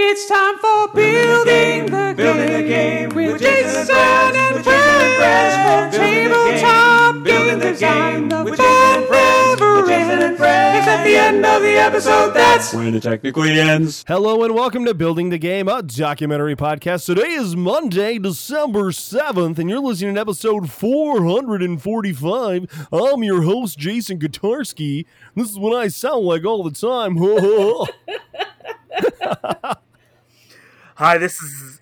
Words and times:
It's 0.00 0.28
time 0.28 0.56
for 0.58 0.86
building 0.94 1.86
the, 1.86 2.14
Building 2.16 2.52
the 2.52 2.62
game 2.62 3.08
game 3.08 3.16
with 3.16 3.32
with 3.32 3.42
Jason 3.42 3.72
Jason 3.72 3.96
and 3.96 4.36
and 4.36 4.64
Brez, 4.64 4.68
with 4.70 4.70
Jason 4.70 4.86
and 5.02 5.18
Brez, 5.18 5.18
Brez. 5.18 5.34
building 5.92 5.98
the 6.28 6.44
Tabletop 6.54 7.14
game, 7.14 7.14
game 7.14 7.22
building 7.24 7.58
the 7.58 7.70
design. 7.72 8.28
The 8.28 8.44
with 8.44 8.58
Jason 8.58 8.94
and 8.94 9.06
fun 9.08 9.58
never 9.58 9.80
with 9.80 9.88
Jason 9.90 10.22
and 10.22 10.38
ends. 10.38 10.78
It's 10.78 10.86
at 10.86 11.02
the 11.02 11.16
end 11.16 11.44
of 11.44 11.62
the 11.62 11.72
episode. 11.72 12.30
That's 12.30 12.72
When 12.72 12.94
it 12.94 13.02
technically 13.02 13.58
ends. 13.58 14.04
Hello 14.06 14.44
and 14.44 14.54
welcome 14.54 14.84
to 14.84 14.94
Building 14.94 15.30
the 15.30 15.38
Game, 15.38 15.66
a 15.66 15.82
documentary 15.82 16.54
podcast. 16.54 17.06
Today 17.06 17.32
is 17.32 17.56
Monday, 17.56 18.20
December 18.20 18.92
7th, 18.92 19.58
and 19.58 19.68
you're 19.68 19.80
listening 19.80 20.14
to 20.14 20.20
episode 20.20 20.70
445. 20.70 22.86
I'm 22.92 23.24
your 23.24 23.42
host, 23.42 23.76
Jason 23.76 24.20
Kotarski. 24.20 25.06
This 25.34 25.50
is 25.50 25.58
what 25.58 25.76
I 25.76 25.88
sound 25.88 26.24
like 26.24 26.44
all 26.44 26.62
the 26.62 26.70
time. 26.70 27.18
Hi, 30.98 31.16
this 31.16 31.40
is 31.40 31.80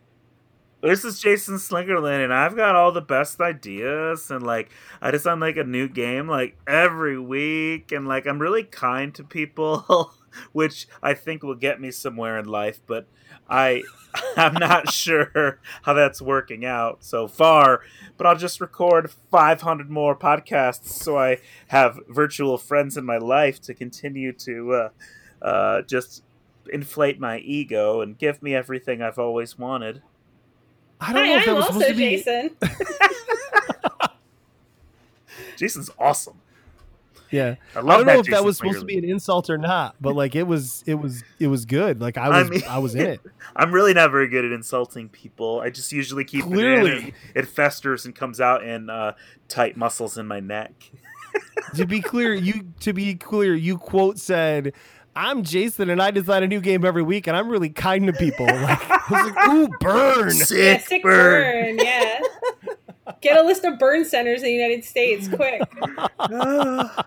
this 0.83 1.03
is 1.03 1.19
Jason 1.19 1.55
Slingerland, 1.55 2.23
and 2.23 2.35
I've 2.35 2.55
got 2.55 2.75
all 2.77 2.93
the 2.93 3.01
best 3.01 3.41
ideas, 3.41 4.31
and 4.31 4.43
like 4.43 4.69
I 5.01 5.11
just 5.11 5.25
design 5.25 5.41
like 5.41 5.57
a 5.57 5.65
new 5.65 5.89
game 5.89 6.29
like 6.29 6.59
every 6.67 7.19
week, 7.19 7.93
and 7.93 8.07
like 8.07 8.27
I'm 8.27 8.39
really 8.39 8.63
kind 8.63 9.15
to 9.15 9.25
people, 9.25 10.13
which 10.53 10.87
I 11.03 11.15
think 11.15 11.43
will 11.43 11.55
get 11.55 11.81
me 11.81 11.93
somewhere 11.93 12.39
in 12.39 12.45
life, 12.45 12.81
but 12.87 13.09
I 13.49 13.85
I'm 14.37 14.53
not 14.53 14.93
sure 14.93 15.61
how 15.85 15.95
that's 15.95 16.21
working 16.21 16.67
out 16.67 17.03
so 17.03 17.27
far. 17.27 17.81
But 18.19 18.27
I'll 18.27 18.37
just 18.37 18.61
record 18.61 19.11
500 19.31 19.89
more 19.89 20.15
podcasts 20.15 20.89
so 20.89 21.17
I 21.17 21.39
have 21.69 22.01
virtual 22.07 22.59
friends 22.59 22.99
in 22.99 23.07
my 23.07 23.17
life 23.17 23.63
to 23.63 23.73
continue 23.73 24.35
to 24.35 24.73
uh, 24.75 24.89
uh, 25.41 25.83
just 25.89 26.23
inflate 26.73 27.21
my 27.21 27.39
ego 27.39 28.01
and 28.01 28.17
give 28.19 28.43
me 28.43 28.55
everything 28.55 29.03
I've 29.03 29.19
always 29.19 29.59
wanted. 29.59 30.03
I 31.01 31.13
don't 31.13 31.27
know 31.27 31.37
if 31.37 31.45
that 31.45 31.51
I'm 31.51 31.57
was 31.57 31.67
also 31.67 31.81
supposed 31.81 31.89
to 31.89 31.95
be. 31.97 32.17
Jason. 32.17 32.51
Jason's 35.57 35.91
awesome. 35.99 36.41
Yeah, 37.31 37.57
I 37.75 37.81
I, 37.81 37.83
don't 37.83 38.07
know 38.07 38.21
if 38.21 38.27
that 38.27 38.45
was 38.45 38.57
supposed 38.57 38.79
to 38.79 38.85
be 38.85 38.97
an 38.99 39.05
insult 39.05 39.51
or 39.51 39.59
not, 39.59 39.97
but 40.01 40.15
like 40.15 40.37
it 40.37 40.45
was, 40.45 40.85
it 40.87 40.95
was, 40.95 41.25
it 41.41 41.49
was 41.49 41.65
good. 41.65 42.01
Like 42.01 42.17
I 42.17 42.27
I 42.29 42.43
was, 42.43 42.51
mean- 42.51 42.63
I 42.69 42.79
was 42.79 42.95
in 42.95 43.05
it. 43.07 43.21
I'm 43.57 43.73
really 43.73 43.95
not 43.95 44.13
very 44.13 44.29
good 44.29 44.45
at 44.45 44.53
insulting 44.53 45.09
people. 45.09 45.61
I 45.61 45.71
just 45.71 45.91
usually 45.93 46.25
keep 46.25 46.43
it 46.43 46.47
in. 46.47 46.53
Clearly. 46.53 46.93
and 47.03 47.13
It 47.35 47.49
festers 47.49 48.07
and 48.07 48.15
comes 48.15 48.41
out 48.41 48.63
in 48.63 48.89
uh, 48.89 49.15
tight 49.49 49.77
muscles 49.77 50.19
in 50.19 50.27
my 50.29 50.39
neck. 50.39 50.73
to 51.75 51.85
be 51.85 52.01
clear, 52.01 52.33
you 52.33 52.69
to 52.81 52.93
be 52.93 53.17
clear, 53.17 53.57
you 53.57 53.77
quote 53.77 54.21
said, 54.21 54.73
"I'm 55.17 55.43
Jason, 55.43 55.91
and 55.91 56.01
I 56.01 56.11
design 56.11 56.43
a 56.43 56.47
new 56.47 56.61
game 56.61 56.85
every 56.85 57.03
week, 57.03 57.27
and 57.27 57.37
I'm 57.37 57.49
really 57.49 57.71
kind 57.71 58.07
to 58.07 58.13
people." 58.13 58.47
Like, 58.67 58.91
I 58.91 59.01
was 59.11 59.33
like, 59.33 59.49
"Ooh, 59.49 59.69
burn!" 59.81 60.33
yeah, 60.51 60.79
sick 60.79 61.03
burn. 61.03 61.79
Yeah. 61.79 62.21
Get 63.21 63.37
a 63.37 63.43
list 63.43 63.65
of 63.65 63.79
burn 63.79 64.05
centers 64.05 64.41
in 64.41 64.47
the 64.47 64.53
United 64.53 64.85
States, 64.85 65.29
quick. 65.29 65.63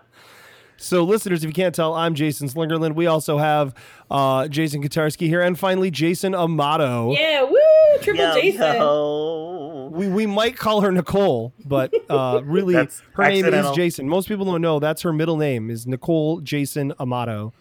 So, 0.82 1.04
listeners, 1.04 1.44
if 1.44 1.48
you 1.48 1.52
can't 1.52 1.74
tell, 1.74 1.92
I'm 1.92 2.14
Jason 2.14 2.48
Slingerland. 2.48 2.94
We 2.94 3.06
also 3.06 3.36
have 3.36 3.74
uh, 4.10 4.48
Jason 4.48 4.82
Kotarski 4.82 5.26
here, 5.26 5.42
and 5.42 5.58
finally, 5.58 5.90
Jason 5.90 6.34
Amato. 6.34 7.12
Yeah, 7.12 7.42
woo! 7.42 7.58
Triple 8.00 8.24
Yo, 8.24 8.34
Jason. 8.40 8.76
yo. 8.76 9.90
We, 9.92 10.08
we 10.08 10.24
might 10.24 10.56
call 10.56 10.80
her 10.80 10.90
Nicole, 10.90 11.52
but 11.66 11.92
uh, 12.08 12.40
really, 12.44 12.72
That's 12.72 13.02
her 13.12 13.28
name 13.28 13.44
is. 13.44 13.70
Jason. 13.72 14.08
Most 14.08 14.26
people 14.26 14.46
don't 14.46 14.62
know 14.62 14.78
that's 14.78 15.02
her 15.02 15.12
middle 15.12 15.36
name 15.36 15.68
is 15.68 15.86
Nicole 15.86 16.40
Jason 16.40 16.94
Amato. 16.98 17.52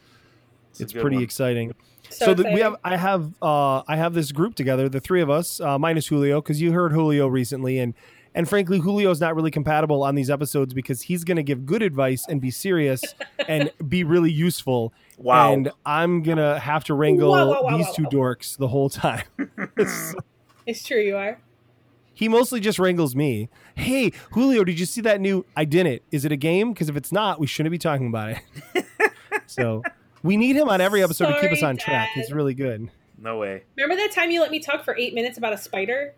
It's 0.72 0.82
It's 0.82 0.94
pretty 0.94 1.18
one. 1.18 1.24
exciting. 1.24 1.74
So, 2.12 2.26
so 2.26 2.34
that 2.36 2.54
we 2.54 2.60
have 2.62 2.76
i 2.84 2.96
have 2.98 3.32
uh 3.40 3.84
i 3.88 3.96
have 3.96 4.16
this 4.16 4.32
group 4.32 4.56
together 4.56 4.90
the 4.90 5.00
three 5.00 5.22
of 5.22 5.30
us 5.30 5.62
uh 5.62 5.78
minus 5.78 6.08
julio 6.08 6.42
because 6.42 6.60
you 6.60 6.72
heard 6.72 6.92
julio 6.92 7.28
recently 7.28 7.78
and 7.78 7.94
and 8.34 8.50
frankly 8.50 8.80
julio's 8.80 9.22
not 9.22 9.36
really 9.36 9.52
compatible 9.52 10.02
on 10.02 10.16
these 10.16 10.32
episodes 10.32 10.74
because 10.74 11.04
he's 11.04 11.24
going 11.24 11.38
to 11.38 11.44
give 11.44 11.68
good 11.68 11.84
advice 11.84 12.26
and 12.28 12.42
be 12.42 12.50
serious 12.50 13.04
and 13.48 13.70
be 13.88 14.04
really 14.04 14.32
useful 14.32 14.92
Wow. 15.20 15.54
and 15.54 15.72
i'm 15.86 16.24
gonna 16.24 16.58
have 16.60 16.84
to 16.86 16.96
wrangle 16.96 17.30
Wow, 17.30 17.48
wow, 17.52 17.64
wow, 17.66 17.78
these 17.78 17.86
wow, 17.86 17.94
two 17.94 18.04
dorks 18.06 18.58
the 18.58 18.70
whole 18.70 18.90
time 18.90 19.22
It's 20.66 20.84
true, 20.84 21.00
you 21.02 21.16
are. 21.16 21.40
he 22.16 22.28
mostly 22.28 22.60
just 22.60 22.80
wrangles 22.80 23.16
me 23.16 23.50
hey 23.76 24.12
julio 24.32 24.64
did 24.64 24.80
you 24.80 24.88
see 24.88 25.02
that 25.02 25.22
new 25.22 25.46
i 25.56 25.64
didn't 25.64 26.02
is 26.12 26.26
it 26.26 26.32
a 26.32 26.36
game 26.38 26.74
because 26.74 26.90
if 26.90 26.96
it's 26.96 27.12
not 27.12 27.40
we 27.40 27.46
shouldn't 27.46 27.72
be 27.72 27.78
talking 27.78 28.08
about 28.08 28.32
it 28.32 28.86
so 29.46 29.84
we 30.24 30.38
need 30.38 30.56
him 30.56 30.70
on 30.70 30.82
every 30.82 31.02
episode 31.04 31.34
to 31.34 31.42
keep 31.42 31.52
us 31.52 31.60
Sorry, 31.60 31.70
on 31.72 31.78
track 31.78 32.10
Dad. 32.16 32.22
he's 32.22 32.32
really 32.32 32.54
good 32.54 32.90
no 33.22 33.38
way. 33.38 33.64
Remember 33.78 33.96
that 34.02 34.14
time 34.14 34.32
you 34.32 34.40
let 34.40 34.50
me 34.50 34.60
talk 34.60 34.86
for 34.86 34.96
eight 34.96 35.14
minutes 35.14 35.38
about 35.38 35.52
a 35.54 35.58
spider? 35.58 36.14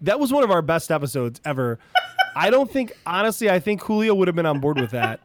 that 0.00 0.20
was 0.20 0.32
one 0.32 0.44
of 0.44 0.50
our 0.50 0.60
best 0.62 0.90
episodes 0.92 1.40
ever. 1.44 1.78
I 2.36 2.50
don't 2.50 2.70
think, 2.70 2.92
honestly, 3.06 3.48
I 3.50 3.58
think 3.58 3.80
Julio 3.82 4.14
would 4.14 4.28
have 4.28 4.34
been 4.36 4.44
on 4.46 4.60
board 4.60 4.78
with 4.78 4.90
that 4.90 5.20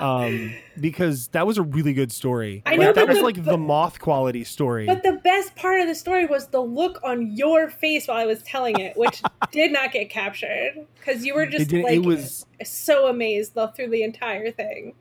um, 0.00 0.54
because 0.80 1.28
that 1.28 1.46
was 1.46 1.58
a 1.58 1.62
really 1.62 1.92
good 1.92 2.12
story. 2.12 2.62
I 2.64 2.70
Like, 2.76 2.78
know, 2.80 2.92
that 2.92 3.08
was 3.08 3.18
the- 3.18 3.24
like 3.24 3.42
the 3.44 3.58
moth 3.58 4.00
quality 4.00 4.44
story. 4.44 4.86
But 4.86 5.02
the 5.02 5.14
best 5.24 5.54
part 5.56 5.80
of 5.80 5.86
the 5.88 5.94
story 5.94 6.26
was 6.26 6.46
the 6.48 6.60
look 6.60 7.00
on 7.02 7.36
your 7.36 7.68
face 7.68 8.06
while 8.06 8.16
I 8.18 8.26
was 8.26 8.42
telling 8.42 8.78
it, 8.78 8.96
which 8.96 9.22
did 9.50 9.72
not 9.72 9.92
get 9.92 10.08
captured 10.08 10.86
because 10.98 11.24
you 11.26 11.34
were 11.34 11.46
just 11.46 11.72
it, 11.72 11.82
like 11.82 11.94
it 11.94 12.04
was 12.04 12.46
so 12.64 13.08
amazed 13.08 13.54
the, 13.54 13.68
through 13.68 13.88
the 13.90 14.02
entire 14.02 14.50
thing. 14.50 14.94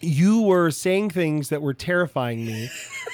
You 0.00 0.42
were 0.42 0.70
saying 0.70 1.10
things 1.10 1.50
that 1.50 1.62
were 1.62 1.74
terrifying 1.74 2.44
me, 2.44 2.70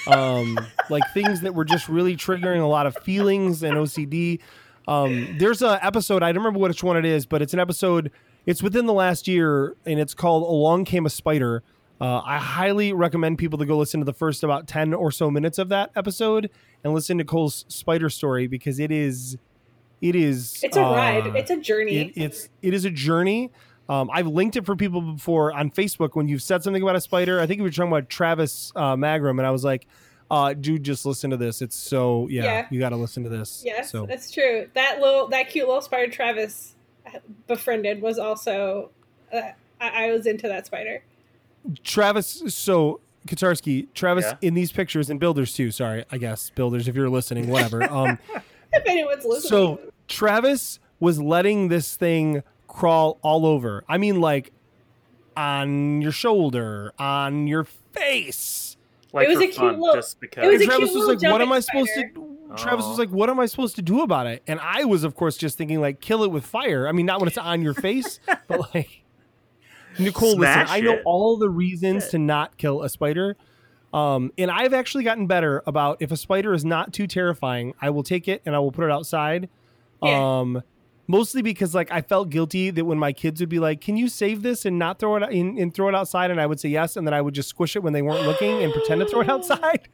um, 0.07 0.59
like 0.91 1.03
things 1.13 1.41
that 1.41 1.55
were 1.55 1.65
just 1.65 1.89
really 1.89 2.17
triggering 2.17 2.63
a 2.63 2.67
lot 2.67 2.87
of 2.87 2.97
feelings 2.99 3.63
and 3.63 3.75
OCD. 3.75 4.41
Um, 4.89 5.37
there's 5.39 5.63
a 5.63 5.85
episode 5.85 6.23
I 6.23 6.33
don't 6.33 6.45
remember 6.45 6.61
which 6.61 6.83
one 6.83 6.97
it 6.97 7.05
is, 7.05 7.27
but 7.27 7.43
it's 7.43 7.53
an 7.53 7.61
episode. 7.61 8.11
It's 8.47 8.63
within 8.63 8.87
the 8.87 8.93
last 8.93 9.27
year, 9.27 9.77
and 9.85 9.99
it's 9.99 10.15
called 10.15 10.45
"Along 10.45 10.85
Came 10.85 11.07
a 11.07 11.11
Spider." 11.11 11.63
Uh, 12.01 12.21
I 12.25 12.39
highly 12.39 12.93
recommend 12.93 13.39
people 13.39 13.59
to 13.59 13.65
go 13.65 13.79
listen 13.79 14.01
to 14.01 14.05
the 14.05 14.13
first 14.13 14.45
about 14.45 14.69
ten 14.69 14.95
or 14.95 15.11
so 15.11 15.31
minutes 15.31 15.59
of 15.59 15.69
that 15.71 15.91
episode 15.97 16.51
and 16.85 16.95
listen 16.95 17.19
to 17.19 17.25
Cole's 17.25 17.65
spider 17.69 18.09
story 18.11 18.47
because 18.47 18.79
it 18.79 18.93
is, 18.93 19.39
it 20.01 20.15
is. 20.15 20.61
It's 20.63 20.77
a 20.77 20.85
uh, 20.85 20.93
ride. 20.93 21.27
It's 21.35 21.51
a 21.51 21.57
journey. 21.57 21.97
it, 21.97 22.13
it's 22.15 22.49
it 22.63 22.75
is 22.75 22.85
a 22.85 22.91
journey. 22.91 23.51
Um, 23.89 24.11
I've 24.13 24.27
linked 24.27 24.57
it 24.57 24.67
for 24.67 24.75
people 24.77 25.01
before 25.01 25.53
on 25.53 25.71
Facebook 25.71 26.11
when 26.15 26.27
you've 26.29 26.43
said 26.43 26.63
something 26.63 26.83
about 26.83 26.97
a 26.97 27.01
spider. 27.01 27.41
I 27.41 27.47
think 27.47 27.61
we 27.61 27.65
were 27.65 27.71
talking 27.71 27.93
about 27.93 28.09
Travis 28.11 28.73
uh, 28.75 28.97
Magram, 28.97 29.39
and 29.39 29.47
I 29.47 29.51
was 29.51 29.63
like, 29.65 29.87
uh, 30.31 30.55
"Dude, 30.55 30.83
just 30.83 31.07
listen 31.07 31.31
to 31.31 31.37
this. 31.37 31.63
It's 31.63 31.77
so 31.77 32.27
yeah, 32.29 32.45
Yeah. 32.45 32.67
you 32.71 32.81
got 32.81 32.89
to 32.91 32.97
listen 32.97 33.23
to 33.23 33.29
this." 33.29 33.63
Yes, 33.65 33.91
So 33.91 34.05
that's 34.07 34.31
true. 34.33 34.69
That 34.75 35.01
little, 35.01 35.29
that 35.29 35.49
cute 35.51 35.67
little 35.69 35.83
spider 35.83 36.11
Travis 36.11 36.75
befriended 37.47 38.03
was 38.03 38.19
also. 38.19 38.91
Uh, 39.33 39.41
I, 39.81 40.07
I 40.07 40.13
was 40.13 40.27
into 40.27 40.49
that 40.49 40.67
spider. 40.67 41.03
Travis, 41.85 42.43
so 42.49 43.01
Kotarski, 43.27 43.89
Travis 43.95 44.25
Yeah. 44.25 44.37
in 44.49 44.55
these 44.55 44.73
pictures 44.73 45.11
and 45.11 45.19
builders 45.21 45.53
too. 45.53 45.71
Sorry, 45.71 46.05
I 46.11 46.19
guess 46.19 46.51
builders 46.51 46.89
if 46.89 46.95
you're 46.95 47.11
listening, 47.11 47.49
whatever. 47.49 47.83
Um, 47.91 48.19
If 48.73 48.83
anyone's 48.87 49.25
listening, 49.25 49.49
so 49.51 49.81
Travis 50.09 50.79
was 51.01 51.21
letting 51.21 51.69
this 51.69 51.97
thing 51.97 52.43
crawl 52.76 53.19
all 53.22 53.47
over. 53.47 53.84
I 53.88 53.97
mean, 53.98 54.20
like 54.20 54.53
on 55.37 56.00
your 56.03 56.12
shoulder, 56.12 56.92
on 56.98 57.47
your 57.47 57.64
face. 57.64 58.76
Like 59.12 59.26
It 59.28 59.31
was 59.31 59.38
a 59.38 59.47
cute 59.47 59.54
fun, 59.56 59.81
little- 59.81 59.94
just 59.94 60.20
because. 60.20 60.44
it 60.44 60.48
was 60.48 60.54
And 60.60 60.62
a 60.62 60.66
Travis 60.66 60.91
cute 60.91 60.98
was 60.98 61.09
like, 61.22 61.32
"What 61.32 61.41
am 61.41 61.48
jumping 61.48 61.56
I 61.56 61.60
supposed 61.60 61.91
spider. 61.94 62.10
to?" 62.14 62.32
Travis 62.56 62.87
was 62.87 62.98
like, 62.98 63.09
"What 63.10 63.31
am 63.31 63.41
I 63.41 63.47
supposed 63.47 63.76
to 63.76 63.82
do 63.82 64.03
about 64.03 64.26
it?" 64.26 64.42
And 64.47 64.60
I 64.60 64.84
was, 64.84 65.04
of 65.04 65.14
course, 65.14 65.37
just 65.37 65.56
thinking 65.59 65.81
like, 65.81 66.00
"Kill 66.00 66.22
it 66.22 66.31
with 66.31 66.44
fire." 66.44 66.87
I 66.87 66.92
mean, 66.92 67.06
not 67.06 67.20
when 67.20 67.28
it's 67.28 67.38
on 67.38 67.62
your 67.62 67.75
face, 67.75 68.20
but 68.48 68.75
like, 68.75 69.03
Nicole, 69.98 70.32
Smash 70.34 70.69
listen, 70.70 70.75
I 70.76 70.81
know 70.81 71.00
all 71.04 71.37
the 71.38 71.48
reasons 71.48 72.08
to 72.08 72.19
not 72.19 72.56
kill 72.58 72.82
a 72.82 72.88
spider, 72.91 73.37
um, 73.94 74.32
and 74.37 74.50
I've 74.50 74.75
actually 74.75 75.04
gotten 75.04 75.26
better 75.26 75.62
about 75.66 75.97
if 76.00 76.12
a 76.12 76.16
spider 76.16 76.53
is 76.53 76.64
not 76.64 76.93
too 76.93 77.06
terrifying, 77.06 77.72
I 77.81 77.88
will 77.90 78.02
take 78.02 78.29
it 78.29 78.43
and 78.44 78.55
I 78.55 78.58
will 78.58 78.72
put 78.72 78.84
it 78.84 78.90
outside. 78.90 79.49
Yeah. 80.02 80.38
Um, 80.40 80.62
mostly 81.06 81.43
because 81.43 81.75
like 81.75 81.91
I 81.91 82.00
felt 82.03 82.31
guilty 82.31 82.70
that 82.70 82.85
when 82.85 82.99
my 82.99 83.12
kids 83.12 83.41
would 83.41 83.49
be 83.49 83.58
like, 83.58 83.81
"Can 83.81 83.97
you 83.97 84.08
save 84.08 84.43
this 84.43 84.64
and 84.64 84.79
not 84.79 84.99
throw 84.99 85.17
it 85.17 85.31
in 85.32 85.58
and 85.58 85.75
throw 85.75 85.88
it 85.88 85.94
outside?" 85.94 86.31
and 86.31 86.41
I 86.41 86.47
would 86.47 86.61
say 86.61 86.69
yes, 86.69 86.97
and 86.97 87.06
then 87.06 87.14
I 87.14 87.20
would 87.20 87.35
just 87.35 87.49
squish 87.49 87.76
it 87.76 87.82
when 87.82 87.93
they 87.93 88.03
weren't 88.03 88.26
looking 88.26 88.62
and 88.62 88.73
pretend 88.73 89.00
to 89.00 89.06
throw 89.06 89.20
it 89.20 89.29
outside. 89.29 89.88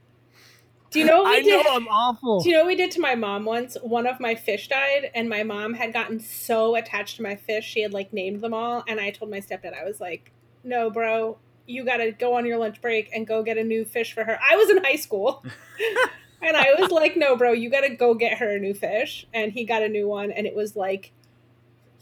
do 0.90 0.98
you 0.98 1.04
know 1.06 1.22
what 1.22 1.30
we 1.30 1.36
I 1.38 1.42
did? 1.42 1.64
know 1.64 1.74
I'm 1.74 1.88
awful. 1.88 2.40
Do 2.40 2.48
you 2.50 2.54
know 2.54 2.60
what 2.62 2.68
we 2.68 2.76
did 2.76 2.90
to 2.92 3.00
my 3.00 3.14
mom 3.14 3.44
once? 3.44 3.76
One 3.82 4.06
of 4.06 4.20
my 4.20 4.34
fish 4.34 4.68
died, 4.68 5.10
and 5.14 5.28
my 5.28 5.42
mom 5.42 5.74
had 5.74 5.92
gotten 5.92 6.20
so 6.20 6.74
attached 6.76 7.16
to 7.16 7.22
my 7.22 7.36
fish, 7.36 7.64
she 7.66 7.80
had 7.82 7.92
like 7.92 8.12
named 8.12 8.40
them 8.40 8.52
all. 8.54 8.84
And 8.86 9.00
I 9.00 9.10
told 9.10 9.30
my 9.30 9.40
stepdad, 9.40 9.72
I 9.78 9.84
was 9.84 10.00
like, 10.00 10.32
"No, 10.64 10.90
bro, 10.90 11.38
you 11.66 11.84
got 11.84 11.98
to 11.98 12.12
go 12.12 12.34
on 12.34 12.44
your 12.44 12.58
lunch 12.58 12.80
break 12.82 13.08
and 13.14 13.26
go 13.26 13.42
get 13.42 13.56
a 13.56 13.64
new 13.64 13.84
fish 13.84 14.12
for 14.12 14.24
her." 14.24 14.38
I 14.50 14.56
was 14.56 14.68
in 14.70 14.84
high 14.84 14.96
school, 14.96 15.44
and 16.42 16.56
I 16.56 16.74
was 16.78 16.90
like, 16.90 17.16
"No, 17.16 17.36
bro, 17.36 17.52
you 17.52 17.70
got 17.70 17.82
to 17.82 17.90
go 17.94 18.14
get 18.14 18.38
her 18.38 18.56
a 18.56 18.58
new 18.58 18.74
fish." 18.74 19.26
And 19.32 19.52
he 19.52 19.64
got 19.64 19.82
a 19.82 19.88
new 19.88 20.08
one, 20.08 20.30
and 20.30 20.46
it 20.46 20.54
was 20.54 20.76
like 20.76 21.12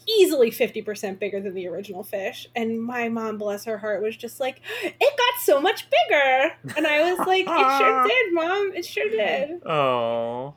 easily 0.07 0.49
50% 0.49 1.19
bigger 1.19 1.39
than 1.39 1.53
the 1.53 1.67
original 1.67 2.03
fish. 2.03 2.47
And 2.55 2.81
my 2.81 3.07
mom, 3.07 3.37
bless 3.37 3.65
her 3.65 3.77
heart, 3.77 4.01
was 4.01 4.17
just 4.17 4.39
like, 4.39 4.59
it 4.83 4.99
got 4.99 5.41
so 5.43 5.61
much 5.61 5.87
bigger. 5.91 6.53
And 6.75 6.87
I 6.87 7.13
was 7.13 7.27
like, 7.27 7.45
it 7.47 7.77
sure 7.77 8.03
did, 8.07 8.33
mom. 8.33 8.71
It 8.73 8.85
sure 8.85 9.09
did. 9.09 9.65
Oh, 9.65 10.55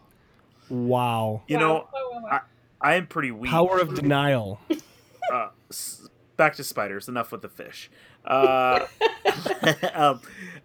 Wow. 0.71 1.43
you 1.47 1.57
Wow. 1.57 1.61
know, 1.61 1.73
Wow, 1.75 1.89
wow, 1.93 2.23
wow. 2.31 2.41
I 2.81 2.95
am 2.95 3.07
pretty 3.07 3.31
weak. 3.31 3.51
Power 3.51 3.79
of 3.79 3.95
denial. 3.95 4.61
uh, 5.33 5.49
back 6.37 6.55
to 6.57 6.65
spiders. 6.65 7.09
Enough 7.09 7.31
with 7.33 7.43
the 7.43 7.49
fish. 7.49 7.91
Uh, 8.25 8.87
um, 9.95 10.21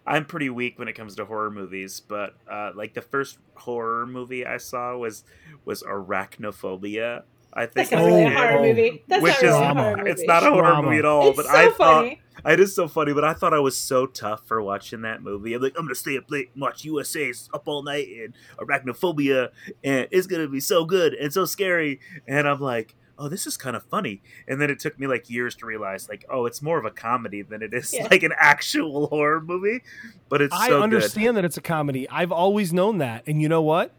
I'm 0.06 0.24
pretty 0.24 0.50
weak 0.50 0.78
when 0.78 0.88
it 0.88 0.94
comes 0.94 1.14
to 1.16 1.24
horror 1.24 1.50
movies, 1.50 2.00
but 2.00 2.34
uh, 2.50 2.70
like 2.74 2.94
the 2.94 3.02
first 3.02 3.38
horror 3.54 4.06
movie 4.06 4.44
I 4.46 4.56
saw 4.56 4.96
was 4.96 5.24
was 5.64 5.82
Arachnophobia. 5.82 7.22
I 7.52 7.66
think 7.66 7.74
That's 7.74 7.90
not 7.90 8.00
as 8.00 8.06
a 8.06 8.10
really 8.10 8.24
a 8.24 8.30
horror 8.30 8.58
Oh. 8.58 8.62
movie. 8.62 9.04
That's 9.08 9.22
Which 9.22 9.32
not 9.32 9.42
really 9.42 9.54
is- 9.54 9.60
a 9.60 9.74
horror 9.74 9.96
movie. 9.96 10.10
It's 10.10 10.22
not 10.24 10.42
a 10.44 10.50
horror 10.50 10.62
Trauma. 10.68 10.82
movie 10.88 10.98
at 10.98 11.04
all, 11.04 11.28
It's 11.28 11.36
but 11.36 11.46
so 11.46 11.52
I 11.52 11.64
thought 11.70 11.76
funny. 12.04 12.20
it 12.46 12.60
is 12.60 12.74
so 12.74 12.86
funny. 12.88 13.12
But 13.12 13.24
I 13.24 13.34
thought 13.34 13.52
I 13.52 13.58
was 13.58 13.76
so 13.76 14.06
tough 14.06 14.46
for 14.46 14.62
watching 14.62 15.02
that 15.02 15.22
movie. 15.22 15.54
I'm 15.54 15.62
like, 15.62 15.74
I'm 15.76 15.84
gonna 15.84 15.94
stay 15.96 16.16
up 16.16 16.30
late 16.30 16.50
and 16.54 16.62
watch 16.62 16.84
USA's 16.84 17.50
up 17.52 17.64
all 17.66 17.82
night 17.82 18.06
and 18.08 18.34
Arachnophobia, 18.58 19.48
and 19.82 20.06
it's 20.10 20.26
gonna 20.28 20.48
be 20.48 20.60
so 20.60 20.84
good 20.84 21.12
and 21.14 21.32
so 21.32 21.44
scary. 21.44 22.00
And 22.28 22.48
I'm 22.48 22.60
like, 22.60 22.94
oh, 23.20 23.28
this 23.28 23.46
is 23.46 23.56
kind 23.56 23.76
of 23.76 23.82
funny. 23.84 24.22
And 24.48 24.60
then 24.60 24.70
it 24.70 24.78
took 24.80 24.98
me 24.98 25.06
like 25.06 25.28
years 25.28 25.54
to 25.56 25.66
realize, 25.66 26.08
like, 26.08 26.24
oh, 26.30 26.46
it's 26.46 26.62
more 26.62 26.78
of 26.78 26.84
a 26.86 26.90
comedy 26.90 27.42
than 27.42 27.62
it 27.62 27.74
is 27.74 27.92
Yeah. 27.94 28.08
like 28.10 28.22
an 28.22 28.32
actual 28.38 29.06
horror 29.08 29.40
movie. 29.40 29.82
But 30.30 30.40
it's 30.42 30.54
I 30.54 30.68
so 30.68 30.76
good, 30.78 30.82
understand 30.82 31.36
that 31.36 31.44
it's 31.44 31.56
a 31.56 31.60
comedy. 31.60 32.08
I've 32.08 32.32
always 32.32 32.72
known 32.72 32.98
that. 32.98 33.22
And 33.26 33.40
you 33.42 33.48
know 33.48 33.62
what? 33.62 33.92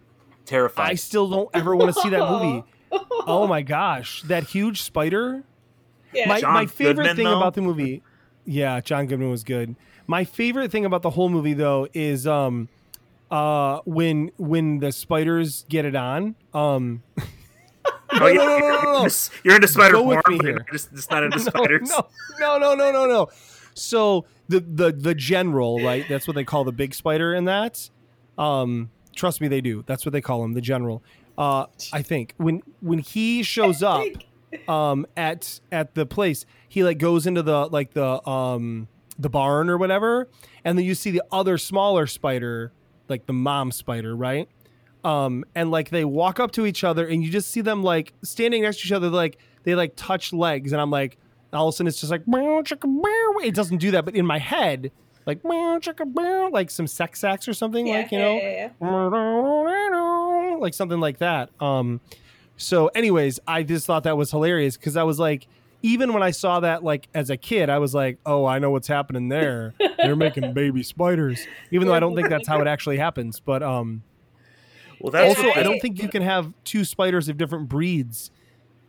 Terrifying. 0.46 0.90
I 0.90 0.96
still 0.96 1.30
don't 1.30 1.50
ever 1.54 1.76
want 1.76 1.94
to 1.96 2.02
see 2.02 2.10
that 2.10 2.28
movie. 2.30 2.64
Oh 3.26 3.48
my 3.48 3.62
gosh. 3.62 4.22
That 4.24 4.44
huge 4.44 4.82
spider. 4.82 5.44
yeah. 6.14 6.28
My, 6.28 6.42
John 6.42 6.54
my 6.54 6.66
favorite 6.66 6.96
Goodman, 6.96 7.16
thing 7.16 7.26
though? 7.26 7.38
about 7.38 7.54
the 7.54 7.62
movie. 7.62 8.02
Yeah, 8.44 8.82
John 8.82 9.06
Goodman 9.06 9.30
was 9.30 9.46
good. 9.46 9.76
My 10.08 10.26
favorite 10.26 10.72
thing 10.72 10.84
about 10.84 11.02
the 11.04 11.12
whole 11.12 11.30
movie 11.30 11.54
though 11.54 11.88
is 11.94 12.28
um 12.28 12.68
uh 13.30 13.80
when 13.86 14.32
when 14.38 14.80
the 14.80 14.92
spiders 14.92 15.66
get 15.70 15.86
it 15.86 15.96
on. 15.96 16.36
Um 16.54 17.04
yeah, 17.18 17.24
no, 18.28 18.34
no, 18.34 18.46
no, 18.46 18.58
you're, 18.58 18.84
no, 18.84 18.92
no. 18.94 19.04
into- 19.04 19.30
you're 19.44 19.56
into 19.56 19.68
spider 19.68 19.94
Go 19.94 20.04
with 20.04 20.28
me 20.28 20.40
here. 20.44 20.66
just, 20.72 20.94
just 20.94 21.10
not 21.12 21.24
into 21.24 21.38
no, 21.40 21.44
spiders. 21.44 21.90
No, 21.90 22.08
no, 22.40 22.58
no, 22.58 22.76
no, 22.76 22.92
no, 22.92 23.06
no. 23.08 23.28
So 23.74 24.26
the 24.50 24.60
the 24.60 24.92
the 24.92 25.16
general, 25.16 25.82
right? 25.84 26.06
That's 26.10 26.28
what 26.28 26.36
they 26.36 26.44
call 26.44 26.64
the 26.64 26.72
big 26.74 26.94
spider 26.94 27.34
in 27.34 27.46
that. 27.46 27.90
Um, 28.38 28.92
trust 29.16 29.42
me, 29.42 29.48
they 29.48 29.62
do. 29.62 29.84
That's 29.88 30.06
what 30.06 30.12
they 30.14 30.22
call 30.22 30.44
him, 30.44 30.54
the 30.54 30.62
general. 30.62 31.04
Uh, 31.38 31.66
I 31.94 32.02
think 32.02 32.34
when 32.38 32.62
when 32.82 33.00
he 33.00 33.44
shows 33.44 33.82
up 33.82 34.06
um 34.68 35.06
at 35.16 35.60
at 35.72 35.96
the 35.96 36.06
place, 36.06 36.46
he 36.68 36.84
like 36.84 36.98
goes 36.98 37.26
into 37.26 37.42
the 37.42 37.68
like 37.68 37.94
the 37.94 38.28
um 38.28 38.88
the 39.18 39.30
barn 39.30 39.70
or 39.70 39.78
whatever, 39.78 40.28
and 40.66 40.78
then 40.78 40.86
you 40.86 40.96
see 40.96 41.12
the 41.12 41.24
other 41.32 41.58
smaller 41.58 42.06
spider, 42.08 42.74
like 43.08 43.26
the 43.28 43.34
mom 43.34 43.72
spider, 43.72 44.16
right? 44.16 44.50
Um 45.04 45.44
and 45.56 45.72
like 45.72 45.90
they 45.90 46.06
walk 46.06 46.40
up 46.40 46.52
to 46.52 46.66
each 46.66 46.84
other 46.84 47.08
and 47.08 47.24
you 47.24 47.32
just 47.32 47.50
see 47.50 47.62
them 47.62 47.84
like 47.84 48.14
standing 48.24 48.62
next 48.62 48.82
to 48.82 48.88
each 48.88 48.92
other 48.92 49.10
like 49.10 49.38
they 49.64 49.76
like 49.76 49.94
touch 49.96 50.32
legs 50.34 50.72
and 50.72 50.82
i'm 50.82 50.92
like 50.92 51.18
all 51.54 51.68
of 51.68 51.74
a 51.74 51.76
sudden 51.76 51.88
it's 51.88 52.00
just 52.00 52.12
like 52.12 52.28
"Meow, 52.28 52.62
it 53.44 53.54
doesn't 53.54 53.78
do 53.78 53.92
that 53.92 54.06
but 54.06 54.16
in 54.16 54.26
my 54.26 54.38
head 54.38 54.92
like 55.26 55.44
"Meow, 55.44 55.80
chicka, 55.80 56.06
meow," 56.16 56.50
like 56.52 56.70
some 56.72 56.88
sex 56.88 57.24
acts 57.24 57.48
or 57.48 57.54
something 57.54 57.88
yeah, 57.88 57.98
like 57.98 58.12
you 58.12 58.20
know? 58.20 58.34
yeah, 58.36 58.72
yeah. 58.82 60.56
like 60.60 60.74
something 60.74 61.00
like 61.00 61.20
that. 61.20 61.50
Um 61.60 62.00
so 62.62 62.88
anyways 62.88 63.40
i 63.48 63.64
just 63.64 63.86
thought 63.86 64.04
that 64.04 64.16
was 64.16 64.30
hilarious 64.32 64.78
because 64.78 64.96
i 64.96 65.04
was 65.04 65.20
like 65.20 65.48
even 65.82 66.14
when 66.14 66.22
i 66.22 66.30
saw 66.30 66.60
that 66.60 66.84
like 66.84 67.08
as 67.14 67.30
a 67.30 67.38
kid 67.38 67.70
i 67.70 67.80
was 67.80 67.96
like 67.96 68.20
oh 68.26 68.46
i 68.46 68.60
know 68.60 68.70
what's 68.70 68.88
happening 68.88 69.30
there. 69.30 69.74
They're 69.98 70.16
making 70.16 70.54
baby 70.56 70.84
spiders 70.84 71.46
even 71.72 71.88
though 71.88 71.94
i 71.94 72.00
don't 72.00 72.16
think 72.16 72.30
that's 72.30 72.48
how 72.48 72.62
it 72.62 72.68
actually 72.76 72.98
happens 72.98 73.40
but 73.40 73.64
um 73.64 74.04
Well, 75.04 75.12
that's 75.12 75.38
also, 75.38 75.52
I 75.52 75.64
don't 75.64 75.80
think 75.80 76.02
you 76.02 76.10
can 76.10 76.22
have 76.22 76.54
two 76.64 76.86
spiders 76.86 77.30
of 77.30 77.38
different 77.38 77.70
breeds 77.70 78.32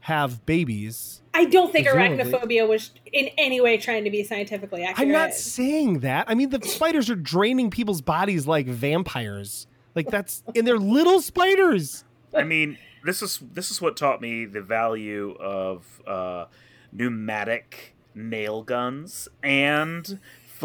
have 0.01 0.45
babies. 0.47 1.23
I 1.33 1.45
don't 1.45 1.73
think 1.73 1.87
Presumably. 1.87 2.25
arachnophobia 2.25 2.69
was 2.69 2.91
in 3.13 3.29
any 3.39 3.61
way 3.61 3.79
trying 3.79 4.05
to 4.05 4.11
be 4.11 4.25
scientifically 4.25 4.83
accurate. 4.83 5.07
I'm 5.07 5.13
not 5.13 5.33
saying 5.33 6.01
that. 6.01 6.29
I 6.29 6.35
mean, 6.35 6.51
the 6.51 6.61
spiders 6.67 7.09
are 7.09 7.15
draining 7.15 7.71
people's 7.71 8.03
bodies 8.03 8.47
like 8.47 8.67
vampires. 8.67 9.67
Like 9.95 10.09
that's, 10.09 10.43
and 10.57 10.67
they're 10.67 10.79
little 10.79 11.21
spiders. 11.21 12.05
I 12.35 12.43
mean, 12.43 12.79
this 13.05 13.23
is 13.23 13.39
this 13.53 13.71
is 13.71 13.81
what 13.81 13.97
taught 13.97 14.21
me 14.21 14.45
the 14.45 14.63
value 14.63 15.37
of 15.39 16.03
uh, 16.07 16.47
pneumatic 16.93 17.95
nail 18.15 18.63
guns 18.63 19.29
and 19.43 20.19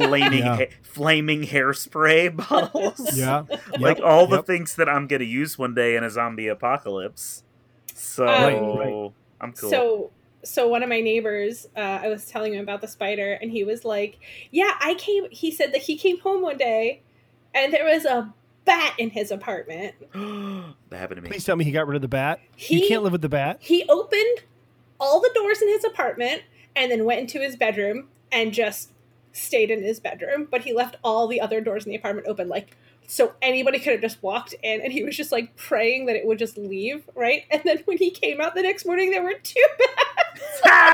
flaming 0.05 0.39
Yeah. 0.39 0.55
ha- 0.55 0.65
flaming 0.83 1.41
hairspray 1.43 2.35
bottles. 2.49 3.17
Yeah, 3.17 3.43
like 3.79 3.97
Yep, 3.97 4.05
all 4.05 4.27
the 4.27 4.37
yep. 4.37 4.45
things 4.45 4.75
that 4.75 4.87
I'm 4.89 5.07
gonna 5.07 5.23
use 5.25 5.57
one 5.57 5.73
day 5.73 5.95
in 5.95 6.03
a 6.03 6.09
zombie 6.09 6.47
apocalypse. 6.47 7.43
So 7.93 8.25
Right, 8.25 8.59
right. 8.59 9.11
I'm 9.41 9.53
cool. 9.53 9.69
So 9.69 10.11
so 10.43 10.67
one 10.67 10.81
of 10.83 10.89
my 10.89 11.01
neighbors, 11.01 11.67
uh, 11.75 11.79
I 11.79 12.07
was 12.09 12.25
telling 12.25 12.53
him 12.53 12.61
about 12.61 12.79
the 12.81 12.87
spider, 12.87 13.33
and 13.33 13.51
he 13.51 13.63
was 13.65 13.83
like, 13.83 14.17
"Yeah, 14.51 14.71
I 14.79 14.93
came." 14.93 15.25
He 15.29 15.51
said 15.51 15.73
that 15.73 15.81
he 15.81 15.97
came 15.97 16.19
home 16.19 16.41
one 16.41 16.57
day, 16.57 17.01
and 17.53 17.73
there 17.73 17.83
was 17.85 18.05
a 18.05 18.33
bat 18.63 18.93
in 18.97 19.09
his 19.09 19.29
apartment. 19.31 19.95
that 20.89 20.97
happened 20.97 21.17
to 21.17 21.21
me. 21.21 21.29
Please 21.29 21.43
tell 21.43 21.55
me 21.55 21.65
he 21.65 21.71
got 21.71 21.87
rid 21.87 21.95
of 21.95 22.01
the 22.01 22.07
bat. 22.07 22.39
He 22.55 22.81
you 22.83 22.87
can't 22.87 23.03
live 23.03 23.11
with 23.11 23.21
the 23.23 23.29
bat. 23.29 23.57
he 23.59 23.83
opened 23.89 24.39
all 24.99 25.19
the 25.21 25.31
doors 25.35 25.61
in 25.61 25.67
his 25.69 25.83
apartment 25.83 26.43
and 26.75 26.91
then 26.91 27.03
went 27.05 27.19
into 27.19 27.39
his 27.39 27.55
bedroom 27.55 28.07
and 28.31 28.53
just 28.53 28.91
stayed 29.37 29.71
in 29.71 29.83
his 29.83 29.99
bedroom 29.99 30.47
but 30.49 30.61
he 30.61 30.73
left 30.73 30.95
all 31.03 31.27
the 31.27 31.39
other 31.41 31.61
doors 31.61 31.85
in 31.85 31.91
the 31.91 31.95
apartment 31.97 32.27
open 32.27 32.47
like 32.49 32.75
so 33.09 33.33
anybody 33.41 33.79
could 33.79 33.93
have 33.93 34.01
just 34.01 34.21
walked 34.21 34.53
in 34.63 34.81
and 34.81 34.91
he 34.91 35.03
was 35.03 35.15
just 35.15 35.31
like 35.31 35.55
praying 35.55 36.05
that 36.07 36.15
it 36.15 36.25
would 36.25 36.37
just 36.39 36.57
leave 36.57 37.07
right 37.15 37.43
and 37.51 37.61
then 37.63 37.77
when 37.85 37.97
he 37.97 38.09
came 38.11 38.41
out 38.41 38.53
the 38.55 38.61
next 38.61 38.85
morning 38.85 39.11
there 39.11 39.23
were 39.23 39.33
two 39.43 39.63
bats 40.63 40.91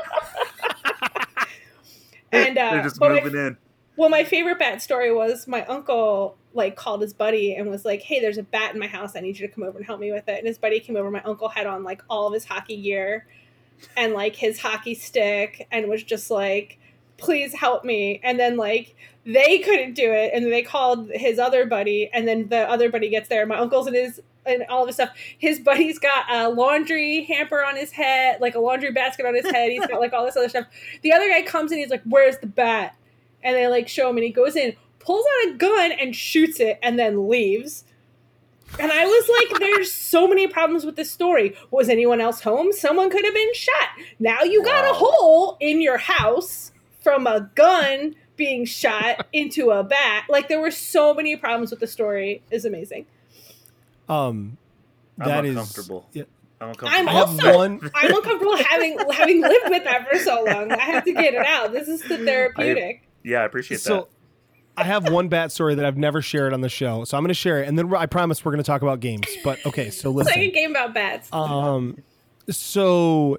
and 2.32 2.58
uh 2.58 2.70
They're 2.72 2.82
just 2.82 2.98
but 2.98 3.10
my- 3.12 3.20
moving 3.20 3.38
in. 3.38 3.56
well, 3.96 4.08
my 4.08 4.24
favorite 4.24 4.58
bat 4.58 4.82
story 4.82 5.12
was 5.12 5.46
my 5.46 5.64
uncle 5.66 6.36
like 6.52 6.76
called 6.76 7.00
his 7.02 7.12
buddy 7.12 7.54
and 7.54 7.68
was 7.68 7.84
like, 7.84 8.00
"Hey, 8.02 8.20
there's 8.20 8.38
a 8.38 8.42
bat 8.42 8.74
in 8.74 8.80
my 8.80 8.86
house. 8.86 9.16
I 9.16 9.20
need 9.20 9.38
you 9.38 9.46
to 9.46 9.52
come 9.52 9.64
over 9.64 9.76
and 9.78 9.86
help 9.86 10.00
me 10.00 10.12
with 10.12 10.28
it." 10.28 10.38
And 10.38 10.46
his 10.46 10.58
buddy 10.58 10.80
came 10.80 10.96
over. 10.96 11.10
My 11.10 11.22
uncle 11.22 11.48
had 11.48 11.66
on 11.66 11.82
like 11.84 12.02
all 12.08 12.26
of 12.28 12.32
his 12.34 12.44
hockey 12.44 12.80
gear 12.80 13.26
and 13.96 14.12
like 14.14 14.36
his 14.36 14.60
hockey 14.60 14.94
stick 14.94 15.66
and 15.72 15.88
was 15.88 16.02
just 16.02 16.30
like, 16.30 16.78
"Please 17.16 17.54
help 17.54 17.84
me." 17.84 18.20
And 18.22 18.38
then 18.38 18.56
like 18.56 18.94
they 19.26 19.58
couldn't 19.58 19.94
do 19.94 20.12
it, 20.12 20.32
and 20.34 20.52
they 20.52 20.62
called 20.62 21.10
his 21.12 21.38
other 21.38 21.64
buddy, 21.66 22.10
and 22.12 22.28
then 22.28 22.48
the 22.48 22.68
other 22.68 22.90
buddy 22.90 23.08
gets 23.08 23.28
there. 23.28 23.46
My 23.46 23.56
uncle's 23.56 23.86
and 23.86 23.96
his 23.96 24.20
and 24.46 24.64
all 24.68 24.82
of 24.82 24.88
his 24.88 24.96
stuff. 24.96 25.10
His 25.38 25.58
buddy's 25.58 25.98
got 25.98 26.26
a 26.30 26.48
laundry 26.50 27.24
hamper 27.24 27.64
on 27.64 27.76
his 27.76 27.92
head, 27.92 28.40
like 28.40 28.54
a 28.54 28.60
laundry 28.60 28.92
basket 28.92 29.24
on 29.24 29.34
his 29.34 29.50
head. 29.50 29.70
He's 29.70 29.86
got 29.86 30.00
like 30.00 30.12
all 30.12 30.26
this 30.26 30.36
other 30.36 30.48
stuff. 30.48 30.66
The 31.02 31.12
other 31.12 31.28
guy 31.28 31.42
comes 31.42 31.72
in, 31.72 31.78
he's 31.78 31.90
like, 31.90 32.02
"Where's 32.04 32.38
the 32.38 32.46
bat?" 32.46 32.96
And 33.42 33.56
they 33.56 33.66
like 33.68 33.88
show 33.88 34.10
him, 34.10 34.16
and 34.16 34.24
he 34.24 34.30
goes 34.30 34.56
in, 34.56 34.74
pulls 34.98 35.24
out 35.24 35.54
a 35.54 35.56
gun, 35.56 35.92
and 35.92 36.14
shoots 36.14 36.60
it, 36.60 36.78
and 36.82 36.98
then 36.98 37.28
leaves. 37.28 37.84
And 38.78 38.90
I 38.90 39.06
was 39.06 39.28
like, 39.28 39.60
"There's 39.60 39.92
so 39.92 40.26
many 40.26 40.46
problems 40.48 40.84
with 40.84 40.96
this 40.96 41.10
story. 41.10 41.56
Was 41.70 41.88
anyone 41.88 42.20
else 42.20 42.42
home? 42.42 42.72
Someone 42.72 43.08
could 43.08 43.24
have 43.24 43.34
been 43.34 43.54
shot. 43.54 43.88
Now 44.18 44.42
you 44.42 44.62
got 44.62 44.90
a 44.90 44.94
hole 44.94 45.56
in 45.60 45.80
your 45.80 45.98
house 45.98 46.72
from 47.04 47.26
a 47.28 47.48
gun." 47.54 48.16
being 48.36 48.64
shot 48.64 49.24
into 49.32 49.70
a 49.70 49.84
bat 49.84 50.24
like 50.28 50.48
there 50.48 50.58
were 50.60 50.72
so 50.72 51.14
many 51.14 51.36
problems 51.36 51.70
with 51.70 51.78
the 51.78 51.86
story 51.86 52.42
is 52.50 52.64
amazing 52.64 53.06
Um, 54.08 54.56
I'm 55.20 55.28
that 55.28 55.44
is. 55.44 55.50
uncomfortable. 55.56 56.08
Yeah. 56.12 56.24
I'm 56.60 56.70
I 56.82 56.98
uncomfortable. 56.98 57.16
Also- 57.20 57.56
one. 57.58 57.90
i'm 57.94 58.12
uncomfortable 58.12 58.56
having 58.56 58.98
having 59.12 59.40
lived 59.40 59.68
with 59.70 59.84
that 59.84 60.08
for 60.10 60.18
so 60.18 60.42
long 60.42 60.72
i 60.72 60.80
have 60.82 61.04
to 61.04 61.12
get 61.12 61.34
it 61.34 61.46
out 61.46 61.72
this 61.72 61.86
is 61.86 62.02
the 62.02 62.18
therapeutic 62.24 63.06
yeah, 63.22 63.42
I 63.42 63.44
appreciate 63.44 63.76
that. 63.78 63.82
So, 63.84 64.08
I 64.76 64.82
have 64.82 65.08
one 65.10 65.28
bat 65.28 65.52
story 65.52 65.76
that 65.76 65.84
I've 65.86 65.96
never 65.96 66.20
shared 66.20 66.52
on 66.52 66.60
the 66.60 66.68
show, 66.68 67.04
so 67.04 67.16
I'm 67.16 67.22
going 67.22 67.28
to 67.28 67.34
share 67.34 67.62
it, 67.62 67.68
and 67.68 67.78
then 67.78 67.94
I 67.94 68.06
promise 68.06 68.44
we're 68.44 68.50
going 68.50 68.62
to 68.64 68.66
talk 68.66 68.82
about 68.82 68.98
games. 68.98 69.26
But 69.44 69.64
okay, 69.64 69.90
so 69.90 70.10
it's 70.18 70.26
like 70.26 70.36
a 70.36 70.40
listen. 70.40 70.52
game 70.54 70.70
about 70.72 70.92
bats 70.92 71.28
Um, 71.32 72.02
so 72.50 73.38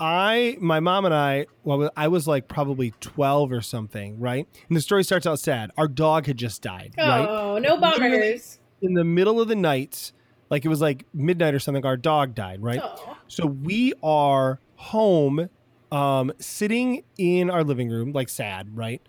I, 0.00 0.56
my 0.60 0.80
mom 0.80 1.04
and 1.04 1.14
I, 1.14 1.46
well, 1.62 1.90
I 1.96 2.08
was 2.08 2.26
like 2.26 2.48
probably 2.48 2.92
12 3.00 3.52
or 3.52 3.60
something, 3.60 4.18
right? 4.18 4.46
And 4.68 4.76
the 4.76 4.80
story 4.80 5.04
starts 5.04 5.26
out 5.26 5.38
sad. 5.38 5.70
Our 5.76 5.88
dog 5.88 6.26
had 6.26 6.36
just 6.36 6.62
died, 6.62 6.94
right? 6.98 7.26
oh 7.28 7.58
no 7.58 7.76
bombers 7.78 8.58
In 8.82 8.94
the 8.94 9.04
middle 9.04 9.40
of 9.40 9.48
the 9.48 9.54
night, 9.54 10.12
like 10.50 10.64
it 10.64 10.68
was 10.68 10.80
like 10.80 11.06
midnight 11.14 11.54
or 11.54 11.58
something, 11.58 11.84
our 11.86 11.96
dog 11.96 12.34
died, 12.34 12.62
right? 12.62 12.80
oh. 12.82 13.16
So 13.28 13.46
we 13.46 13.92
are 14.02 14.60
home, 14.76 15.48
um, 15.90 16.32
sitting 16.38 17.04
in 17.16 17.50
our 17.50 17.64
living 17.64 17.88
room, 17.88 18.12
like 18.12 18.28
sad, 18.28 18.76
right? 18.76 19.00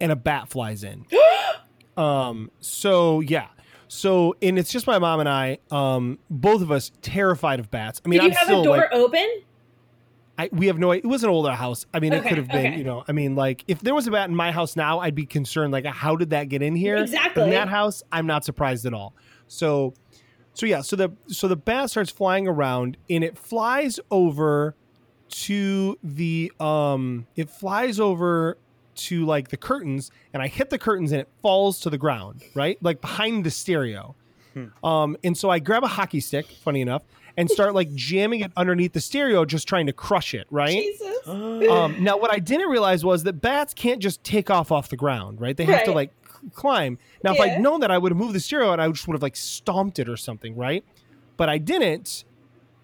And 0.00 0.12
a 0.12 0.16
bat 0.16 0.48
flies 0.48 0.84
in. 0.84 1.04
um, 1.96 2.50
so 2.60 3.20
yeah. 3.20 3.48
So 3.88 4.36
and 4.40 4.58
it's 4.58 4.72
just 4.72 4.86
my 4.86 4.98
mom 4.98 5.20
and 5.20 5.28
I, 5.28 5.58
um, 5.70 6.18
both 6.30 6.62
of 6.62 6.70
us 6.72 6.92
terrified 7.02 7.60
of 7.60 7.70
bats. 7.70 8.00
I 8.04 8.08
mean, 8.08 8.20
did 8.20 8.24
you 8.24 8.30
I'm 8.30 8.36
have 8.36 8.44
still 8.46 8.60
a 8.62 8.64
door 8.64 8.76
like, 8.78 8.92
open 8.92 9.28
I, 10.38 10.48
we 10.52 10.66
have 10.68 10.78
no. 10.78 10.92
It 10.92 11.04
was 11.04 11.22
an 11.24 11.30
older 11.30 11.52
house. 11.52 11.84
I 11.92 12.00
mean, 12.00 12.12
it 12.12 12.22
could 12.22 12.38
have 12.38 12.48
been. 12.48 12.66
okay. 12.66 12.78
You 12.78 12.84
know, 12.84 13.04
I 13.06 13.12
mean, 13.12 13.36
like 13.36 13.64
if 13.68 13.80
there 13.80 13.94
was 13.94 14.06
a 14.06 14.10
bat 14.10 14.28
in 14.28 14.34
my 14.34 14.50
house 14.50 14.76
now, 14.76 15.00
I'd 15.00 15.14
be 15.14 15.26
concerned. 15.26 15.72
Like, 15.72 15.84
how 15.84 16.16
did 16.16 16.30
that 16.30 16.48
get 16.48 16.62
in 16.62 16.74
here? 16.74 16.96
Exactly. 16.96 17.44
in 17.44 17.50
that 17.50 17.68
house, 17.68 18.02
I'm 18.10 18.26
not 18.26 18.44
surprised 18.44 18.86
at 18.86 18.94
all. 18.94 19.14
So, 19.46 19.92
so 20.54 20.64
yeah. 20.66 20.80
So 20.80 20.96
the 20.96 21.12
so 21.28 21.48
the 21.48 21.56
bat 21.56 21.90
starts 21.90 22.10
flying 22.10 22.48
around, 22.48 22.96
and 23.10 23.22
it 23.22 23.36
flies 23.36 24.00
over 24.10 24.74
to 25.28 25.98
the 26.02 26.50
um. 26.58 27.26
It 27.36 27.50
flies 27.50 28.00
over 28.00 28.56
to 28.94 29.24
like 29.26 29.48
the 29.48 29.56
curtains, 29.56 30.10
and 30.32 30.42
I 30.42 30.48
hit 30.48 30.70
the 30.70 30.78
curtains, 30.78 31.12
and 31.12 31.20
it 31.20 31.28
falls 31.42 31.78
to 31.80 31.90
the 31.90 31.98
ground, 31.98 32.42
right, 32.54 32.78
like 32.82 33.00
behind 33.00 33.44
the 33.44 33.50
stereo. 33.50 34.14
Um, 34.84 35.16
and 35.24 35.36
so 35.36 35.48
I 35.48 35.60
grab 35.60 35.82
a 35.82 35.88
hockey 35.88 36.20
stick, 36.20 36.44
funny 36.46 36.82
enough, 36.82 37.02
and 37.36 37.50
start 37.50 37.74
like 37.74 37.92
jamming 37.94 38.40
it 38.40 38.52
underneath 38.56 38.92
the 38.92 39.00
stereo, 39.00 39.44
just 39.44 39.66
trying 39.68 39.86
to 39.86 39.92
crush 39.92 40.34
it, 40.34 40.46
right? 40.50 40.82
Jesus. 40.82 41.18
Um, 41.62 41.94
now, 42.00 42.18
what 42.18 42.32
I 42.32 42.40
didn't 42.40 42.68
realize 42.68 43.04
was 43.04 43.22
that 43.22 43.34
bats 43.34 43.72
can't 43.72 44.00
just 44.02 44.24
take 44.24 44.50
off 44.50 44.72
off 44.72 44.88
the 44.88 44.96
ground, 44.96 45.40
right? 45.40 45.56
They 45.56 45.64
have 45.64 45.84
to 45.84 45.92
like 45.92 46.10
c- 46.26 46.48
climb. 46.52 46.98
Now, 47.22 47.32
if 47.32 47.40
I'd 47.40 47.60
known 47.60 47.80
that, 47.80 47.90
I 47.92 47.98
would 47.98 48.10
have 48.10 48.18
moved 48.18 48.34
the 48.34 48.40
stereo 48.40 48.72
and 48.72 48.82
I 48.82 48.88
just 48.88 49.06
would 49.06 49.14
have 49.14 49.22
like 49.22 49.36
stomped 49.36 50.00
it 50.00 50.08
or 50.08 50.16
something, 50.16 50.56
right? 50.56 50.84
But 51.36 51.48
I 51.48 51.58
didn't. 51.58 52.24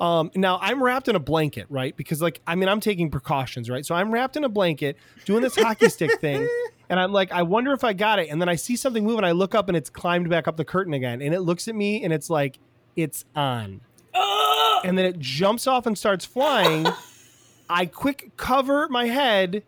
Um, 0.00 0.30
now 0.36 0.60
I'm 0.62 0.80
wrapped 0.80 1.08
in 1.08 1.16
a 1.16 1.20
blanket, 1.20 1.66
right? 1.68 1.96
Because 1.96 2.22
like 2.22 2.40
I 2.46 2.54
mean 2.54 2.68
I'm 2.68 2.78
taking 2.78 3.10
precautions, 3.10 3.68
right? 3.68 3.84
So 3.84 3.96
I'm 3.96 4.12
wrapped 4.12 4.36
in 4.36 4.44
a 4.44 4.48
blanket 4.48 4.96
doing 5.24 5.42
this 5.42 5.56
hockey 5.56 5.88
stick 5.88 6.20
thing, 6.20 6.48
and 6.88 7.00
I'm 7.00 7.12
like, 7.12 7.32
I 7.32 7.42
wonder 7.42 7.72
if 7.72 7.82
I 7.82 7.94
got 7.94 8.20
it. 8.20 8.28
And 8.28 8.40
then 8.40 8.48
I 8.48 8.54
see 8.54 8.76
something 8.76 9.02
move, 9.04 9.16
and 9.16 9.26
I 9.26 9.32
look 9.32 9.56
up, 9.56 9.66
and 9.66 9.76
it's 9.76 9.90
climbed 9.90 10.30
back 10.30 10.46
up 10.46 10.56
the 10.56 10.64
curtain 10.64 10.94
again, 10.94 11.20
and 11.20 11.34
it 11.34 11.40
looks 11.40 11.66
at 11.66 11.74
me, 11.74 12.04
and 12.04 12.12
it's 12.12 12.30
like, 12.30 12.60
it's 12.94 13.24
on 13.34 13.80
Oh! 14.20 14.80
and 14.84 14.98
then 14.98 15.04
it 15.04 15.18
jumps 15.18 15.66
off 15.66 15.86
and 15.86 15.96
starts 15.96 16.24
flying. 16.24 16.86
I 17.70 17.86
quick 17.86 18.36
cover 18.36 18.88
my 18.88 19.06
head 19.06 19.62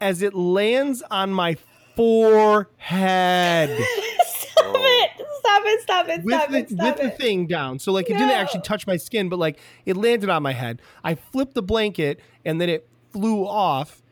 as 0.00 0.22
it 0.22 0.34
lands 0.34 1.02
on 1.10 1.32
my 1.32 1.56
forehead 1.96 3.70
Stop 4.26 4.74
it! 4.76 5.10
Stop 5.40 5.62
it! 5.66 5.82
Stop 5.82 6.08
it! 6.08 6.24
with 6.24 6.34
Stop 6.34 6.50
the, 6.50 6.58
it! 6.58 6.70
Stop 6.70 6.98
with 6.98 7.04
the 7.04 7.10
thing 7.10 7.46
down. 7.46 7.78
So 7.78 7.92
like 7.92 8.08
it 8.10 8.14
didn't 8.14 8.30
actually 8.30 8.62
touch 8.62 8.86
my 8.86 8.96
skin, 8.96 9.28
but 9.28 9.38
like 9.38 9.58
it 9.86 9.96
landed 9.96 10.28
on 10.28 10.42
my 10.42 10.52
head. 10.52 10.80
I 11.02 11.14
flipped 11.14 11.54
the 11.54 11.62
blanket 11.62 12.20
and 12.44 12.60
then 12.60 12.68
it 12.68 12.88
flew 13.10 13.46
off. 13.46 14.02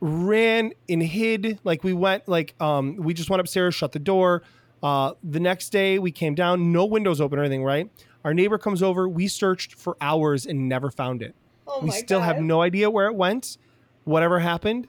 Ran 0.00 0.72
and 0.88 1.02
hid. 1.02 1.60
Like 1.62 1.84
we 1.84 1.92
went. 1.92 2.28
Like 2.28 2.54
um, 2.60 2.96
we 2.96 3.14
just 3.14 3.30
went 3.30 3.40
upstairs, 3.40 3.74
shut 3.74 3.92
the 3.92 3.98
door. 3.98 4.42
Uh, 4.82 5.12
the 5.22 5.38
next 5.38 5.70
day 5.70 5.98
we 5.98 6.10
came 6.10 6.34
down, 6.34 6.72
no 6.72 6.84
windows 6.84 7.20
open 7.20 7.38
or 7.38 7.42
anything. 7.42 7.62
Right. 7.62 7.88
Our 8.24 8.34
neighbor 8.34 8.58
comes 8.58 8.82
over. 8.82 9.08
We 9.08 9.28
searched 9.28 9.74
for 9.74 9.96
hours 10.00 10.46
and 10.46 10.68
never 10.68 10.90
found 10.90 11.22
it. 11.22 11.34
Oh 11.66 11.80
we 11.80 11.88
my 11.88 11.96
still 11.96 12.20
have 12.20 12.40
no 12.40 12.62
idea 12.62 12.90
where 12.90 13.06
it 13.06 13.14
went, 13.14 13.56
whatever 14.04 14.38
happened. 14.40 14.88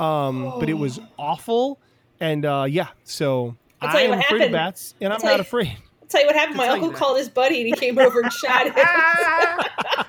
Um, 0.00 0.54
but 0.60 0.68
it 0.68 0.74
was 0.74 1.00
awful. 1.18 1.80
And 2.20 2.44
uh, 2.44 2.66
yeah, 2.68 2.88
so 3.04 3.56
I'll 3.80 3.88
tell 3.90 3.98
I 3.98 4.02
you 4.02 4.04
am 4.12 4.16
what 4.18 4.24
afraid 4.26 4.38
happened. 4.40 4.54
of 4.54 4.58
bats, 4.58 4.94
and 5.00 5.12
I'm 5.12 5.20
not 5.22 5.34
you- 5.36 5.40
afraid. 5.40 5.76
I'll 6.02 6.08
tell 6.08 6.20
you 6.22 6.26
what 6.26 6.36
happened. 6.36 6.56
My 6.56 6.66
tell 6.66 6.76
you 6.78 6.84
uncle 6.84 6.98
called 6.98 7.18
his 7.18 7.28
buddy 7.28 7.58
and 7.60 7.66
he 7.66 7.72
came 7.72 7.98
over 7.98 8.20
and 8.20 8.32
shot 8.32 8.66
him. 8.66 8.72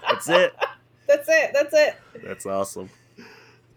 That's 0.07 0.29
it. 0.29 0.53
That's 1.07 1.27
it. 1.29 1.51
That's 1.53 1.73
it. 1.73 1.95
That's 2.23 2.45
awesome. 2.45 2.89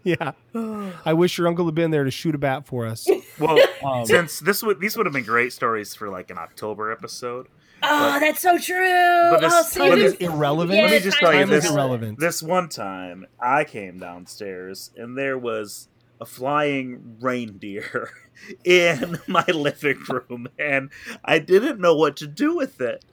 Yeah, 0.03 0.33
I 1.05 1.13
wish 1.13 1.37
your 1.37 1.47
uncle 1.47 1.65
had 1.65 1.75
been 1.75 1.91
there 1.91 2.03
to 2.03 2.11
shoot 2.11 2.35
a 2.35 2.37
bat 2.37 2.65
for 2.67 2.85
us. 2.85 3.07
Well, 3.39 3.57
Um, 3.85 4.05
since 4.05 4.39
this 4.39 4.61
would 4.63 4.79
these 4.79 4.97
would 4.97 5.05
have 5.05 5.13
been 5.13 5.23
great 5.23 5.53
stories 5.53 5.95
for 5.95 6.09
like 6.09 6.29
an 6.29 6.37
October 6.37 6.91
episode. 6.91 7.47
Oh, 7.83 8.19
that's 8.19 8.41
so 8.41 8.57
true. 8.57 9.29
But 9.31 9.41
this- 9.41 9.53
oh, 9.53 9.63
see, 9.63 9.79
time 9.79 9.99
this- 9.99 10.13
is 10.13 10.19
irrelevant. 10.19 10.77
Yeah, 10.77 10.83
Let 10.85 10.91
me 10.91 10.99
just 10.99 11.17
tell 11.19 11.33
you 11.33 11.45
this. 11.45 11.69
irrelevant. 11.69 12.19
This 12.19 12.41
one 12.43 12.69
time, 12.69 13.25
I 13.39 13.63
came 13.63 13.99
downstairs 13.99 14.91
and 14.95 15.17
there 15.17 15.37
was 15.37 15.87
a 16.21 16.25
flying 16.25 17.17
reindeer 17.19 18.11
in 18.63 19.19
my 19.27 19.45
living 19.47 19.99
room, 20.09 20.47
and 20.57 20.89
I 21.25 21.39
didn't 21.39 21.79
know 21.81 21.95
what 21.95 22.15
to 22.17 22.27
do 22.27 22.55
with 22.55 22.79
it. 22.81 23.03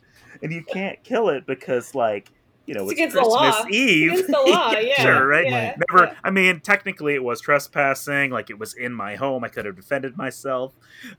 And 0.43 0.53
you 0.53 0.63
can't 0.63 1.03
kill 1.03 1.29
it 1.29 1.45
because, 1.47 1.95
like, 1.95 2.31
you 2.67 2.75
know, 2.75 2.89
It's 2.89 2.93
it's, 2.93 3.15
against 3.15 3.17
the 3.17 3.23
Christmas 3.23 3.57
law. 3.65 3.67
Eve. 3.71 4.13
Against 4.13 4.27
the 4.29 4.41
law, 4.53 4.71
yeah. 4.79 5.03
sure, 5.03 5.27
right? 5.27 5.45
yeah, 5.47 5.75
Never. 5.91 6.05
yeah. 6.07 6.15
I 6.23 6.31
mean, 6.31 6.61
technically, 6.61 7.15
it 7.15 7.25
was 7.25 7.41
trespassing. 7.41 8.31
Like, 8.31 8.49
it 8.49 8.59
was 8.59 8.75
in 8.75 8.93
my 8.93 9.17
home. 9.17 9.43
I 9.45 9.49
could 9.49 9.65
have 9.65 9.75
defended 9.77 10.17
myself. 10.17 10.73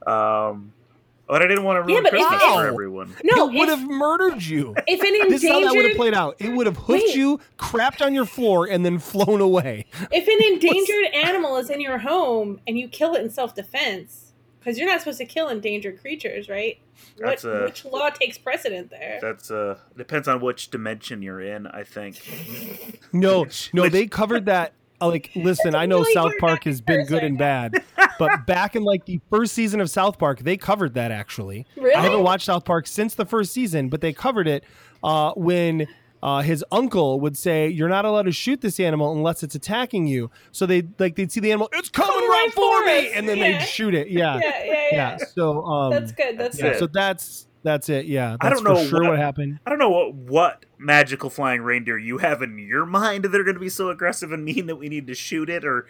Um, 0.07 0.71
but 1.31 1.41
I 1.41 1.47
didn't 1.47 1.63
want 1.63 1.85
to 1.85 1.89
Yeah, 1.89 1.99
ruin 1.99 2.03
but 2.03 2.11
Christmas 2.11 2.43
if- 2.43 2.51
for 2.53 2.67
everyone. 2.67 3.15
No, 3.23 3.47
it 3.49 3.53
would 3.57 3.69
have 3.69 3.87
murdered 3.89 4.43
you. 4.43 4.75
if 4.85 5.01
an 5.01 5.29
This 5.29 5.41
is 5.45 5.49
how 5.49 5.61
that 5.61 5.73
would 5.73 5.85
have 5.85 5.95
played 5.95 6.13
out. 6.13 6.35
It 6.39 6.49
would 6.49 6.65
have 6.67 6.75
hoofed 6.75 7.05
Wait. 7.05 7.15
you, 7.15 7.39
crapped 7.57 8.05
on 8.05 8.13
your 8.13 8.25
floor, 8.25 8.67
and 8.67 8.85
then 8.85 8.99
flown 8.99 9.39
away. 9.39 9.85
if 10.11 10.27
an 10.27 10.45
endangered 10.53 11.05
animal 11.29 11.55
is 11.55 11.69
in 11.69 11.79
your 11.79 11.99
home 11.99 12.59
and 12.67 12.77
you 12.77 12.89
kill 12.89 13.15
it 13.15 13.21
in 13.21 13.29
self 13.29 13.55
defense, 13.55 14.33
because 14.59 14.77
you're 14.77 14.89
not 14.89 14.99
supposed 14.99 15.19
to 15.19 15.25
kill 15.25 15.47
endangered 15.47 16.01
creatures, 16.01 16.49
right? 16.49 16.79
What 17.17 17.41
a- 17.45 17.63
which 17.63 17.85
law 17.85 18.09
takes 18.09 18.37
precedent 18.37 18.89
there? 18.89 19.17
That's 19.21 19.49
uh 19.49 19.77
depends 19.97 20.27
on 20.27 20.41
which 20.41 20.69
dimension 20.69 21.21
you're 21.21 21.39
in. 21.41 21.65
I 21.65 21.83
think. 21.83 22.19
No, 23.13 23.45
no, 23.73 23.87
they 23.87 24.05
covered 24.07 24.45
that. 24.47 24.73
Like, 25.01 25.31
listen, 25.35 25.75
I 25.75 25.85
know 25.85 25.99
really 25.99 26.13
South 26.13 26.33
Park 26.39 26.63
has 26.65 26.81
been 26.81 27.05
good 27.05 27.23
and 27.23 27.37
bad, 27.37 27.83
but 28.19 28.45
back 28.45 28.75
in 28.75 28.83
like 28.83 29.05
the 29.05 29.19
first 29.29 29.53
season 29.53 29.81
of 29.81 29.89
South 29.89 30.17
Park, 30.19 30.39
they 30.39 30.57
covered 30.57 30.93
that 30.93 31.11
actually. 31.11 31.65
Really? 31.75 31.95
I 31.95 32.01
haven't 32.01 32.23
watched 32.23 32.45
South 32.45 32.65
Park 32.65 32.87
since 32.87 33.15
the 33.15 33.25
first 33.25 33.53
season, 33.53 33.89
but 33.89 34.01
they 34.01 34.13
covered 34.13 34.47
it 34.47 34.63
uh, 35.03 35.33
when 35.35 35.87
uh, 36.23 36.41
his 36.41 36.63
uncle 36.71 37.19
would 37.19 37.35
say, 37.37 37.67
"You're 37.67 37.89
not 37.89 38.05
allowed 38.05 38.23
to 38.23 38.31
shoot 38.31 38.61
this 38.61 38.79
animal 38.79 39.11
unless 39.11 39.41
it's 39.41 39.55
attacking 39.55 40.05
you." 40.07 40.29
So 40.51 40.65
they 40.65 40.83
like 40.99 41.15
they'd 41.15 41.31
see 41.31 41.39
the 41.39 41.51
animal, 41.51 41.67
"It's 41.73 41.89
coming 41.89 42.13
right 42.29 42.49
for 42.53 42.85
me," 42.85 43.11
and 43.11 43.27
then 43.27 43.37
Yeah. 43.39 43.59
they'd 43.59 43.65
shoot 43.65 43.95
it. 43.95 44.07
Yeah, 44.09 44.35
yeah, 44.43 44.63
yeah, 44.63 44.73
yeah. 44.73 44.87
yeah. 44.91 45.17
So 45.33 45.63
um, 45.63 45.91
That's 45.91 46.11
good. 46.11 46.37
That's 46.37 46.59
yeah, 46.59 46.67
it. 46.67 46.79
so 46.79 46.85
that's 46.87 47.47
that's 47.63 47.89
it. 47.89 48.05
Yeah, 48.05 48.37
I 48.41 48.49
don't 48.49 48.63
know 48.63 48.83
sure 48.85 49.01
what- 49.01 49.09
what 49.11 49.19
happened. 49.19 49.59
I 49.65 49.69
don't 49.69 49.79
know 49.79 49.89
what 49.89 50.13
what 50.13 50.65
magical 50.77 51.29
flying 51.29 51.61
reindeer 51.61 51.97
you 51.97 52.17
have 52.19 52.41
in 52.41 52.57
your 52.57 52.85
mind 52.85 53.23
that 53.25 53.35
are 53.35 53.43
going 53.43 53.55
to 53.55 53.59
be 53.61 53.69
so 53.69 53.89
aggressive 53.89 54.31
and 54.31 54.43
mean 54.43 54.65
that 54.67 54.77
we 54.77 54.89
need 54.89 55.05
to 55.07 55.13
shoot 55.15 55.49
it. 55.49 55.63
Or 55.63 55.85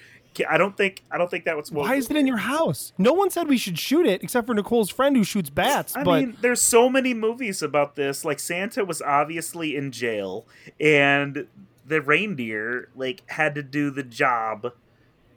I 0.49 0.57
don't 0.57 0.75
think 0.75 1.03
I 1.11 1.17
don't 1.17 1.31
think 1.31 1.45
that 1.45 1.55
was 1.57 1.71
what. 1.71 1.83
Why 1.83 1.95
is 1.95 2.09
it 2.09 2.15
in 2.17 2.27
your 2.27 2.37
house? 2.37 2.93
No 2.97 3.13
one 3.13 3.29
said 3.29 3.47
we 3.47 3.57
should 3.57 3.79
shoot 3.79 4.05
it 4.05 4.23
except 4.23 4.47
for 4.47 4.53
Nicole's 4.53 4.89
friend 4.89 5.15
who 5.15 5.23
shoots 5.23 5.49
bats. 5.49 5.95
I 5.95 6.03
but 6.03 6.19
mean, 6.19 6.37
there's 6.41 6.61
so 6.61 6.89
many 6.89 7.13
movies 7.13 7.61
about 7.61 7.95
this. 7.95 8.25
Like 8.25 8.39
Santa 8.39 8.83
was 8.85 9.01
obviously 9.01 9.75
in 9.75 9.91
jail, 9.91 10.45
and 10.79 11.47
the 11.87 12.01
reindeer 12.01 12.89
like 12.95 13.21
had 13.31 13.55
to 13.55 13.63
do 13.63 13.89
the 13.91 14.03
job. 14.03 14.73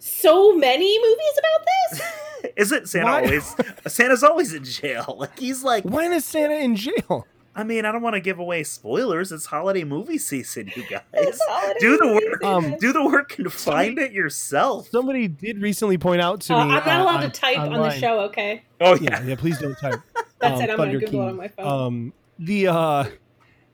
So 0.06 0.54
many 0.54 0.98
movies 1.00 1.38
about 1.38 1.66
this. 1.90 2.52
Isn't 2.56 2.88
Santa 2.90 3.06
Why? 3.06 3.22
always? 3.24 3.56
Santa's 3.86 4.22
always 4.22 4.52
in 4.52 4.62
jail. 4.64 5.16
Like 5.18 5.38
he's 5.38 5.64
like. 5.64 5.84
when 5.84 6.12
is 6.12 6.26
Santa 6.26 6.56
in 6.56 6.76
jail? 6.76 7.26
I 7.56 7.64
mean, 7.64 7.86
I 7.86 7.92
don't 7.92 8.02
want 8.02 8.14
to 8.14 8.20
give 8.20 8.38
away 8.38 8.64
spoilers. 8.64 9.32
It's 9.32 9.46
holiday 9.46 9.84
movie 9.84 10.18
season, 10.18 10.70
you 10.76 10.82
guys. 10.90 11.38
Do 11.80 11.96
the 11.96 12.20
work. 12.22 12.44
Um, 12.44 12.76
do 12.80 12.92
the 12.92 13.02
work 13.04 13.38
and 13.38 13.50
find 13.50 13.98
it 13.98 14.12
yourself. 14.12 14.88
Somebody 14.90 15.26
did 15.28 15.62
recently 15.62 15.96
point 15.96 16.20
out 16.20 16.40
to 16.42 16.54
Uh, 16.54 16.64
me. 16.66 16.72
I'm 16.74 16.84
not 16.84 16.88
uh, 17.00 17.02
allowed 17.02 17.24
on- 17.24 17.30
to 17.30 17.40
type 17.40 17.58
on 17.58 17.72
the 17.72 17.90
show. 17.92 18.20
Okay, 18.24 18.62
Oh 18.82 18.96
Yeah, 18.96 19.22
yeah. 19.22 19.36
Please 19.36 19.58
don't 19.58 19.76
type. 19.78 20.00
that's 20.38 20.56
um, 20.56 20.62
it. 20.62 20.70
I'm 20.70 20.76
Thunder 20.76 20.98
gonna 20.98 21.06
Google 21.06 21.22
it 21.22 21.30
on 21.30 21.36
my 21.36 21.48
phone. 21.48 21.66
Um, 21.66 22.12
the 22.38 22.66
uh, 22.66 23.04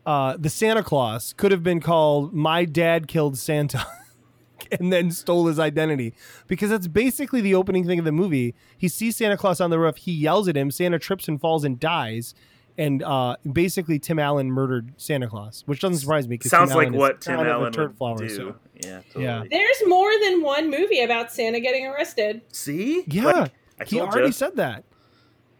uh, 0.06 0.36
the 0.38 0.48
Santa 0.50 0.84
Claus 0.84 1.32
could 1.36 1.50
have 1.50 1.64
been 1.64 1.80
called 1.80 2.32
"My 2.34 2.64
Dad 2.66 3.08
Killed 3.08 3.36
Santa," 3.36 3.84
and 4.80 4.92
then 4.92 5.10
stole 5.10 5.46
his 5.46 5.58
identity 5.58 6.14
because 6.46 6.70
that's 6.70 6.86
basically 6.86 7.40
the 7.40 7.54
opening 7.54 7.86
thing 7.86 7.98
of 7.98 8.04
the 8.04 8.12
movie. 8.12 8.54
He 8.76 8.88
sees 8.88 9.16
Santa 9.16 9.36
Claus 9.36 9.60
on 9.60 9.70
the 9.70 9.78
roof. 9.78 9.96
He 9.96 10.12
yells 10.12 10.48
at 10.48 10.56
him. 10.56 10.70
Santa 10.70 10.98
trips 10.98 11.28
and 11.28 11.40
falls 11.40 11.64
and 11.64 11.78
dies. 11.80 12.34
And 12.78 13.02
uh, 13.02 13.36
basically, 13.52 13.98
Tim 13.98 14.18
Allen 14.18 14.50
murdered 14.50 14.92
Santa 14.96 15.28
Claus, 15.28 15.64
which 15.66 15.80
doesn't 15.80 15.98
surprise 15.98 16.26
me. 16.28 16.38
'cause 16.38 16.50
Sounds 16.50 16.70
Tim 16.70 16.78
like 16.78 16.86
Allen 16.88 16.98
what 16.98 17.20
Tim 17.20 17.36
kind 17.36 17.48
of 17.48 17.52
a 17.54 17.58
Allen 17.58 17.72
turd 17.72 17.88
would 17.90 17.96
flower, 17.98 18.16
do. 18.18 18.28
so- 18.28 18.54
Yeah, 18.82 19.00
totally. 19.08 19.24
Yeah. 19.24 19.44
There's 19.50 19.82
more 19.86 20.10
than 20.22 20.40
one 20.42 20.70
movie 20.70 21.00
about 21.02 21.30
Santa 21.32 21.60
getting 21.60 21.86
arrested. 21.86 22.40
See? 22.52 23.02
Yeah, 23.08 23.24
Like, 23.24 23.52
I 23.80 23.84
he 23.84 24.00
already 24.00 24.26
ya. 24.28 24.32
said 24.32 24.56
that. 24.56 24.84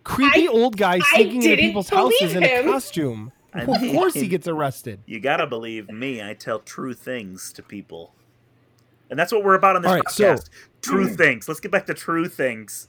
Creepy 0.05 0.49
I- 0.49 0.51
old 0.51 0.77
guy 0.79 0.99
sneaking 1.01 1.43
into 1.43 1.57
people's 1.57 1.91
houses 1.91 2.35
in 2.35 2.43
a 2.43 2.63
costume. 2.65 3.33
I 3.53 3.63
of 3.63 3.81
course, 3.93 4.15
he 4.15 4.29
gets 4.29 4.47
arrested. 4.49 5.01
You 5.07 5.19
gotta 5.21 5.47
believe 5.47 5.91
me. 5.91 6.23
I 6.23 6.35
tell 6.35 6.61
true 6.61 6.95
things 6.95 7.53
to 7.55 7.63
people, 7.63 8.15
and 9.11 9.19
that's 9.19 9.33
what 9.33 9.45
we're 9.45 9.55
about 9.55 9.77
on 9.77 9.83
this 9.83 9.89
All 9.91 9.97
right, 9.97 10.09
so- 10.11 10.35
podcast. 10.35 10.49
true 10.83 11.09
things. 11.09 11.49
Let's 11.49 11.61
get 11.61 11.71
back 11.73 11.87
to 11.87 11.95
true 11.95 12.29
things. 12.29 12.89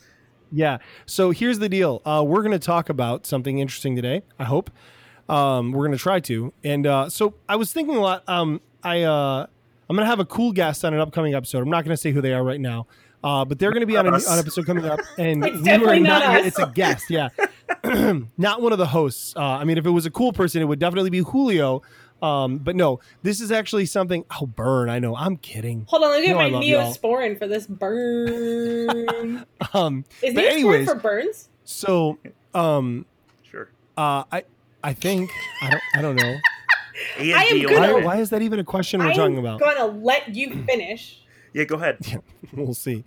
Yeah. 0.52 0.80
So 1.06 1.32
here's 1.32 1.60
the 1.60 1.70
deal. 1.70 2.02
Uh, 2.06 2.24
we're 2.28 2.42
going 2.42 2.52
to 2.52 2.60
talk 2.60 2.90
about 2.90 3.26
something 3.26 3.60
interesting 3.60 3.96
today. 3.96 4.22
I 4.38 4.44
hope. 4.44 4.70
Um, 5.30 5.72
we're 5.72 5.86
going 5.88 5.98
to 5.98 6.02
try 6.04 6.20
to. 6.22 6.52
And 6.64 6.86
uh, 6.86 7.10
so 7.10 7.36
I 7.48 7.56
was 7.56 7.72
thinking 7.72 7.96
a 7.96 8.02
lot. 8.02 8.28
Um, 8.28 8.60
I 8.84 9.04
uh, 9.04 9.46
I'm 9.90 9.96
going 9.96 10.06
to 10.06 10.10
have 10.10 10.20
a 10.20 10.26
cool 10.26 10.52
guest 10.52 10.84
on 10.84 10.94
an 10.94 11.00
upcoming 11.00 11.34
episode. 11.36 11.60
I'm 11.62 11.70
not 11.70 11.86
going 11.86 11.94
to 11.96 12.02
say 12.02 12.12
who 12.12 12.20
they 12.20 12.34
are 12.34 12.44
right 12.44 12.60
now, 12.60 12.88
uh, 13.24 13.46
but 13.46 13.60
they're 13.60 13.72
going 13.72 13.80
to 13.82 13.88
be 13.88 13.96
on 13.96 14.08
an 14.08 14.14
Us. 14.14 14.28
on 14.28 14.40
episode 14.40 14.66
coming 14.66 14.84
up. 14.86 15.00
And 15.18 15.46
It's 15.46 15.58
we 15.58 15.64
definitely 15.64 15.98
are 16.00 16.00
not 16.02 16.46
it's 16.46 16.60
a 16.60 16.68
guest. 16.74 17.06
Yeah. 17.10 17.30
not 18.38 18.62
one 18.62 18.72
of 18.74 18.78
the 18.78 18.88
hosts. 18.88 19.34
Uh, 19.36 19.42
I 19.42 19.64
mean, 19.64 19.78
if 19.78 19.86
it 19.86 19.90
was 19.92 20.06
a 20.06 20.12
cool 20.12 20.34
person, 20.34 20.62
it 20.62 20.66
would 20.66 20.80
definitely 20.80 21.10
be 21.12 21.20
Julio. 21.20 21.82
Um, 22.22 22.60
but 22.60 22.76
no, 22.76 23.00
this 23.24 23.42
is 23.42 23.52
actually 23.52 23.86
something. 23.88 24.26
Oh, 24.40 24.46
burn! 24.46 24.90
I 24.90 25.00
know. 25.00 25.16
I'm 25.16 25.38
kidding. 25.38 25.86
Hold 25.90 26.04
on, 26.04 26.12
let 26.12 26.22
me 26.22 26.28
get 26.28 26.34
know 26.34 26.40
I 26.40 26.50
my 26.50 26.54
love 26.58 26.64
y'all. 26.64 26.94
Neosporin 26.94 27.38
for 27.40 27.48
this 27.48 27.66
burn. 27.68 29.46
Um, 29.74 30.06
Is 30.22 30.34
But 30.34 30.44
Neosporin 30.44 30.52
anyways- 30.52 30.88
for 30.90 30.96
burns? 30.96 31.50
so 31.64 32.18
um, 32.54 33.06
Sure. 33.44 33.70
uh, 33.98 34.24
I 34.32 34.44
I 34.84 34.94
think 34.94 35.32
I 35.62 35.70
don't 35.70 35.82
I 35.96 36.02
don't 36.02 36.16
know. 36.16 36.36
A 37.18 37.34
I 37.34 37.42
and 37.44 37.50
am 37.52 37.58
D 37.60 37.66
good 37.66 37.80
Why, 37.80 37.94
why 38.04 38.18
is 38.18 38.30
that 38.32 38.42
even 38.42 38.60
a 38.60 38.64
question 38.64 39.00
we're 39.00 39.08
I'm 39.08 39.14
talking 39.16 39.38
about? 39.38 39.60
gonna 39.60 39.86
let 39.86 40.36
you 40.36 40.64
finish. 40.66 41.22
Yeah, 41.54 41.64
go 41.64 41.76
ahead. 41.76 41.98
we'll 42.54 42.74
see. 42.74 43.04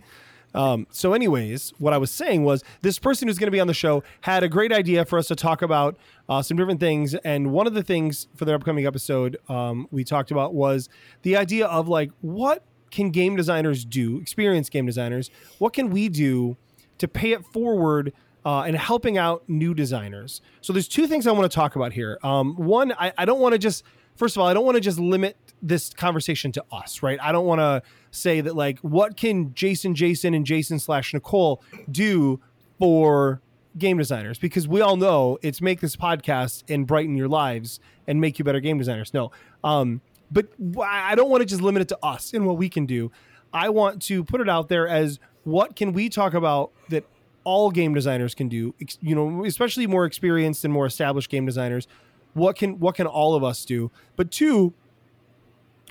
Um, 0.54 0.86
so, 0.90 1.12
anyways, 1.12 1.72
what 1.78 1.92
I 1.92 1.98
was 1.98 2.10
saying 2.10 2.44
was 2.44 2.62
this 2.82 2.98
person 2.98 3.28
who's 3.28 3.38
going 3.38 3.48
to 3.48 3.52
be 3.52 3.60
on 3.60 3.66
the 3.66 3.74
show 3.74 4.02
had 4.22 4.42
a 4.42 4.48
great 4.48 4.72
idea 4.72 5.04
for 5.04 5.18
us 5.18 5.26
to 5.28 5.36
talk 5.36 5.62
about 5.62 5.96
uh, 6.28 6.42
some 6.42 6.56
different 6.56 6.80
things. 6.80 7.14
And 7.16 7.50
one 7.50 7.66
of 7.66 7.74
the 7.74 7.82
things 7.82 8.28
for 8.34 8.44
their 8.44 8.54
upcoming 8.54 8.86
episode 8.86 9.36
um, 9.48 9.88
we 9.90 10.04
talked 10.04 10.30
about 10.30 10.54
was 10.54 10.88
the 11.22 11.36
idea 11.36 11.66
of 11.66 11.88
like, 11.88 12.10
what 12.20 12.64
can 12.90 13.10
game 13.10 13.34
designers 13.34 13.84
do, 13.84 14.18
experienced 14.18 14.70
game 14.70 14.86
designers, 14.86 15.30
what 15.58 15.72
can 15.72 15.90
we 15.90 16.08
do 16.08 16.56
to 16.98 17.08
pay 17.08 17.32
it 17.32 17.44
forward 17.44 18.12
uh, 18.46 18.62
and 18.62 18.76
helping 18.76 19.18
out 19.18 19.42
new 19.48 19.74
designers? 19.74 20.40
So, 20.60 20.72
there's 20.72 20.88
two 20.88 21.08
things 21.08 21.26
I 21.26 21.32
want 21.32 21.50
to 21.50 21.54
talk 21.54 21.74
about 21.74 21.92
here. 21.92 22.18
Um, 22.22 22.54
one, 22.54 22.92
I, 22.92 23.12
I 23.18 23.24
don't 23.24 23.40
want 23.40 23.54
to 23.54 23.58
just, 23.58 23.82
first 24.16 24.36
of 24.36 24.40
all, 24.42 24.48
I 24.48 24.54
don't 24.54 24.64
want 24.64 24.76
to 24.76 24.80
just 24.80 24.98
limit 24.98 25.36
this 25.62 25.90
conversation 25.94 26.52
to 26.52 26.64
us, 26.70 27.02
right? 27.02 27.18
I 27.22 27.32
don't 27.32 27.46
want 27.46 27.60
to 27.60 27.82
say 28.10 28.40
that 28.40 28.54
like 28.54 28.78
what 28.80 29.16
can 29.16 29.54
Jason, 29.54 29.94
Jason, 29.94 30.34
and 30.34 30.44
Jason 30.44 30.78
slash 30.78 31.14
Nicole 31.14 31.62
do 31.90 32.40
for 32.78 33.40
game 33.76 33.98
designers 33.98 34.38
because 34.38 34.68
we 34.68 34.80
all 34.80 34.96
know 34.96 35.38
it's 35.42 35.60
make 35.60 35.80
this 35.80 35.96
podcast 35.96 36.62
and 36.68 36.86
brighten 36.86 37.16
your 37.16 37.28
lives 37.28 37.80
and 38.06 38.20
make 38.20 38.38
you 38.38 38.44
better 38.44 38.60
game 38.60 38.78
designers. 38.78 39.12
No, 39.14 39.32
um, 39.62 40.00
but 40.30 40.46
I 40.80 41.14
don't 41.14 41.30
want 41.30 41.40
to 41.40 41.46
just 41.46 41.62
limit 41.62 41.82
it 41.82 41.88
to 41.88 41.98
us 42.02 42.32
and 42.32 42.46
what 42.46 42.56
we 42.56 42.68
can 42.68 42.86
do. 42.86 43.10
I 43.52 43.68
want 43.68 44.02
to 44.02 44.24
put 44.24 44.40
it 44.40 44.48
out 44.48 44.68
there 44.68 44.88
as 44.88 45.18
what 45.44 45.76
can 45.76 45.92
we 45.92 46.08
talk 46.08 46.34
about 46.34 46.72
that 46.88 47.04
all 47.44 47.70
game 47.70 47.94
designers 47.94 48.34
can 48.34 48.48
do, 48.48 48.74
you 49.00 49.14
know, 49.14 49.44
especially 49.44 49.86
more 49.86 50.04
experienced 50.06 50.64
and 50.64 50.72
more 50.72 50.86
established 50.86 51.30
game 51.30 51.46
designers. 51.46 51.86
What 52.34 52.56
can 52.56 52.78
what 52.78 52.94
can 52.94 53.06
all 53.06 53.34
of 53.34 53.42
us 53.42 53.64
do? 53.64 53.90
But 54.16 54.30
two, 54.30 54.74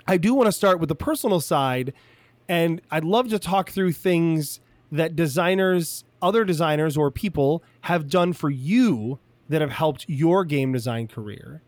I 0.08 0.18
do 0.18 0.34
want 0.34 0.48
to 0.48 0.52
start 0.52 0.80
with 0.80 0.90
the 0.90 0.96
personal 0.96 1.40
side, 1.42 1.94
and 2.48 2.82
I'd 2.92 3.04
love 3.06 3.30
to 3.30 3.40
talk 3.40 3.70
through 3.72 3.94
things 3.94 4.60
that 4.92 5.16
designers, 5.16 6.04
other 6.22 6.44
designers, 6.46 6.96
or 6.98 7.10
people 7.12 7.64
have 7.82 8.10
done 8.10 8.34
for 8.34 8.50
you 8.50 9.20
that 9.50 9.62
have 9.62 9.72
helped 9.72 10.06
your 10.08 10.46
game 10.46 10.72
design 10.72 11.08
career. 11.08 11.62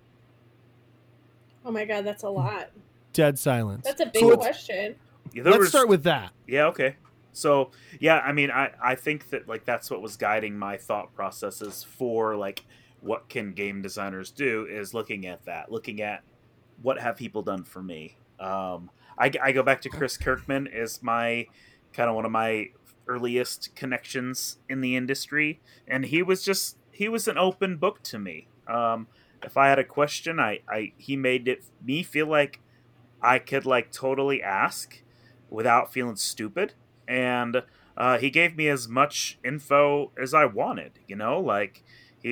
Oh 1.66 1.72
my 1.72 1.86
god, 1.86 2.06
that's 2.06 2.24
a 2.24 2.30
lot. 2.30 2.70
Dead 3.14 3.40
silence. 3.40 3.86
That's 3.86 4.02
a 4.02 4.06
big 4.06 4.22
So 4.22 4.38
question. 4.38 4.96
Yeah, 5.34 5.44
there 5.44 5.54
Let's 5.54 5.62
was- 5.62 5.70
start 5.70 5.88
with 5.88 6.04
that. 6.04 6.32
Yeah, 6.48 6.66
okay. 6.68 6.98
So 7.34 7.72
yeah, 8.00 8.20
I 8.20 8.32
mean, 8.32 8.52
I 8.52 8.72
I 8.82 8.96
think 8.96 9.30
that 9.30 9.48
like 9.48 9.66
that's 9.66 9.90
what 9.90 10.02
was 10.02 10.16
guiding 10.18 10.58
my 10.58 10.78
thought 10.78 11.14
processes 11.16 11.84
for 11.84 12.36
like 12.36 12.64
what 13.06 13.30
can 13.30 13.54
game 13.54 13.82
designers 13.82 14.32
do 14.32 14.66
is 14.66 14.94
looking 14.94 15.26
at 15.28 15.46
that, 15.46 15.72
looking 15.72 16.02
at 16.02 16.24
what 16.82 17.00
have 17.00 17.16
people 17.16 17.44
done 17.44 17.64
for 17.64 17.82
me. 17.82 18.18
Um, 18.40 18.90
I, 19.18 19.32
I 19.42 19.52
go 19.52 19.64
back 19.64 19.82
to 19.82 19.90
Chris 19.90 20.18
Kirkman 20.18 20.68
is 20.68 21.02
my 21.04 21.46
kind 21.94 22.10
of 22.10 22.16
one 22.16 22.26
of 22.26 22.32
my 22.32 22.70
earliest 23.08 23.76
connections 23.76 24.58
in 24.68 24.82
the 24.82 24.96
industry, 24.96 25.62
and 25.88 26.06
he 26.06 26.24
was 26.24 26.44
just 26.44 26.78
he 26.92 27.08
was 27.08 27.28
an 27.28 27.38
open 27.38 27.78
book 27.78 28.02
to 28.04 28.18
me. 28.18 28.48
Um, 28.68 29.08
if 29.44 29.56
I 29.56 29.68
had 29.68 29.78
a 29.78 29.84
question, 29.84 30.40
I, 30.40 30.62
I 30.68 30.94
he 30.98 31.16
made 31.16 31.48
it 31.48 31.64
me 31.84 32.02
feel 32.02 32.28
like 32.28 32.60
I 33.22 33.38
could 33.40 33.66
like 33.66 33.92
totally 33.92 34.42
ask 34.42 35.04
without 35.50 35.94
feeling 35.94 36.16
stupid 36.16 36.74
and 37.08 37.64
uh, 37.98 38.18
he 38.18 38.30
gave 38.30 38.56
me 38.56 38.68
as 38.68 38.88
much 38.88 39.38
info 39.44 40.12
as 40.22 40.34
i 40.34 40.46
wanted 40.46 41.00
you 41.08 41.16
know 41.16 41.40
like 41.40 41.84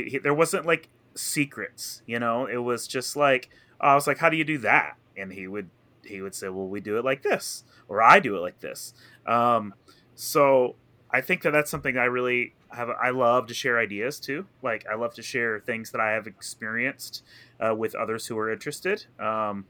he, 0.01 0.17
there 0.17 0.33
wasn't 0.33 0.65
like 0.65 0.89
secrets 1.15 2.01
you 2.05 2.19
know? 2.19 2.45
It 2.45 2.57
was 2.57 2.87
just 2.87 3.15
like 3.15 3.49
i 3.79 3.95
was 3.95 4.07
like 4.07 4.17
how 4.17 4.29
do 4.29 4.37
you 4.37 4.43
do 4.43 4.57
that? 4.59 4.97
And 5.17 5.31
he 5.33 5.47
would 5.47 5.69
he 6.03 6.21
would 6.21 6.35
say 6.35 6.49
well 6.49 6.67
we 6.67 6.79
do 6.79 6.97
it 6.97 7.05
like 7.05 7.23
this 7.23 7.63
or 7.87 8.01
i 8.01 8.19
do 8.19 8.35
it 8.37 8.41
like 8.41 8.59
this. 8.59 8.93
Um, 9.25 9.73
so 10.15 10.75
i 11.11 11.21
think 11.21 11.41
that 11.43 11.51
that's 11.51 11.71
something 11.71 11.97
i 11.97 12.05
really 12.05 12.53
have 12.69 12.89
i 12.89 13.09
love 13.09 13.47
to 13.47 13.53
share 13.53 13.79
ideas 13.79 14.19
too 14.19 14.47
like 14.63 14.83
i 14.91 14.95
love 14.95 15.13
to 15.13 15.21
share 15.21 15.59
things 15.59 15.91
that 15.91 16.01
i 16.01 16.11
have 16.11 16.25
experienced 16.25 17.23
uh, 17.59 17.73
with 17.75 17.95
others 17.95 18.27
who 18.27 18.37
are 18.37 18.51
interested. 18.51 19.05
Um, 19.19 19.65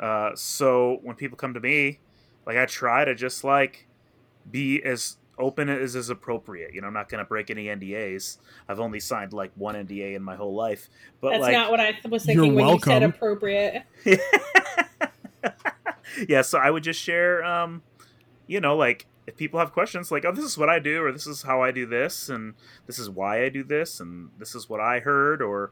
uh, 0.00 0.30
so 0.34 0.98
when 1.02 1.16
people 1.16 1.36
come 1.36 1.54
to 1.54 1.60
me 1.60 1.98
like 2.48 2.56
I 2.56 2.64
try 2.64 3.04
to 3.04 3.14
just 3.14 3.44
like 3.44 3.86
be 4.50 4.82
as 4.82 5.18
open 5.38 5.68
as 5.68 5.94
is 5.94 6.10
appropriate. 6.10 6.74
You 6.74 6.80
know, 6.80 6.86
I'm 6.86 6.94
not 6.94 7.08
going 7.08 7.22
to 7.22 7.28
break 7.28 7.50
any 7.50 7.66
NDAs. 7.66 8.38
I've 8.68 8.80
only 8.80 9.00
signed 9.00 9.32
like 9.32 9.52
one 9.54 9.74
NDA 9.74 10.14
in 10.14 10.22
my 10.22 10.36
whole 10.36 10.54
life. 10.54 10.88
But 11.20 11.30
That's 11.30 11.42
like, 11.42 11.52
not 11.52 11.70
what 11.70 11.80
I 11.80 11.98
was 12.08 12.24
thinking 12.24 12.54
when 12.54 12.66
you 12.66 12.78
said 12.80 13.02
welcome. 13.02 13.10
appropriate. 13.10 13.84
yeah, 16.28 16.42
so 16.42 16.58
I 16.58 16.70
would 16.70 16.82
just 16.82 17.00
share, 17.00 17.44
um, 17.44 17.82
you 18.46 18.60
know, 18.60 18.76
like 18.76 19.06
if 19.26 19.36
people 19.36 19.60
have 19.60 19.72
questions, 19.72 20.10
like, 20.10 20.24
oh, 20.24 20.32
this 20.32 20.44
is 20.44 20.56
what 20.56 20.70
I 20.70 20.78
do, 20.78 21.04
or 21.04 21.12
this 21.12 21.26
is 21.26 21.42
how 21.42 21.62
I 21.62 21.70
do 21.70 21.84
this, 21.84 22.30
and 22.30 22.54
this 22.86 22.98
is 22.98 23.10
why 23.10 23.44
I 23.44 23.50
do 23.50 23.62
this, 23.62 24.00
and 24.00 24.30
this 24.38 24.54
is 24.54 24.70
what 24.70 24.80
I 24.80 25.00
heard, 25.00 25.42
or 25.42 25.70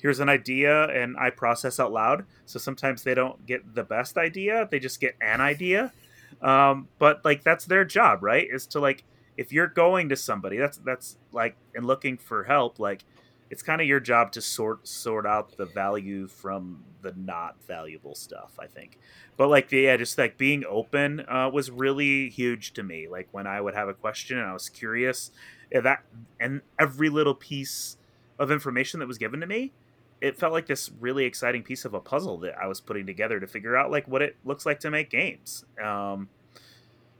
here's 0.00 0.20
an 0.20 0.28
idea, 0.28 0.84
and 0.88 1.16
I 1.16 1.30
process 1.30 1.80
out 1.80 1.90
loud. 1.90 2.26
So 2.44 2.58
sometimes 2.58 3.04
they 3.04 3.14
don't 3.14 3.46
get 3.46 3.74
the 3.74 3.82
best 3.82 4.18
idea; 4.18 4.68
they 4.70 4.78
just 4.78 5.00
get 5.00 5.16
an 5.20 5.40
idea. 5.40 5.92
Um, 6.40 6.88
but 6.98 7.24
like 7.24 7.42
that's 7.42 7.64
their 7.64 7.84
job, 7.84 8.22
right? 8.22 8.46
Is 8.50 8.66
to 8.68 8.80
like 8.80 9.04
if 9.36 9.52
you're 9.52 9.68
going 9.68 10.08
to 10.08 10.16
somebody, 10.16 10.56
that's 10.56 10.78
that's 10.78 11.16
like 11.32 11.56
and 11.74 11.86
looking 11.86 12.16
for 12.16 12.44
help, 12.44 12.78
like 12.78 13.04
it's 13.50 13.62
kind 13.62 13.80
of 13.80 13.86
your 13.86 14.00
job 14.00 14.32
to 14.32 14.40
sort 14.40 14.86
sort 14.86 15.26
out 15.26 15.56
the 15.56 15.64
value 15.64 16.26
from 16.26 16.84
the 17.02 17.14
not 17.16 17.56
valuable 17.66 18.14
stuff. 18.14 18.52
I 18.58 18.66
think, 18.66 18.98
but 19.36 19.48
like 19.48 19.70
yeah, 19.72 19.96
just 19.96 20.18
like 20.18 20.36
being 20.38 20.64
open 20.68 21.20
uh, 21.28 21.50
was 21.52 21.70
really 21.70 22.28
huge 22.28 22.72
to 22.74 22.82
me. 22.82 23.08
Like 23.08 23.28
when 23.32 23.46
I 23.46 23.60
would 23.60 23.74
have 23.74 23.88
a 23.88 23.94
question 23.94 24.38
and 24.38 24.46
I 24.46 24.52
was 24.52 24.68
curious, 24.68 25.30
yeah, 25.72 25.80
that 25.80 26.02
and 26.40 26.62
every 26.78 27.08
little 27.08 27.34
piece 27.34 27.96
of 28.38 28.50
information 28.50 29.00
that 29.00 29.06
was 29.06 29.18
given 29.18 29.40
to 29.40 29.46
me, 29.46 29.72
it 30.20 30.38
felt 30.38 30.52
like 30.52 30.66
this 30.66 30.90
really 31.00 31.24
exciting 31.24 31.62
piece 31.62 31.84
of 31.84 31.94
a 31.94 32.00
puzzle 32.00 32.38
that 32.38 32.58
I 32.58 32.66
was 32.66 32.80
putting 32.80 33.06
together 33.06 33.38
to 33.40 33.46
figure 33.46 33.76
out 33.76 33.90
like 33.90 34.06
what 34.08 34.22
it 34.22 34.36
looks 34.44 34.66
like 34.66 34.80
to 34.80 34.90
make 34.90 35.10
games, 35.10 35.64
um, 35.82 36.28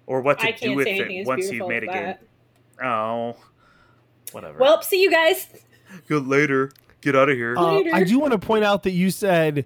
or 0.06 0.20
what 0.20 0.40
to 0.40 0.48
I 0.48 0.52
do 0.52 0.74
with 0.74 0.86
it 0.86 1.26
once 1.26 1.50
you've 1.50 1.68
made 1.68 1.84
a 1.84 1.86
game. 1.86 2.14
Oh, 2.82 3.36
whatever. 4.32 4.58
Well, 4.58 4.82
see 4.82 5.02
you 5.02 5.10
guys. 5.10 5.48
good 6.06 6.26
later. 6.26 6.72
Get 7.00 7.14
out 7.14 7.28
of 7.28 7.36
here. 7.36 7.56
Uh, 7.56 7.74
Later. 7.76 7.90
I 7.94 8.02
do 8.02 8.18
want 8.18 8.32
to 8.32 8.38
point 8.38 8.64
out 8.64 8.82
that 8.82 8.90
you 8.90 9.10
said 9.10 9.64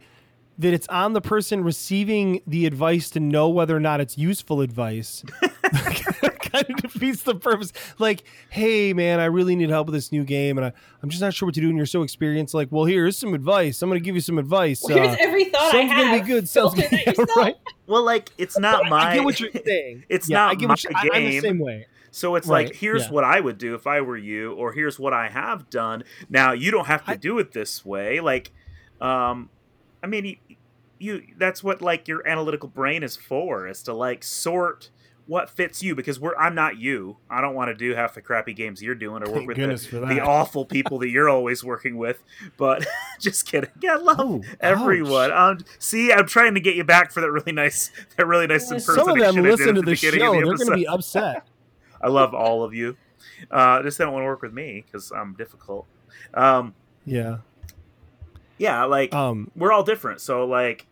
that 0.59 0.75
it's 0.75 0.87
on 0.89 1.15
the 1.15 1.21
person 1.21 1.65
receiving 1.65 2.43
the 2.47 2.67
advice 2.67 3.09
to 3.11 3.21
know 3.21 3.49
whether 3.49 3.75
or 3.75 3.81
not 3.81 4.01
it's 4.01 4.19
useful 4.19 4.61
advice. 4.61 5.25
kind 6.53 6.67
of 6.71 6.77
defeats 6.83 7.23
the 7.23 7.35
purpose. 7.35 7.73
Like, 7.99 8.25
hey, 8.51 8.93
man, 8.93 9.21
I 9.21 9.27
really 9.27 9.57
need 9.57 9.71
help 9.71 9.87
with 9.87 9.95
this 9.95 10.13
new 10.13 10.25
game, 10.25 10.59
and 10.59 10.67
I, 10.67 10.73
I'm 11.03 11.09
just 11.09 11.23
not 11.23 11.35
sure 11.35 11.47
what 11.47 11.55
to 11.55 11.61
do. 11.61 11.69
And 11.69 11.77
you're 11.77 11.87
so 11.87 12.03
experienced. 12.03 12.55
Like, 12.55 12.69
well, 12.71 12.85
here's 12.85 13.17
some 13.17 13.35
advice. 13.35 13.81
I'm 13.83 13.89
going 13.89 14.01
to 14.01 14.05
give 14.05 14.15
you 14.15 14.21
some 14.21 14.39
advice. 14.39 14.83
Well, 14.83 14.97
here's 14.97 15.09
Uh, 15.15 15.17
every 15.21 15.45
thought 15.47 15.63
I 15.63 15.71
sounds 15.81 15.93
have. 15.93 16.05
gonna 16.07 16.21
be 16.21 16.27
good. 16.27 16.49
Sounds 16.49 16.75
Filter 16.75 16.89
gonna 16.91 17.03
be 17.05 17.11
yourself. 17.11 17.31
right. 17.37 17.57
well, 17.87 18.03
like 18.03 18.31
it's 18.39 18.59
not 18.59 18.89
my. 18.89 19.11
I 19.13 19.15
get 19.17 19.25
what 19.25 19.41
you're 19.41 19.51
saying. 19.65 20.05
It's 20.09 20.29
Yeah, 20.29 20.45
I 20.45 20.49
not 20.49 20.59
get 20.59 20.67
my 20.69 20.73
what 20.73 20.85
you, 20.85 20.91
I, 20.95 21.17
I'm 21.17 21.25
the 21.25 21.41
same 21.41 21.59
way. 21.59 21.87
So 22.11 22.35
it's 22.35 22.47
Right, 22.47 22.67
like, 22.67 22.77
here's 22.77 23.05
yeah. 23.07 23.11
what 23.11 23.25
I 23.25 23.41
would 23.41 23.57
do 23.57 23.75
if 23.75 23.87
I 23.87 24.03
were 24.03 24.19
you, 24.19 24.53
or 24.53 24.73
here's 24.73 24.99
what 24.99 25.15
I 25.15 25.31
have 25.31 25.71
done. 25.71 26.05
Now 26.29 26.53
you 26.53 26.71
don't 26.71 26.87
have 26.87 27.05
to 27.07 27.13
I- 27.13 27.17
do 27.17 27.39
it 27.39 27.53
this 27.53 27.87
way. 27.87 28.21
Like, 28.21 28.51
um, 29.01 29.49
I 30.03 30.07
mean, 30.09 30.27
you, 30.27 30.37
you 30.99 31.23
that's 31.39 31.65
what 31.65 31.81
like 31.81 32.09
your 32.09 32.27
analytical 32.29 32.69
brain 32.69 33.03
is 33.03 33.17
for, 33.17 33.67
is 33.67 33.83
to 33.85 33.95
like 33.95 34.23
sort 34.25 34.91
what 35.27 35.49
fits 35.51 35.83
you. 35.83 35.95
Because 35.95 36.19
we're 36.21 36.37
I'm 36.37 36.55
not 36.55 36.79
you. 36.79 37.17
I 37.31 37.41
don't 37.41 37.55
want 37.55 37.69
to 37.69 37.75
do 37.75 37.95
half 37.95 38.15
the 38.15 38.23
crappy 38.23 38.53
games 38.55 38.83
you're 38.83 38.95
doing, 38.95 39.23
or 39.23 39.27
work 39.31 39.35
Thank 39.35 39.49
with 39.49 39.91
the, 39.91 40.01
the 40.01 40.21
awful 40.21 40.65
people 40.65 40.99
that 41.01 41.09
you're 41.09 41.29
always 41.29 41.63
working 41.65 41.97
with. 41.97 42.23
But 42.57 42.87
just 43.21 43.47
kidding. 43.47 43.71
Yeah, 43.81 43.95
I 43.95 43.97
love 43.97 44.21
Oh, 44.21 44.43
everyone. 44.61 45.31
Um, 45.33 45.59
see, 45.79 46.13
I'm 46.13 46.27
trying 46.27 46.55
to 46.55 46.61
get 46.61 46.75
you 46.77 46.85
back 46.85 47.13
for 47.13 47.21
that 47.21 47.31
really 47.31 47.53
nice, 47.53 47.91
that 48.17 48.27
really 48.27 48.47
nice 48.47 48.67
Some 48.69 48.77
of 48.77 48.83
Some 48.83 49.09
of 49.09 49.19
them 49.19 49.37
listen 49.43 49.75
to 49.75 49.81
the 49.81 49.81
the 49.87 49.93
beginning 49.93 50.21
show. 50.21 50.27
of 50.35 50.41
the 50.41 50.47
They're 50.47 50.57
going 50.57 50.71
to 50.71 50.75
be 50.75 50.87
upset. 50.87 51.47
I 52.01 52.09
love 52.09 52.35
all 52.35 52.65
of 52.65 52.75
you. 52.75 52.97
Uh, 53.51 53.83
just 53.83 53.99
they 53.99 54.05
don't 54.05 54.13
want 54.13 54.23
to 54.25 54.27
work 54.27 54.43
with 54.43 54.53
me 54.53 54.85
because 54.87 55.11
I'm 55.13 55.35
difficult. 55.35 55.87
Um, 56.35 56.75
Yeah. 57.07 57.39
yeah, 58.59 58.85
like 58.85 59.13
Um, 59.15 59.51
we're 59.57 59.73
all 59.73 59.83
different, 59.83 60.21
so 60.21 60.45
like 60.45 60.87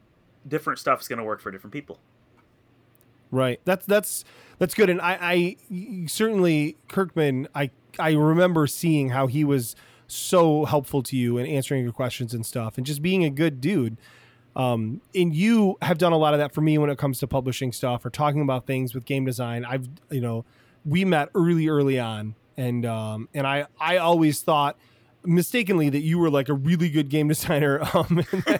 different 0.48 0.78
stuff 0.78 1.00
is 1.00 1.08
going 1.08 1.18
to 1.18 1.24
work 1.24 1.40
for 1.40 1.50
different 1.50 1.72
people. 1.72 1.98
Right. 3.30 3.60
That's 3.64 3.86
that's 3.86 4.24
that's 4.58 4.74
good. 4.74 4.90
And 4.90 5.00
I, 5.00 5.18
I 5.70 6.06
certainly 6.06 6.76
Kirkman. 6.88 7.48
I 7.54 7.70
I 7.98 8.12
remember 8.12 8.66
seeing 8.66 9.10
how 9.10 9.26
he 9.26 9.44
was 9.44 9.76
so 10.06 10.64
helpful 10.64 11.02
to 11.04 11.16
you 11.16 11.38
and 11.38 11.48
answering 11.48 11.82
your 11.82 11.92
questions 11.92 12.34
and 12.34 12.44
stuff, 12.44 12.76
and 12.76 12.86
just 12.86 13.02
being 13.02 13.24
a 13.24 13.30
good 13.30 13.60
dude. 13.60 13.96
Um, 14.56 15.00
and 15.14 15.34
you 15.34 15.76
have 15.80 15.98
done 15.98 16.12
a 16.12 16.18
lot 16.18 16.34
of 16.34 16.40
that 16.40 16.52
for 16.52 16.60
me 16.60 16.76
when 16.76 16.90
it 16.90 16.98
comes 16.98 17.20
to 17.20 17.28
publishing 17.28 17.70
stuff 17.72 18.04
or 18.04 18.10
talking 18.10 18.42
about 18.42 18.66
things 18.66 18.94
with 18.94 19.04
game 19.04 19.24
design. 19.24 19.64
I've, 19.64 19.88
you 20.10 20.20
know, 20.20 20.44
we 20.84 21.04
met 21.04 21.28
early, 21.36 21.68
early 21.68 22.00
on, 22.00 22.34
and 22.56 22.84
um, 22.84 23.28
and 23.32 23.46
I, 23.46 23.66
I 23.80 23.98
always 23.98 24.42
thought 24.42 24.76
mistakenly 25.24 25.88
that 25.90 26.00
you 26.00 26.18
were 26.18 26.30
like 26.30 26.48
a 26.48 26.54
really 26.54 26.88
good 26.88 27.08
game 27.08 27.28
designer. 27.28 27.80
Um, 27.94 28.24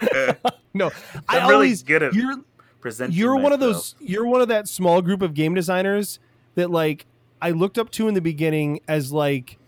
no, 0.74 0.90
I 1.28 1.38
I'm 1.38 1.42
really 1.42 1.54
always 1.54 1.82
good 1.82 2.02
at 2.02 2.14
you're 2.14 2.36
presenting. 2.80 3.16
you're 3.16 3.36
one 3.36 3.52
of 3.52 3.60
those 3.60 3.94
you're 4.00 4.26
one 4.26 4.40
of 4.40 4.48
that 4.48 4.68
small 4.68 5.02
group 5.02 5.22
of 5.22 5.34
game 5.34 5.54
designers 5.54 6.18
that 6.54 6.70
like 6.70 7.06
I 7.40 7.50
looked 7.50 7.78
up 7.78 7.90
to 7.92 8.08
in 8.08 8.14
the 8.14 8.20
beginning 8.20 8.80
as 8.88 9.12
like 9.12 9.58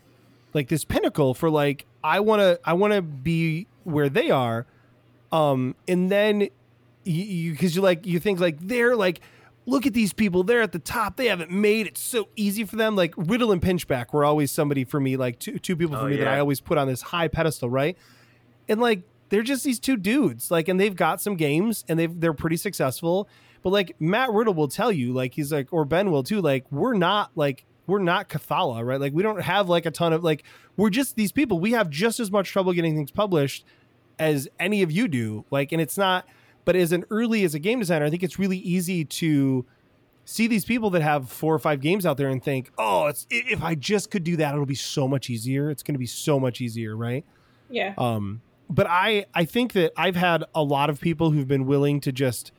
like 0.55 0.69
this 0.69 0.85
pinnacle 0.85 1.35
for 1.35 1.51
like 1.51 1.87
I 2.03 2.21
want 2.21 2.41
to 2.41 2.59
I 2.65 2.73
want 2.73 2.93
to 2.95 3.03
be 3.03 3.67
where 3.85 4.09
they 4.09 4.31
are. 4.31 4.67
Um 5.33 5.75
and 5.87 6.11
then 6.11 6.49
you 7.05 7.53
because 7.53 7.77
you, 7.77 7.83
like 7.83 8.07
you 8.07 8.19
think 8.19 8.41
like 8.41 8.59
they're 8.61 8.97
like 8.97 9.21
look 9.67 9.87
at 9.87 9.93
these 9.93 10.13
people 10.13 10.43
they're 10.43 10.63
at 10.63 10.73
the 10.73 10.79
top 10.79 11.17
they 11.17 11.27
haven't 11.27 11.51
made 11.51 11.87
it. 11.87 11.97
So 11.97 12.29
easy 12.37 12.65
for 12.65 12.77
them 12.77 12.97
like 12.97 13.15
riddle 13.17 13.53
and 13.53 13.63
pinchback 13.63 14.13
were 14.13 14.25
always 14.25 14.51
somebody 14.51 14.85
for 14.85 14.99
me 15.01 15.17
like 15.17 15.39
two 15.39 15.59
two 15.59 15.77
people 15.77 15.97
for 15.97 16.07
Oh, 16.07 16.09
me 16.09 16.17
that 16.17 16.29
i 16.29 16.39
always 16.41 16.61
put 16.61 16.79
on 16.79 16.89
this 16.89 17.03
high 17.03 17.29
pedestal 17.29 17.71
right? 17.71 17.97
And 18.69 18.81
like 18.81 19.03
they're 19.31 19.43
just 19.43 19.65
these 19.65 19.81
two 19.81 19.97
dudes 19.97 20.51
like 20.51 20.69
and 20.69 20.79
they've 20.79 20.97
got 20.97 21.21
some 21.21 21.35
games 21.37 21.85
and 21.89 21.99
they've 21.99 22.21
they're 22.21 22.35
pretty 22.35 22.57
successful 22.57 23.29
but 23.63 23.71
like 23.71 23.97
matt 23.99 24.31
riddle 24.31 24.55
will 24.55 24.69
tell 24.69 24.93
you 24.93 25.13
like 25.13 25.35
he's 25.35 25.53
like 25.53 25.73
or 25.73 25.85
ben 25.85 26.11
will 26.11 26.23
too 26.23 26.41
like 26.41 26.65
we're 26.71 26.95
not 26.95 27.31
like 27.35 27.65
we're 27.91 27.99
not 27.99 28.29
Cathala, 28.29 28.87
right? 28.87 29.01
Like 29.01 29.13
we 29.13 29.23
don't 29.23 29.43
have 29.43 29.69
like 29.69 29.85
a 29.85 29.91
ton 29.91 30.13
of 30.13 30.23
like 30.25 30.45
we're 30.77 30.91
just 30.91 31.17
these 31.17 31.33
people. 31.33 31.59
We 31.59 31.73
have 31.73 31.91
just 31.91 32.21
as 32.21 32.31
much 32.31 32.51
trouble 32.51 32.73
getting 32.73 32.95
things 32.95 33.11
published 33.11 33.65
as 34.19 34.49
any 34.59 34.83
of 34.83 34.93
you 34.93 35.09
do. 35.09 35.45
Like, 35.51 35.73
and 35.73 35.83
it's 35.83 35.99
not. 35.99 36.27
But 36.65 36.77
as 36.77 36.93
an 36.93 37.05
early 37.11 37.43
as 37.43 37.55
a 37.55 37.59
game 37.59 37.81
designer, 37.81 38.05
I 38.05 38.11
think 38.11 38.23
it's 38.23 38.39
really 38.39 38.59
easy 38.59 39.05
to 39.05 39.67
see 40.25 40.47
these 40.47 40.65
people 40.65 40.91
that 40.91 41.03
have 41.03 41.29
four 41.29 41.55
or 41.55 41.59
five 41.59 41.81
games 41.81 42.07
out 42.07 42.17
there 42.17 42.29
and 42.29 42.43
think, 42.43 42.71
oh, 42.79 43.07
it's 43.07 43.27
if 43.31 43.63
I 43.63 43.75
just 43.75 44.11
could 44.11 44.23
do 44.23 44.37
that, 44.37 44.55
it'll 44.55 44.67
be 44.67 44.75
so 44.75 45.09
much 45.09 45.29
easier. 45.29 45.71
It's 45.71 45.83
going 45.83 45.95
to 45.95 45.99
be 45.99 46.07
so 46.07 46.39
much 46.39 46.61
easier, 46.61 46.97
right? 46.97 47.25
Yeah. 47.71 47.95
Um, 47.99 48.43
but 48.71 48.87
I 48.89 49.27
I 49.35 49.45
think 49.45 49.73
that 49.73 49.93
I've 49.97 50.17
had 50.17 50.45
a 50.55 50.63
lot 50.63 50.89
of 50.89 51.01
people 51.01 51.33
who've 51.33 51.49
been 51.49 51.67
willing 51.67 52.01
to 52.01 52.13
just 52.13 52.53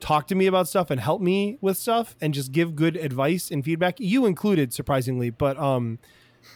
talk 0.00 0.26
to 0.26 0.34
me 0.34 0.46
about 0.46 0.68
stuff 0.68 0.90
and 0.90 1.00
help 1.00 1.20
me 1.22 1.58
with 1.60 1.76
stuff 1.76 2.16
and 2.20 2.34
just 2.34 2.52
give 2.52 2.74
good 2.74 2.96
advice 2.96 3.50
and 3.50 3.64
feedback. 3.64 4.00
You 4.00 4.26
included, 4.26 4.72
surprisingly, 4.72 5.30
but 5.30 5.56
um, 5.58 5.98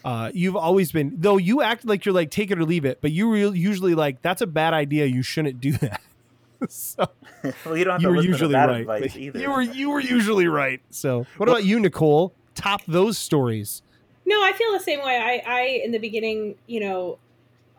uh, 0.04 0.30
you've 0.34 0.56
always 0.56 0.92
been 0.92 1.14
though 1.16 1.36
you 1.36 1.62
act 1.62 1.84
like 1.84 2.04
you're 2.04 2.14
like 2.14 2.30
take 2.30 2.50
it 2.50 2.58
or 2.58 2.64
leave 2.64 2.84
it, 2.84 3.00
but 3.00 3.12
you 3.12 3.28
were 3.28 3.36
usually 3.36 3.94
like 3.94 4.22
that's 4.22 4.42
a 4.42 4.46
bad 4.46 4.74
idea. 4.74 5.06
You 5.06 5.22
shouldn't 5.22 5.60
do 5.60 5.72
that. 5.72 6.00
so 6.68 7.06
well, 7.64 7.76
you 7.76 7.84
don't 7.84 7.94
have 7.94 8.02
you 8.02 8.08
to 8.08 8.10
were 8.10 8.16
listen 8.16 8.30
usually 8.30 8.48
to 8.48 8.52
that 8.52 8.68
right. 8.68 8.80
advice 8.80 9.16
either. 9.16 9.38
You 9.38 9.50
were 9.50 9.62
you 9.62 9.90
were 9.90 10.00
usually 10.00 10.48
right. 10.48 10.80
So 10.90 11.26
what 11.36 11.48
about 11.48 11.64
you, 11.64 11.80
Nicole? 11.80 12.34
Top 12.54 12.82
those 12.86 13.18
stories. 13.18 13.82
No, 14.24 14.42
I 14.42 14.52
feel 14.52 14.72
the 14.72 14.80
same 14.80 15.00
way. 15.04 15.16
I, 15.16 15.42
I 15.46 15.60
in 15.84 15.92
the 15.92 15.98
beginning, 15.98 16.56
you 16.66 16.80
know, 16.80 17.18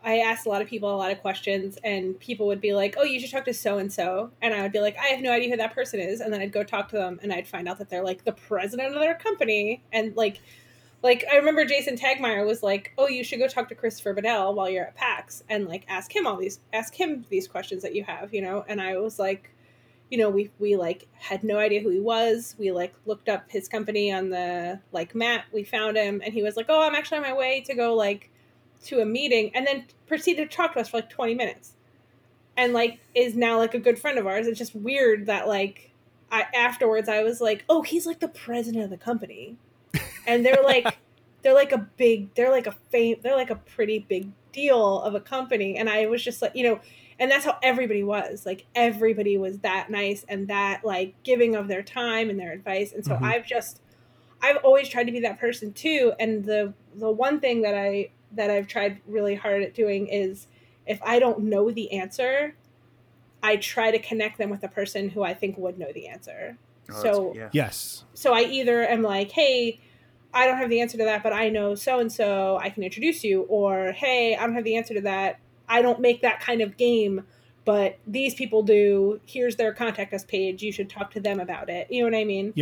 I 0.04 0.18
asked 0.18 0.46
a 0.46 0.48
lot 0.48 0.62
of 0.62 0.68
people 0.68 0.94
a 0.94 0.96
lot 0.96 1.10
of 1.10 1.20
questions, 1.20 1.76
and 1.82 2.18
people 2.20 2.46
would 2.46 2.60
be 2.60 2.72
like, 2.72 2.94
"Oh, 2.98 3.02
you 3.02 3.18
should 3.20 3.30
talk 3.30 3.44
to 3.46 3.54
so 3.54 3.78
and 3.78 3.92
so," 3.92 4.30
and 4.40 4.54
I 4.54 4.62
would 4.62 4.72
be 4.72 4.80
like, 4.80 4.96
"I 4.96 5.06
have 5.08 5.20
no 5.20 5.32
idea 5.32 5.50
who 5.50 5.56
that 5.56 5.74
person 5.74 6.00
is," 6.00 6.20
and 6.20 6.32
then 6.32 6.40
I'd 6.40 6.52
go 6.52 6.62
talk 6.62 6.88
to 6.90 6.96
them, 6.96 7.18
and 7.22 7.32
I'd 7.32 7.48
find 7.48 7.68
out 7.68 7.78
that 7.78 7.90
they're 7.90 8.04
like 8.04 8.24
the 8.24 8.32
president 8.32 8.94
of 8.94 9.00
their 9.00 9.14
company, 9.16 9.82
and 9.92 10.16
like, 10.16 10.38
like 11.02 11.24
I 11.30 11.36
remember 11.36 11.64
Jason 11.64 11.96
Tagmire 11.96 12.46
was 12.46 12.62
like, 12.62 12.92
"Oh, 12.96 13.08
you 13.08 13.24
should 13.24 13.38
go 13.40 13.48
talk 13.48 13.68
to 13.70 13.74
Christopher 13.74 14.14
Badell 14.14 14.54
while 14.54 14.70
you're 14.70 14.86
at 14.86 14.94
PAX, 14.94 15.42
and 15.48 15.66
like 15.66 15.84
ask 15.88 16.14
him 16.14 16.26
all 16.26 16.36
these, 16.36 16.60
ask 16.72 16.94
him 16.94 17.24
these 17.28 17.48
questions 17.48 17.82
that 17.82 17.94
you 17.94 18.04
have, 18.04 18.32
you 18.32 18.40
know," 18.42 18.64
and 18.68 18.80
I 18.80 18.96
was 18.98 19.18
like. 19.18 19.50
You 20.10 20.16
know, 20.16 20.30
we 20.30 20.50
we 20.58 20.74
like 20.76 21.06
had 21.12 21.44
no 21.44 21.58
idea 21.58 21.82
who 21.82 21.90
he 21.90 22.00
was. 22.00 22.56
We 22.58 22.72
like 22.72 22.94
looked 23.04 23.28
up 23.28 23.50
his 23.50 23.68
company 23.68 24.10
on 24.10 24.30
the 24.30 24.80
like 24.90 25.14
map. 25.14 25.44
We 25.52 25.64
found 25.64 25.98
him, 25.98 26.22
and 26.24 26.32
he 26.32 26.42
was 26.42 26.56
like, 26.56 26.64
"Oh, 26.70 26.80
I'm 26.80 26.94
actually 26.94 27.18
on 27.18 27.24
my 27.24 27.34
way 27.34 27.60
to 27.66 27.74
go 27.74 27.94
like 27.94 28.30
to 28.84 29.00
a 29.00 29.04
meeting," 29.04 29.50
and 29.54 29.66
then 29.66 29.84
proceeded 30.06 30.50
to 30.50 30.56
talk 30.56 30.74
to 30.74 30.80
us 30.80 30.88
for 30.88 30.98
like 30.98 31.10
20 31.10 31.34
minutes, 31.34 31.72
and 32.56 32.72
like 32.72 32.98
is 33.14 33.34
now 33.34 33.58
like 33.58 33.74
a 33.74 33.78
good 33.78 33.98
friend 33.98 34.18
of 34.18 34.26
ours. 34.26 34.46
It's 34.46 34.58
just 34.58 34.74
weird 34.74 35.26
that 35.26 35.48
like 35.48 35.92
I 36.30 36.44
afterwards 36.54 37.08
I 37.08 37.22
was 37.22 37.40
like, 37.40 37.64
"Oh, 37.68 37.82
he's 37.82 38.06
like 38.06 38.20
the 38.20 38.28
president 38.28 38.84
of 38.84 38.90
the 38.90 38.98
company," 38.98 39.56
and 40.26 40.44
they're 40.44 40.62
like, 40.62 40.98
they're 41.42 41.54
like 41.54 41.72
a 41.72 41.78
big, 41.96 42.34
they're 42.34 42.50
like 42.50 42.66
a 42.66 42.72
fame, 42.90 43.16
they're 43.22 43.36
like 43.36 43.50
a 43.50 43.56
pretty 43.56 44.00
big 44.00 44.30
deal 44.52 45.00
of 45.02 45.14
a 45.14 45.20
company, 45.20 45.76
and 45.76 45.88
I 45.88 46.06
was 46.06 46.22
just 46.22 46.42
like, 46.42 46.52
you 46.54 46.64
know, 46.64 46.80
and 47.20 47.30
that's 47.30 47.44
how 47.44 47.58
everybody 47.62 48.02
was. 48.02 48.46
Like 48.46 48.66
everybody 48.74 49.36
was 49.38 49.58
that 49.58 49.90
nice 49.90 50.24
and 50.28 50.48
that 50.48 50.84
like 50.84 51.14
giving 51.22 51.54
of 51.56 51.68
their 51.68 51.82
time 51.82 52.30
and 52.30 52.38
their 52.38 52.52
advice. 52.52 52.92
And 52.92 53.04
so 53.04 53.14
Mhm. 53.14 53.22
i've 53.24 53.46
just 53.46 53.80
i've 54.40 54.58
always 54.58 54.88
tried 54.88 55.04
to 55.04 55.12
be 55.12 55.20
that 55.20 55.38
person 55.38 55.72
too. 55.72 56.12
And 56.20 56.44
the 56.44 56.74
the 56.94 57.10
one 57.10 57.40
thing 57.40 57.62
that 57.62 57.74
i 57.74 58.10
that 58.32 58.50
i've 58.50 58.66
tried 58.66 59.00
really 59.06 59.34
hard 59.34 59.62
at 59.62 59.74
doing 59.74 60.06
is 60.08 60.46
if 60.86 61.00
i 61.02 61.18
don't 61.18 61.40
know 61.40 61.70
the 61.70 61.92
answer 61.92 62.54
i 63.42 63.56
try 63.56 63.90
to 63.90 63.98
connect 63.98 64.38
them 64.38 64.50
with 64.50 64.62
a 64.62 64.68
person 64.68 65.08
who 65.10 65.22
i 65.22 65.34
think 65.34 65.56
would 65.58 65.78
know 65.78 65.92
the 65.92 66.08
answer 66.08 66.56
Oh, 66.90 67.02
so 67.02 67.32
yeah. 67.34 67.48
Yes. 67.52 68.04
so 68.14 68.32
I 68.32 68.42
either 68.42 68.82
am 68.82 69.02
like, 69.02 69.30
hey, 69.32 69.80
I 70.32 70.46
don't 70.46 70.58
have 70.58 70.70
the 70.70 70.80
answer 70.80 70.98
to 70.98 71.04
that, 71.04 71.22
but 71.22 71.32
I 71.32 71.48
know 71.48 71.74
so 71.74 71.98
and 71.98 72.12
so, 72.12 72.58
I 72.60 72.70
can 72.70 72.82
introduce 72.82 73.24
you, 73.24 73.42
or 73.42 73.92
hey, 73.92 74.36
I 74.36 74.44
don't 74.44 74.54
have 74.54 74.64
the 74.64 74.76
answer 74.76 74.94
to 74.94 75.00
that. 75.02 75.38
I 75.68 75.82
don't 75.82 76.00
make 76.00 76.22
that 76.22 76.40
kind 76.40 76.60
of 76.60 76.76
game, 76.76 77.24
but 77.64 77.98
these 78.06 78.34
people 78.34 78.62
do. 78.62 79.20
Here's 79.26 79.56
their 79.56 79.72
contact 79.72 80.12
us 80.14 80.24
page. 80.24 80.62
You 80.62 80.72
should 80.72 80.88
talk 80.88 81.10
to 81.12 81.20
them 81.20 81.40
about 81.40 81.68
it. 81.68 81.88
You 81.90 82.02
know 82.02 82.10
what 82.10 82.18
I 82.18 82.24
mean? 82.24 82.52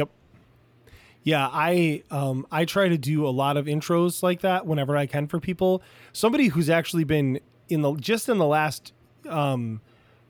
Yeah, 1.27 1.51
I 1.53 2.05
um 2.13 2.47
I 2.53 2.67
try 2.67 2.89
to 2.89 2.97
do 2.97 3.27
a 3.27 3.31
lot 3.31 3.57
of 3.57 3.67
intros 3.67 4.23
like 4.23 4.43
that 4.43 4.65
whenever 4.65 4.97
I 4.97 5.07
can 5.07 5.27
for 5.27 5.41
people. 5.41 5.83
Somebody 6.13 6.47
who's 6.47 6.71
actually 6.71 7.03
been 7.03 7.41
in 7.69 7.83
the 7.83 7.95
just 7.95 8.29
in 8.29 8.39
the 8.39 8.47
last 8.47 8.93
um 9.29 9.81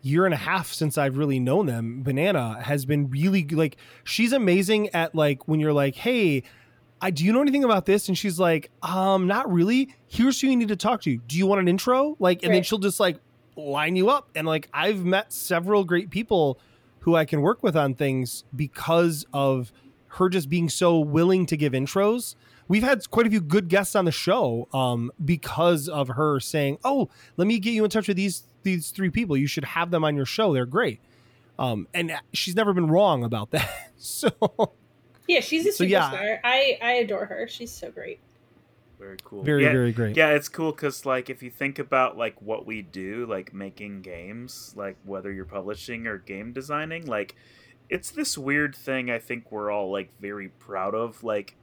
year 0.01 0.25
and 0.25 0.33
a 0.33 0.39
half 0.39 0.73
since 0.73 0.97
I've 0.97 1.19
really 1.19 1.39
known 1.39 1.67
them, 1.67 2.03
Banana 2.03 2.63
has 2.63 2.87
been 2.87 3.11
really 3.11 3.45
like 3.45 3.77
she's 4.05 4.33
amazing 4.33 4.89
at 4.95 5.15
like 5.15 5.47
when 5.47 5.61
you're 5.61 5.75
like, 5.75 5.97
"Hey, 5.97 6.45
I 7.03 7.11
do 7.11 7.27
you 7.27 7.33
know 7.35 7.43
anything 7.43 7.65
about 7.65 7.85
this?" 7.85 8.09
and 8.09 8.17
she's 8.17 8.41
like, 8.41 8.71
"Um, 8.83 9.27
not 9.27 9.53
really. 9.53 9.95
Here's 10.09 10.41
who 10.41 10.47
you 10.47 10.57
need 10.57 10.69
to 10.69 10.77
talk 10.77 11.03
to. 11.03 11.19
Do 11.19 11.37
you 11.37 11.47
want 11.47 11.61
an 11.61 11.69
intro?" 11.69 12.17
Like 12.19 12.43
and 12.43 12.55
then 12.55 12.63
she'll 12.63 12.79
just 12.79 13.01
like 13.01 13.19
line 13.55 13.97
you 13.97 14.09
up 14.09 14.31
and 14.35 14.47
like 14.47 14.71
I've 14.73 15.05
met 15.05 15.31
several 15.31 15.85
great 15.85 16.09
people 16.09 16.59
who 17.01 17.15
I 17.17 17.27
can 17.27 17.43
work 17.43 17.63
with 17.63 17.77
on 17.77 17.95
things 17.95 18.45
because 18.55 19.27
of 19.35 19.73
her 20.17 20.29
just 20.29 20.49
being 20.49 20.69
so 20.69 20.99
willing 20.99 21.47
to 21.47 21.57
give 21.57 21.73
intros. 21.73 22.35
We've 22.69 22.83
had 22.83 23.09
quite 23.11 23.27
a 23.27 23.31
few 23.31 23.41
good 23.41 23.69
guests 23.69 23.95
on 23.95 24.05
the 24.07 24.13
show 24.13 24.69
um, 24.73 25.13
because 25.25 25.89
of 25.89 26.09
her 26.09 26.41
saying, 26.41 26.79
"Oh, 26.85 27.09
let 27.37 27.47
me 27.47 27.59
get 27.59 27.71
you 27.71 27.85
in 27.85 27.91
touch 27.91 28.09
with 28.09 28.17
these 28.17 28.45
these 28.65 28.91
three 28.91 29.11
people. 29.11 29.37
You 29.37 29.47
should 29.47 29.65
have 29.65 29.91
them 29.91 30.05
on 30.05 30.17
your 30.17 30.27
show. 30.27 30.53
They're 30.53 30.67
great." 30.67 31.01
Um, 31.59 31.89
and 31.95 32.13
she's 32.33 32.55
never 32.57 32.73
been 32.75 32.89
wrong 32.89 33.25
about 33.25 33.51
that. 33.53 33.93
so 33.97 34.29
Yeah, 35.27 35.41
she's 35.41 35.65
a 35.67 35.73
So, 35.73 35.85
superstar. 35.85 35.89
yeah. 35.89 36.39
I 36.45 36.79
I 36.83 36.93
adore 36.95 37.27
her. 37.27 37.47
She's 37.49 37.71
so 37.71 37.91
great. 37.91 38.19
Very 38.99 39.17
cool. 39.25 39.43
very 39.43 39.63
yeah, 39.65 39.73
very 39.73 39.93
great. 39.93 40.17
Yeah, 40.17 40.31
it's 40.31 40.49
cool 40.49 40.73
because 40.73 41.05
like 41.07 41.29
if 41.31 41.43
you 41.43 41.51
think 41.51 41.79
about 41.79 42.17
like 42.17 42.41
what 42.43 42.67
we 42.67 42.83
do, 42.83 43.27
like 43.27 43.53
making 43.55 44.01
games, 44.03 44.73
like 44.77 44.97
whether 45.05 45.31
you're 45.33 45.45
publishing 45.45 46.07
or 46.07 46.19
game 46.19 46.53
designing, 46.53 47.07
like 47.07 47.37
it's 47.89 48.11
this 48.11 48.37
weird 48.37 48.75
thing. 48.75 49.11
I 49.11 49.19
think 49.19 49.51
we're 49.51 49.71
all 49.71 49.91
like 49.91 50.11
very 50.21 50.49
proud 50.49 50.95
of, 50.95 51.23
like 51.23 51.57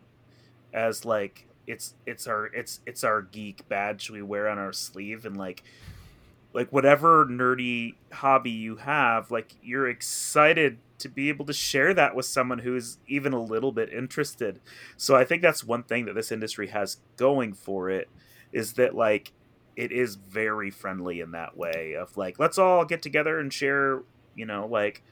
as 0.73 1.05
like 1.05 1.47
it's 1.67 1.95
it's 2.05 2.27
our 2.27 2.45
it's 2.47 2.81
it's 2.85 3.03
our 3.03 3.21
geek 3.21 3.67
badge 3.69 4.09
we 4.09 4.21
wear 4.21 4.47
on 4.49 4.57
our 4.57 4.73
sleeve, 4.73 5.25
and 5.25 5.37
like 5.37 5.63
like 6.53 6.71
whatever 6.71 7.25
nerdy 7.25 7.95
hobby 8.11 8.51
you 8.51 8.77
have, 8.77 9.31
like 9.31 9.55
you're 9.61 9.87
excited 9.87 10.77
to 10.99 11.09
be 11.09 11.27
able 11.27 11.45
to 11.45 11.53
share 11.53 11.93
that 11.93 12.15
with 12.15 12.25
someone 12.25 12.59
who's 12.59 12.97
even 13.07 13.33
a 13.33 13.41
little 13.41 13.71
bit 13.71 13.91
interested. 13.91 14.61
So 14.95 15.15
I 15.15 15.25
think 15.25 15.41
that's 15.41 15.63
one 15.63 15.83
thing 15.83 16.05
that 16.05 16.13
this 16.13 16.31
industry 16.31 16.67
has 16.67 16.97
going 17.17 17.53
for 17.53 17.89
it 17.89 18.07
is 18.51 18.73
that 18.73 18.95
like 18.95 19.33
it 19.75 19.91
is 19.91 20.15
very 20.15 20.69
friendly 20.69 21.19
in 21.19 21.31
that 21.31 21.57
way 21.57 21.95
of 21.95 22.15
like 22.15 22.39
let's 22.39 22.57
all 22.57 22.85
get 22.85 23.01
together 23.01 23.39
and 23.39 23.51
share, 23.51 24.03
you 24.35 24.45
know, 24.45 24.67
like 24.67 25.03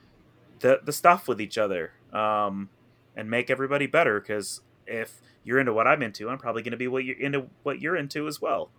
the 0.62 0.80
the 0.84 0.94
stuff 0.94 1.28
with 1.28 1.42
each 1.42 1.58
other 1.58 1.92
um 2.14 2.70
and 3.16 3.30
make 3.30 3.50
everybody 3.50 3.88
better 3.88 4.20
cuz 4.22 4.62
if 4.88 5.22
you're 5.44 5.60
into 5.60 5.74
what 5.74 5.88
I'm 5.88 6.02
into, 6.04 6.30
I'm 6.30 6.38
probably 6.38 6.62
going 6.62 6.72
to 6.72 6.78
be 6.78 6.88
what 6.88 7.04
you're 7.04 7.18
into 7.18 7.48
what 7.64 7.82
you're 7.82 7.96
into 7.96 8.28
as 8.28 8.40
well. 8.42 8.70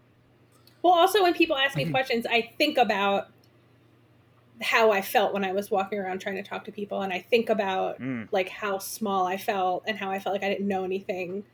Well, 0.82 0.92
also 0.92 1.22
when 1.22 1.34
people 1.34 1.56
ask 1.56 1.76
me 1.76 1.84
questions, 1.90 2.24
I 2.26 2.50
think 2.58 2.78
about 2.78 3.28
how 4.60 4.92
I 4.92 5.00
felt 5.02 5.32
when 5.34 5.44
I 5.44 5.52
was 5.52 5.70
walking 5.70 5.98
around 5.98 6.20
trying 6.20 6.36
to 6.36 6.42
talk 6.42 6.64
to 6.66 6.72
people, 6.72 7.02
and 7.02 7.12
I 7.12 7.18
think 7.20 7.48
about 7.50 8.00
Mm. 8.00 8.28
like 8.30 8.48
how 8.48 8.78
small 8.78 9.26
I 9.26 9.36
felt 9.36 9.82
and 9.86 9.98
how 9.98 10.10
I 10.10 10.18
felt 10.20 10.34
like 10.34 10.44
I 10.44 10.48
didn't 10.48 10.68
know 10.68 10.84
anything, 10.84 11.44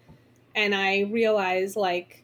and 0.54 0.74
I 0.74 1.02
realized 1.02 1.76
like, 1.76 2.22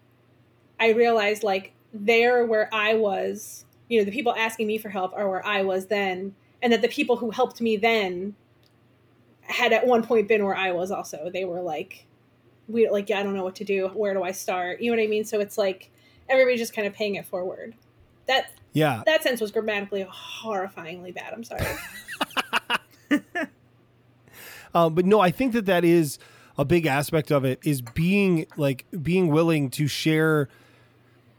I 0.78 0.90
realized 0.90 1.42
like 1.42 1.72
there 1.92 2.44
where 2.44 2.68
I 2.72 2.94
was 2.94 3.64
you 3.88 3.98
know 3.98 4.04
the 4.04 4.10
people 4.12 4.34
asking 4.34 4.66
me 4.66 4.76
for 4.78 4.88
help 4.90 5.12
are 5.14 5.28
where 5.28 5.46
I 5.46 5.62
was 5.62 5.86
then, 5.86 6.34
and 6.64 6.72
that 6.72 6.82
the 6.82 6.88
people 6.88 7.16
who 7.16 7.30
helped 7.30 7.60
me 7.60 7.76
then 7.76 8.34
had 9.42 9.72
at 9.74 9.86
one 9.86 10.02
point 10.02 10.26
been 10.26 10.42
where 10.44 10.56
I 10.56 10.72
was 10.72 10.90
also. 10.90 11.30
They 11.30 11.44
were 11.44 11.60
like, 11.60 12.06
we 12.66 12.88
like 12.88 13.10
yeah, 13.10 13.20
I 13.20 13.22
don't 13.22 13.34
know 13.36 13.44
what 13.44 13.56
to 13.56 13.64
do. 13.64 13.88
Where 13.88 14.14
do 14.14 14.22
I 14.22 14.32
start? 14.32 14.80
You 14.80 14.90
know 14.90 14.96
what 14.96 15.04
I 15.04 15.06
mean? 15.06 15.24
So 15.24 15.38
it's 15.40 15.58
like 15.58 15.90
everybody's 16.28 16.58
just 16.60 16.74
kind 16.74 16.88
of 16.88 16.94
paying 16.94 17.16
it 17.16 17.26
forward. 17.26 17.74
That 18.26 18.50
Yeah. 18.72 19.02
that 19.04 19.22
sense 19.22 19.40
was 19.42 19.52
grammatically 19.52 20.04
horrifyingly 20.10 21.14
bad. 21.14 21.34
I'm 21.34 21.44
sorry. 21.44 21.66
Um, 24.74 24.94
but 24.94 25.04
no, 25.04 25.20
I 25.20 25.30
think 25.30 25.52
that 25.52 25.66
that 25.66 25.84
is 25.84 26.18
a 26.58 26.64
big 26.64 26.84
aspect 26.86 27.30
of 27.30 27.44
it 27.44 27.60
is 27.62 27.80
being 27.80 28.46
like 28.56 28.86
being 29.02 29.28
willing 29.28 29.70
to 29.70 29.86
share 29.86 30.48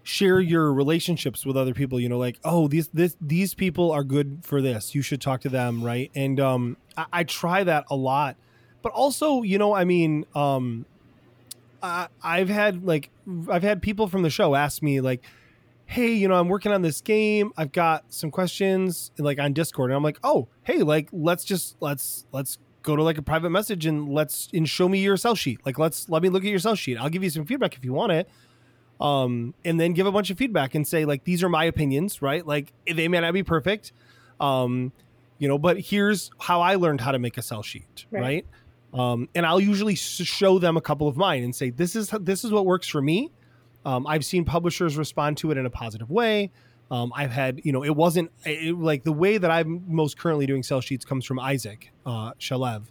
share 0.06 0.40
your 0.40 0.72
relationships 0.72 1.48
with 1.48 1.58
other 1.58 1.74
people 1.74 2.00
you 2.00 2.08
know 2.08 2.20
like 2.20 2.40
oh 2.44 2.68
these 2.68 2.88
this 2.90 3.18
these 3.20 3.56
people 3.56 3.92
are 3.92 4.04
good 4.04 4.40
for 4.44 4.62
this. 4.62 4.94
You 4.94 5.02
should 5.02 5.20
talk 5.20 5.42
to 5.42 5.50
them 5.50 5.84
right? 5.84 6.12
And 6.14 6.40
um 6.40 6.78
i, 6.96 7.06
I 7.12 7.24
try 7.24 7.64
that 7.64 7.86
a 7.90 7.96
lot. 7.96 8.38
But 8.84 8.92
also 8.92 9.42
you 9.42 9.58
know 9.58 9.74
i 9.74 9.84
mean 9.84 10.26
um 10.36 10.86
I, 11.82 12.08
i've 12.22 12.50
had 12.50 12.86
like 12.86 13.10
i've 13.50 13.64
had 13.64 13.82
people 13.82 14.08
from 14.08 14.22
the 14.22 14.30
show 14.30 14.54
ask 14.54 14.84
me 14.84 15.02
like 15.02 15.26
hey 15.88 16.14
you 16.14 16.28
know 16.28 16.36
i'm 16.36 16.50
working 16.50 16.72
on 16.72 16.84
this 16.84 17.02
game. 17.02 17.52
I've 17.58 17.72
got 17.72 18.06
some 18.14 18.30
questions 18.30 19.10
like 19.18 19.40
on 19.40 19.54
discord. 19.54 19.90
And 19.90 19.98
i'm 19.98 20.04
like 20.04 20.20
oh 20.24 20.48
hey 20.64 20.84
like 20.84 21.10
let's 21.12 21.44
just 21.44 21.78
let's 21.80 22.28
let's 22.32 22.60
go 22.84 22.96
to 22.96 23.02
like 23.02 23.18
a 23.18 23.24
private 23.24 23.50
message 23.50 23.88
and 23.88 24.08
let's 24.08 24.50
and 24.54 24.70
show 24.70 24.88
me 24.88 25.00
your 25.00 25.18
sell 25.18 25.34
sheet. 25.34 25.62
Like 25.66 25.80
let's 25.80 26.08
let 26.10 26.22
me 26.22 26.30
look 26.30 26.44
at 26.44 26.50
your 26.50 26.60
sell 26.60 26.76
sheet. 26.76 27.00
I'll 27.00 27.10
give 27.10 27.24
you 27.24 27.32
some 27.32 27.46
feedback 27.46 27.76
if 27.76 27.84
you 27.84 27.92
want 27.92 28.12
it 28.12 28.30
um 29.02 29.54
and 29.66 29.80
then 29.80 29.94
give 29.94 30.08
a 30.08 30.12
bunch 30.12 30.30
of 30.30 30.38
feedback 30.38 30.74
and 30.76 30.88
say 30.88 31.06
like 31.06 31.24
these 31.26 31.44
are 31.44 31.50
my 31.50 31.66
opinions 31.66 32.22
right 32.22 32.48
like 32.48 32.72
they 32.92 33.08
may 33.08 33.20
not 33.20 33.34
be 33.34 33.44
perfect 33.44 33.92
um 34.40 34.92
you 35.38 35.48
know 35.48 35.58
but 35.58 35.80
here's 35.80 36.32
how 36.40 36.62
i 36.62 36.76
learned 36.76 37.02
how 37.02 37.12
to 37.12 37.20
make 37.20 37.38
a 37.38 37.42
sell 37.42 37.62
sheet 37.62 38.06
Right. 38.12 38.46
right, 38.94 39.00
um 39.00 39.28
and 39.36 39.46
i'll 39.46 39.60
usually 39.60 39.96
show 39.96 40.60
them 40.60 40.78
a 40.78 40.82
couple 40.82 41.08
of 41.10 41.18
mine 41.18 41.44
and 41.44 41.54
say 41.54 41.70
this 41.72 41.96
is 41.96 42.10
this 42.22 42.46
is 42.46 42.52
what 42.52 42.66
works 42.66 42.88
for 42.88 43.02
me 43.02 43.32
um, 43.86 44.08
I've 44.08 44.26
seen 44.26 44.46
publishers 44.46 44.98
respond 44.98 45.38
to 45.38 45.52
it 45.52 45.60
in 45.60 45.68
a 45.68 45.70
positive 45.70 46.10
way. 46.10 46.50
Um, 46.90 47.14
I've 47.16 47.30
had, 47.30 47.62
you 47.64 47.72
know, 47.72 47.84
it 47.84 47.96
wasn't 47.96 48.32
it, 48.44 48.76
like 48.76 49.04
the 49.04 49.12
way 49.12 49.38
that 49.38 49.52
I'm 49.52 49.84
most 49.88 50.18
currently 50.18 50.48
doing 50.48 50.64
sell 50.64 50.82
sheets 50.82 51.06
comes 51.06 51.24
from 51.24 51.40
Isaac 51.40 51.92
uh, 52.04 52.32
Shalev. 52.40 52.86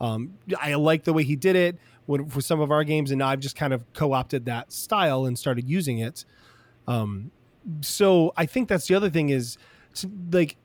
Um, 0.00 0.38
I 0.58 0.72
like 0.76 1.04
the 1.04 1.12
way 1.12 1.22
he 1.24 1.36
did 1.36 1.54
it 1.54 1.76
with, 2.08 2.32
for 2.32 2.40
some 2.40 2.60
of 2.60 2.72
our 2.72 2.82
games, 2.82 3.12
and 3.12 3.22
I've 3.22 3.38
just 3.38 3.54
kind 3.54 3.72
of 3.72 3.84
co-opted 3.92 4.46
that 4.46 4.72
style 4.72 5.26
and 5.26 5.38
started 5.38 5.68
using 5.68 5.98
it. 5.98 6.24
Um, 6.88 7.30
so 7.82 8.32
I 8.36 8.46
think 8.46 8.68
that's 8.68 8.88
the 8.88 8.96
other 8.96 9.10
thing 9.10 9.28
is 9.28 9.58
to, 9.96 10.10
like 10.32 10.56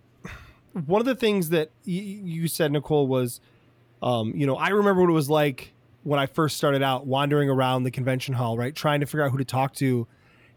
one 0.86 1.01
of 1.01 1.06
the 1.06 1.15
things 1.15 1.49
that 1.49 1.69
y- 1.86 1.91
you 1.93 2.47
said, 2.47 2.71
Nicole, 2.71 3.06
was, 3.08 3.41
um, 4.01 4.34
you 4.36 4.47
know, 4.47 4.56
I 4.56 4.69
remember 4.69 5.01
what 5.01 5.10
it 5.10 5.13
was 5.13 5.29
like 5.29 5.73
when 6.03 6.19
I 6.19 6.25
first 6.25 6.58
started 6.58 6.82
out 6.82 7.06
wandering 7.06 7.49
around 7.49 7.84
the 7.84 7.91
convention 7.91 8.34
hall, 8.34 8.58
right, 8.58 8.73
trying 8.73 9.01
to 9.01 9.06
figure 9.06 9.23
out 9.23 9.32
who 9.32 9.38
to 9.38 9.45
talk 9.45 9.73
to. 9.75 10.08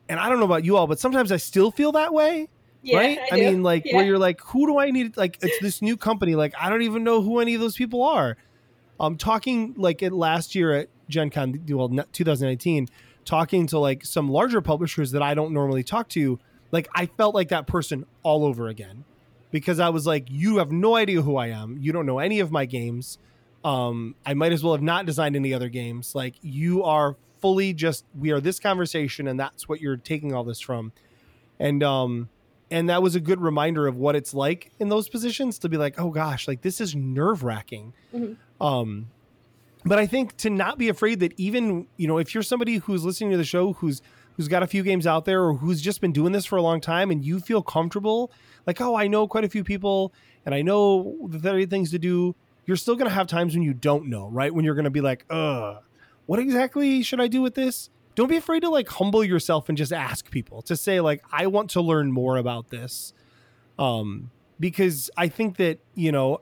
And 0.09 0.21
I 0.21 0.29
don't 0.29 0.39
know 0.39 0.45
about 0.45 0.65
you 0.65 0.77
all, 0.77 0.87
but 0.87 1.01
sometimes 1.01 1.33
I 1.33 1.37
still 1.37 1.73
feel 1.73 1.93
that 1.93 2.15
way, 2.15 2.49
Yeah, 2.83 2.99
right? 2.99 3.19
I, 3.31 3.35
I, 3.35 3.39
mean, 3.41 3.65
like 3.65 3.85
Yeah. 3.85 3.97
where 3.97 4.05
you're 4.05 4.19
like, 4.19 4.41
who 4.41 4.67
do 4.67 4.79
I 4.79 4.91
need? 4.93 5.17
Like, 5.17 5.39
it's 5.43 5.59
this 5.59 5.83
new 5.83 5.97
company. 5.97 6.37
Like, 6.37 6.55
I 6.61 6.71
don't 6.71 6.83
even 6.83 7.03
know 7.03 7.23
who 7.23 7.41
any 7.41 7.55
of 7.55 7.61
those 7.61 7.77
people 7.77 8.05
are. 8.05 8.37
Um, 8.99 9.17
talking 9.17 9.75
like 9.77 10.03
at 10.03 10.13
last 10.13 10.55
year 10.55 10.73
at 10.73 10.89
Gen 11.09 11.31
Con, 11.31 11.63
well, 11.69 11.89
2019, 11.89 12.89
talking 13.25 13.67
to 13.69 13.79
like 13.79 14.05
some 14.05 14.29
larger 14.29 14.61
publishers 14.61 15.11
that 15.13 15.23
I 15.23 15.35
don't 15.35 15.53
normally 15.53 15.83
talk 15.83 16.09
to, 16.11 16.39
like 16.73 16.89
I 16.95 17.07
felt 17.07 17.35
like 17.35 17.49
that 17.49 17.67
person 17.67 18.07
all 18.23 18.45
over 18.45 18.69
again 18.69 19.05
because 19.51 19.81
I 19.81 19.91
was 19.91 20.07
like, 20.07 20.27
you 20.31 20.59
have 20.59 20.73
no 20.73 20.97
idea 20.97 21.23
who 21.23 21.37
I 21.37 21.49
am. 21.49 21.79
You 21.81 21.93
don't 21.93 22.07
know 22.07 22.19
any 22.19 22.41
of 22.41 22.51
my 22.51 22.65
games. 22.65 23.19
Um, 23.65 24.15
I 24.25 24.35
might 24.35 24.53
as 24.53 24.63
well 24.63 24.75
have 24.75 24.83
not 24.83 25.07
designed 25.07 25.37
any 25.37 25.53
other 25.53 25.69
games. 25.69 26.15
Like 26.15 26.35
you 26.43 26.85
are 26.85 27.17
fully 27.41 27.73
just 27.73 28.05
we 28.19 28.31
are 28.31 28.41
this 28.41 28.61
conversation, 28.61 29.29
and 29.29 29.39
that's 29.39 29.69
what 29.69 29.81
you're 29.81 29.97
taking 29.97 30.33
all 30.33 30.45
this 30.45 30.61
from. 30.61 30.93
And 31.59 31.83
um, 31.83 32.29
and 32.71 32.89
that 32.89 33.03
was 33.03 33.15
a 33.15 33.21
good 33.21 33.41
reminder 33.41 33.87
of 33.87 33.97
what 33.97 34.17
it's 34.17 34.35
like 34.35 34.73
in 34.81 34.89
those 34.89 35.09
positions 35.09 35.59
to 35.61 35.69
be 35.69 35.77
like, 35.77 36.01
oh 36.01 36.11
gosh, 36.11 36.49
like 36.49 36.63
this 36.63 36.81
is 36.81 36.95
nerve 36.95 37.43
wracking. 37.45 37.93
Mhm. 38.15 38.37
Um, 38.61 39.09
but 39.85 39.99
I 39.99 40.07
think 40.07 40.37
to 40.39 40.51
not 40.51 40.79
be 40.79 40.89
afraid 40.89 41.21
that 41.21 41.33
even 41.39 41.87
you 41.97 42.09
know 42.09 42.19
if 42.19 42.35
you're 42.35 42.43
somebody 42.43 42.77
who's 42.79 43.05
listening 43.05 43.31
to 43.31 43.37
the 43.37 43.45
show 43.45 43.75
who's 43.75 44.03
who's 44.37 44.49
got 44.49 44.63
a 44.63 44.67
few 44.67 44.83
games 44.83 45.07
out 45.07 45.25
there 45.25 45.45
or 45.45 45.55
who's 45.55 45.81
just 45.81 46.01
been 46.01 46.13
doing 46.13 46.33
this 46.33 46.45
for 46.45 46.57
a 46.57 46.63
long 46.63 46.81
time 46.81 47.11
and 47.11 47.25
you 47.25 47.39
feel 47.41 47.63
comfortable 47.63 48.33
like 48.67 48.81
oh 48.81 48.97
I 48.97 49.07
know 49.07 49.29
quite 49.29 49.45
a 49.45 49.49
few 49.49 49.63
people 49.63 50.13
and 50.45 50.55
I 50.55 50.63
know 50.63 51.17
that 51.29 51.43
there 51.43 51.57
are 51.57 51.67
things 51.67 51.91
to 51.93 51.99
do 51.99 52.35
you're 52.67 52.77
still 52.77 52.97
going 52.97 53.09
to 53.09 53.15
have 53.15 53.29
times 53.29 53.55
when 53.55 53.63
you 53.63 53.73
don't 53.73 54.07
know 54.09 54.29
right 54.29 54.53
when 54.53 54.65
you're 54.65 54.75
going 54.75 54.85
to 54.85 54.91
be 54.91 55.01
like 55.01 55.25
uh 55.31 55.77
what 56.27 56.41
exactly 56.41 57.03
should 57.03 57.21
I 57.21 57.29
do 57.29 57.41
with 57.41 57.55
this 57.55 57.89
don't 58.17 58.29
be 58.29 58.37
afraid 58.37 58.61
to 58.61 58.71
like 58.71 58.89
humble 58.89 59.23
yourself 59.23 59.69
and 59.69 59.79
just 59.79 59.93
ask 59.93 60.31
people 60.31 60.63
to 60.63 60.77
say 60.77 61.01
like 61.01 61.23
I 61.31 61.47
want 61.47 61.71
to 61.71 61.81
learn 61.81 62.11
more 62.11 62.37
about 62.37 62.71
this 62.71 63.13
um 63.79 64.31
because 64.59 65.11
I 65.17 65.29
think 65.29 65.57
that 65.59 65.79
you 65.95 66.11
know 66.11 66.41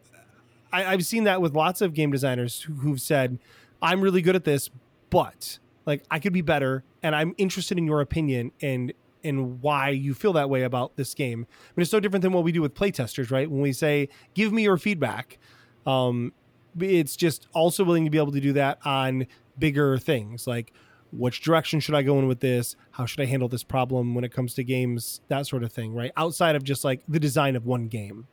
I, 0.75 0.93
I've 0.93 1.07
seen 1.07 1.25
that 1.25 1.41
with 1.41 1.55
lots 1.55 1.81
of 1.81 1.95
game 1.95 2.11
designers 2.11 2.63
who, 2.63 2.75
who've 2.75 3.01
said, 3.01 3.39
"I'm 3.81 4.01
really 4.01 4.21
good 4.21 4.37
at 4.37 4.45
this, 4.45 4.69
but 5.09 5.61
like 5.87 6.03
I 6.11 6.19
could 6.19 6.33
be 6.33 6.43
better, 6.43 6.83
and 7.03 7.15
I'm 7.15 7.35
interested 7.39 7.79
in 7.79 7.87
your 7.87 8.01
opinion 8.01 8.51
and 8.61 8.93
and 9.23 9.63
why 9.63 9.89
you 9.89 10.13
feel 10.13 10.35
that 10.35 10.51
way 10.51 10.65
about 10.65 10.97
this 10.97 11.15
game." 11.15 11.47
I 11.49 11.73
mean, 11.77 11.83
it's 11.83 11.93
no 11.93 12.01
different 12.01 12.23
than 12.23 12.33
what 12.33 12.43
we 12.43 12.53
do 12.53 12.61
with 12.61 12.75
playtesters, 12.75 13.31
right? 13.31 13.49
When 13.49 13.61
we 13.61 13.73
say, 13.73 14.09
"Give 14.35 14.53
me 14.53 14.65
your 14.65 14.77
feedback," 14.77 15.39
um, 15.87 16.33
it's 16.81 17.15
just 17.15 17.47
also 17.55 17.85
willing 17.85 18.05
to 18.05 18.11
be 18.11 18.19
able 18.19 18.33
to 18.33 18.41
do 18.41 18.53
that 18.55 18.79
on 18.85 19.29
bigger 19.57 19.97
things 19.99 20.49
like 20.49 20.73
which 21.17 21.43
direction 21.43 21.81
should 21.81 21.95
I 21.95 22.03
go 22.03 22.19
in 22.19 22.27
with 22.27 22.41
this? 22.41 22.77
How 22.93 23.07
should 23.07 23.21
I 23.21 23.27
handle 23.27 23.49
this 23.49 23.63
problem 23.63 24.15
when 24.15 24.25
it 24.25 24.33
comes 24.33 24.55
to 24.55 24.65
games? 24.65 25.21
That 25.29 25.47
sort 25.47 25.63
of 25.63 25.73
thing, 25.73 25.95
right? 25.95 26.13
Outside 26.17 26.57
of 26.57 26.65
just 26.65 26.85
like 26.85 27.03
the 27.09 27.21
design 27.21 27.57
of 27.57 27.65
one 27.65 27.89
game. 27.89 28.27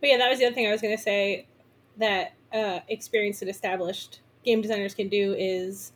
But 0.00 0.10
yeah, 0.10 0.18
that 0.18 0.28
was 0.28 0.38
the 0.38 0.46
other 0.46 0.54
thing 0.54 0.66
I 0.66 0.72
was 0.72 0.80
going 0.82 0.96
to 0.96 1.02
say 1.02 1.46
that 1.98 2.32
uh, 2.52 2.80
experienced 2.88 3.42
and 3.42 3.50
established 3.50 4.20
game 4.44 4.60
designers 4.60 4.94
can 4.94 5.08
do 5.08 5.34
is, 5.38 5.92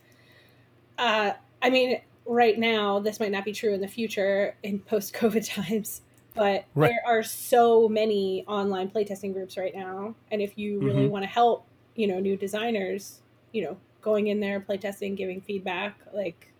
uh, 0.97 1.31
I 1.61 1.69
mean, 1.69 2.01
right 2.25 2.57
now, 2.57 2.99
this 2.99 3.19
might 3.19 3.31
not 3.31 3.45
be 3.45 3.51
true 3.53 3.73
in 3.73 3.81
the 3.81 3.87
future 3.87 4.55
in 4.63 4.79
post 4.79 5.13
COVID 5.13 5.45
times, 5.53 6.01
but 6.35 6.65
Right. 6.75 6.89
there 6.91 7.01
are 7.05 7.23
so 7.23 7.89
many 7.89 8.45
online 8.47 8.89
playtesting 8.89 9.33
groups 9.33 9.57
right 9.57 9.75
now. 9.75 10.15
And 10.31 10.41
if 10.41 10.57
you 10.57 10.79
really 10.79 11.07
Mhm. 11.07 11.09
want 11.09 11.23
to 11.23 11.29
help, 11.29 11.65
you 11.95 12.07
know, 12.07 12.19
new 12.19 12.37
designers, 12.37 13.21
you 13.51 13.63
know, 13.63 13.77
going 14.07 14.27
in 14.27 14.39
there, 14.39 14.61
playtesting, 14.61 15.17
giving 15.17 15.41
feedback, 15.41 15.99
like 16.13 16.53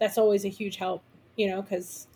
that's 0.00 0.18
always 0.18 0.44
a 0.44 0.48
huge 0.48 0.76
help, 0.76 1.02
you 1.36 1.48
know, 1.48 1.62
because 1.62 2.08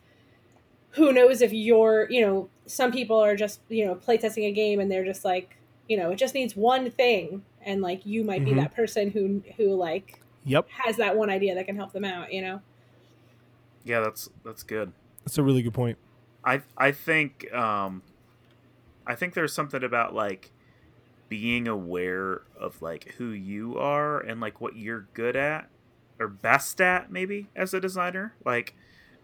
who 0.90 1.12
knows 1.12 1.40
if 1.40 1.52
you're, 1.52 2.06
you 2.10 2.20
know, 2.20 2.50
some 2.66 2.92
people 2.92 3.18
are 3.18 3.36
just, 3.36 3.60
you 3.68 3.84
know, 3.84 3.94
playtesting 3.94 4.46
a 4.48 4.52
game 4.52 4.78
and 4.80 4.90
they're 4.90 5.04
just 5.04 5.24
like, 5.24 5.56
you 5.88 5.96
know, 5.96 6.10
it 6.10 6.16
just 6.16 6.34
needs 6.34 6.54
one 6.56 6.90
thing. 6.90 7.44
And 7.62 7.80
like 7.82 8.04
you 8.06 8.24
might 8.24 8.44
be 8.44 8.54
Mhm. 8.54 8.54
that 8.54 8.74
person 8.74 9.10
who, 9.10 9.42
who 9.56 9.74
like 9.74 10.22
Yep, 10.44 10.70
has 10.84 10.96
that 10.98 11.16
one 11.16 11.30
idea 11.30 11.54
that 11.54 11.66
can 11.66 11.76
help 11.76 11.92
them 11.92 12.04
out, 12.04 12.32
you 12.32 12.42
know? 12.42 12.62
Yeah, 13.84 14.00
that's 14.00 14.28
that's 14.44 14.62
good. 14.62 14.92
that's 15.24 15.38
a 15.38 15.42
really 15.42 15.62
good 15.62 15.74
point. 15.74 15.98
I 16.44 16.62
I 16.76 16.92
think 16.92 17.52
um 17.52 18.02
I 19.06 19.14
think 19.14 19.34
there's 19.34 19.52
something 19.52 19.82
about 19.82 20.14
like 20.14 20.51
being 21.32 21.66
aware 21.66 22.42
of 22.60 22.82
like 22.82 23.14
who 23.16 23.30
you 23.30 23.78
are 23.78 24.20
and 24.20 24.38
like 24.40 24.60
what 24.60 24.76
you're 24.76 25.08
good 25.14 25.34
at 25.36 25.70
or 26.20 26.28
best 26.28 26.78
at 26.80 27.10
maybe 27.10 27.50
as 27.56 27.72
a 27.72 27.80
designer 27.80 28.36
like 28.44 28.74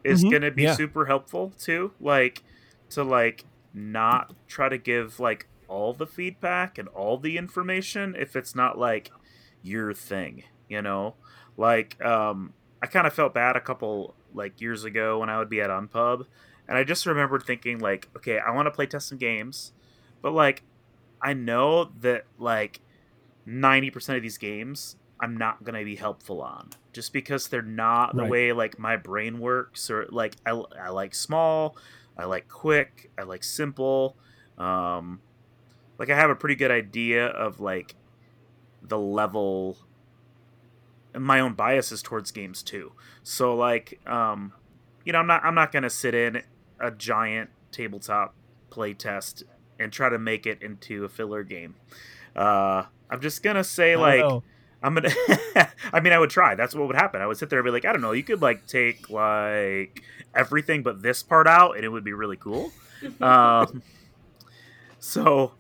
is 0.05 0.25
Mhm, 0.25 0.25
going 0.25 0.43
to 0.43 0.51
be 0.51 0.67
yeah. 0.67 0.69
super 0.69 1.05
helpful 1.07 1.53
too 1.59 1.93
like 2.01 2.43
to 2.89 3.05
like 3.05 3.47
not 3.75 4.33
try 4.47 4.71
to 4.71 4.79
give 4.79 5.21
like 5.21 5.49
all 5.69 5.93
the 5.93 6.07
feedback 6.07 6.79
and 6.79 6.89
all 6.89 7.19
the 7.19 7.37
information 7.37 8.17
if 8.19 8.35
it's 8.35 8.55
not 8.55 8.79
like 8.79 9.13
your 9.61 9.93
thing 9.93 10.43
you 10.69 10.81
know 10.81 11.17
like 11.59 12.03
um 12.03 12.55
i 12.83 12.87
kind 12.87 13.07
of 13.07 13.13
felt 13.13 13.35
bad 13.35 13.57
a 13.57 13.61
couple 13.61 14.17
like 14.33 14.61
years 14.63 14.85
ago 14.85 15.19
when 15.19 15.29
i 15.29 15.39
would 15.39 15.51
be 15.51 15.61
at 15.61 15.69
unpub 15.71 16.25
and 16.67 16.79
i 16.79 16.85
just 16.85 17.05
remembered 17.07 17.43
thinking 17.43 17.79
like 17.79 18.09
okay 18.17 18.39
i 18.39 18.51
want 18.51 18.67
to 18.67 18.71
play 18.71 18.87
test 18.87 19.09
some 19.09 19.19
games 19.19 19.73
but 20.23 20.33
like 20.33 20.65
i 21.23 21.33
know 21.33 21.85
that 22.01 22.25
like 22.39 22.81
90% 23.47 24.17
of 24.17 24.23
these 24.23 24.39
games 24.39 24.97
i'm 25.21 25.37
not 25.37 25.65
going 25.65 25.79
to 25.79 25.85
be 25.85 25.97
helpful 25.97 26.43
on 26.43 26.71
just 26.93 27.13
because 27.13 27.49
they're 27.49 27.63
not 27.63 28.17
the 28.17 28.23
Right. 28.23 28.31
way 28.31 28.53
like 28.53 28.79
my 28.79 28.97
brain 28.97 29.39
works 29.39 29.91
or 29.91 30.07
like 30.11 30.37
I, 30.47 30.51
I 30.81 30.91
like 30.91 31.15
small 31.15 31.77
i 32.17 32.25
like 32.25 32.49
quick 32.49 33.11
i 33.19 33.23
like 33.23 33.45
simple 33.45 34.17
um 34.59 35.21
like 35.99 36.11
i 36.11 36.17
have 36.17 36.31
a 36.31 36.37
pretty 36.37 36.57
good 36.57 36.71
idea 36.71 37.27
of 37.27 37.61
like 37.61 37.97
the 38.83 38.99
level 38.99 39.79
and 41.15 41.25
my 41.25 41.41
own 41.41 41.55
biases 41.55 42.03
towards 42.03 42.31
games 42.31 42.63
too 42.63 42.93
so 43.23 43.55
like 43.55 43.99
um 44.07 44.53
you 45.05 45.13
know 45.13 45.19
i'm 45.19 45.27
not 45.27 45.45
i'm 45.45 45.55
not 45.55 45.73
going 45.73 45.83
to 45.83 45.91
sit 45.91 46.15
in 46.15 46.43
a 46.81 46.91
giant 46.91 47.51
tabletop 47.73 48.35
playtest 48.71 49.43
and 49.79 49.93
try 49.93 50.09
to 50.09 50.19
make 50.19 50.47
it 50.47 50.63
into 50.63 51.05
a 51.05 51.09
filler 51.09 51.43
game. 51.43 51.75
Uh, 52.35 52.85
I'm 53.11 53.21
just 53.21 53.43
gonna 53.43 53.65
say 53.65 53.95
I 53.95 53.97
like 53.97 54.21
know. 54.21 54.43
I'm 54.83 54.95
gonna. 54.95 55.11
I 55.93 56.01
mean, 56.01 56.13
I 56.13 56.19
would 56.19 56.31
try. 56.31 56.55
That's 56.55 56.75
what 56.75 56.87
would 56.87 56.97
happen. 56.97 57.21
I 57.21 57.27
would 57.27 57.37
sit 57.37 57.51
there 57.51 57.59
and 57.59 57.65
be 57.67 57.71
like, 57.71 57.85
I 57.85 57.93
don't 57.93 58.01
know. 58.01 58.13
You 58.13 58.23
could 58.23 58.43
like 58.43 58.67
take 58.67 59.11
like 59.11 60.03
everything 60.35 60.83
but 60.83 61.03
this 61.03 61.23
part 61.23 61.47
out, 61.47 61.77
and 61.77 61.85
it 61.85 61.89
would 61.89 62.05
be 62.05 62.13
really 62.13 62.37
cool. 62.37 62.73
um, 63.21 63.83
so, 64.99 65.53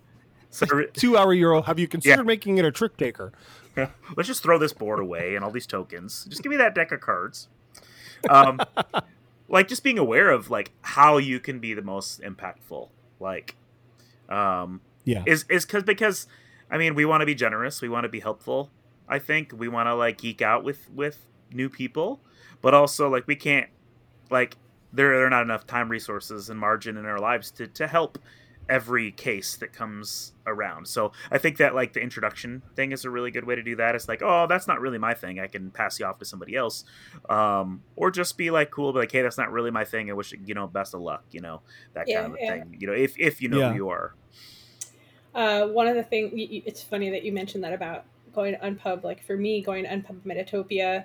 so 0.50 0.66
two 0.92 1.16
hour 1.16 1.32
euro. 1.32 1.62
Have 1.62 1.78
you 1.78 1.88
considered 1.88 2.26
making 2.26 2.58
it 2.58 2.64
a 2.64 2.72
trick 2.72 2.96
taker? 2.96 3.32
let's 4.16 4.26
just 4.26 4.42
throw 4.42 4.58
this 4.58 4.72
board 4.72 4.98
away 4.98 5.36
and 5.36 5.44
all 5.44 5.52
these 5.52 5.66
tokens. 5.66 6.26
Just 6.28 6.42
give 6.42 6.50
me 6.50 6.56
that 6.56 6.74
deck 6.74 6.90
of 6.90 7.00
cards. 7.00 7.46
Um, 8.28 8.60
like 9.48 9.68
just 9.68 9.84
being 9.84 9.98
aware 9.98 10.30
of 10.30 10.50
like 10.50 10.72
how 10.82 11.18
you 11.18 11.38
can 11.38 11.60
be 11.60 11.74
the 11.74 11.82
most 11.82 12.20
impactful. 12.20 12.88
Like, 13.20 13.54
um, 14.28 14.80
Yeah. 15.04 15.22
is 15.26 15.44
is 15.48 15.64
because 15.64 15.82
because 15.84 16.26
I 16.70 16.78
mean 16.78 16.94
we 16.94 17.04
want 17.04 17.22
to 17.22 17.26
be 17.26 17.34
generous, 17.34 17.80
we 17.82 17.88
want 17.88 18.04
to 18.04 18.08
be 18.08 18.20
helpful. 18.20 18.70
I 19.08 19.18
think 19.18 19.52
we 19.56 19.68
want 19.68 19.86
to 19.88 19.94
like 19.94 20.18
geek 20.18 20.42
out 20.42 20.64
with 20.64 20.90
with 20.90 21.26
new 21.52 21.68
people, 21.68 22.20
but 22.60 22.74
also 22.74 23.08
like 23.08 23.26
we 23.26 23.36
can't 23.36 23.68
like 24.30 24.56
there 24.92 25.16
there 25.16 25.26
are 25.26 25.30
not 25.30 25.42
enough 25.42 25.66
time, 25.66 25.88
resources, 25.88 26.50
and 26.50 26.58
margin 26.60 26.96
in 26.96 27.06
our 27.06 27.18
lives 27.18 27.50
to 27.52 27.66
to 27.66 27.86
help 27.86 28.18
every 28.68 29.10
case 29.10 29.56
that 29.56 29.72
comes 29.72 30.32
around. 30.46 30.86
So 30.88 31.12
I 31.30 31.38
think 31.38 31.56
that 31.58 31.74
like 31.74 31.92
the 31.92 32.00
introduction 32.00 32.62
thing 32.76 32.92
is 32.92 33.04
a 33.04 33.10
really 33.10 33.30
good 33.30 33.44
way 33.44 33.54
to 33.54 33.62
do 33.62 33.76
that. 33.76 33.94
It's 33.94 34.08
like, 34.08 34.22
oh, 34.22 34.46
that's 34.48 34.66
not 34.66 34.80
really 34.80 34.98
my 34.98 35.14
thing. 35.14 35.40
I 35.40 35.46
can 35.46 35.70
pass 35.70 35.98
you 35.98 36.06
off 36.06 36.18
to 36.18 36.24
somebody 36.24 36.54
else, 36.54 36.84
um, 37.28 37.82
or 37.96 38.10
just 38.10 38.36
be 38.36 38.50
like 38.50 38.70
cool, 38.70 38.92
be 38.92 39.00
like, 39.00 39.12
hey, 39.12 39.22
that's 39.22 39.38
not 39.38 39.50
really 39.50 39.70
my 39.70 39.84
thing. 39.84 40.10
I 40.10 40.12
wish 40.12 40.34
you 40.44 40.54
know 40.54 40.66
best 40.66 40.94
of 40.94 41.00
luck. 41.00 41.24
You 41.30 41.40
know 41.40 41.62
that 41.94 42.08
Yeah, 42.08 42.22
kind 42.22 42.34
of 42.34 42.38
yeah. 42.40 42.50
thing. 42.50 42.76
You 42.78 42.86
know, 42.88 42.92
if 42.92 43.18
if 43.18 43.40
you 43.40 43.48
know 43.48 43.58
Yeah. 43.60 43.70
who 43.70 43.76
you 43.76 43.88
are. 43.88 44.14
Uh, 45.34 45.66
one 45.68 45.86
of 45.86 45.94
the 45.94 46.02
things 46.02 46.32
it's 46.34 46.82
funny 46.82 47.10
that 47.10 47.22
you 47.22 47.32
mentioned 47.32 47.62
that 47.62 47.72
about 47.72 48.04
going 48.32 48.54
to 48.54 48.60
Unpub. 48.60 49.04
Like 49.04 49.22
for 49.22 49.36
me, 49.36 49.60
going 49.60 49.84
to 49.84 49.90
Unpub 49.90 50.20
Metatopia, 50.26 51.04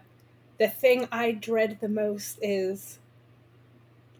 the 0.58 0.67
thing 0.67 1.08
I 1.12 1.32
dread 1.32 1.78
the 1.82 1.89
most 1.89 2.39
is 2.41 2.99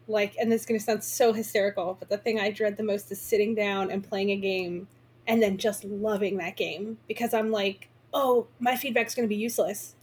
like, 0.08 0.36
and 0.40 0.52
this 0.52 0.62
is 0.62 0.68
going 0.68 0.80
to 0.80 0.86
sound 0.86 1.04
so 1.04 1.34
hysterical, 1.34 1.96
but 2.00 2.10
the 2.10 2.18
thing 2.18 2.40
I 2.40 2.52
dread 2.52 2.78
the 2.78 2.84
most 2.84 3.12
is 3.12 3.22
sitting 3.22 3.56
down 3.56 3.92
and 3.92 4.04
playing 4.08 4.32
a 4.32 4.36
game 4.38 4.88
and 5.28 5.42
then 5.42 5.58
just 5.58 5.84
loving 5.84 6.38
that 6.38 6.58
game 6.58 6.98
because 7.08 7.34
I'm 7.34 7.52
like, 7.52 7.90
oh, 8.14 8.48
my 8.60 8.76
feedback's 8.76 9.16
going 9.16 9.28
to 9.28 9.34
be 9.34 9.40
useless 9.40 9.96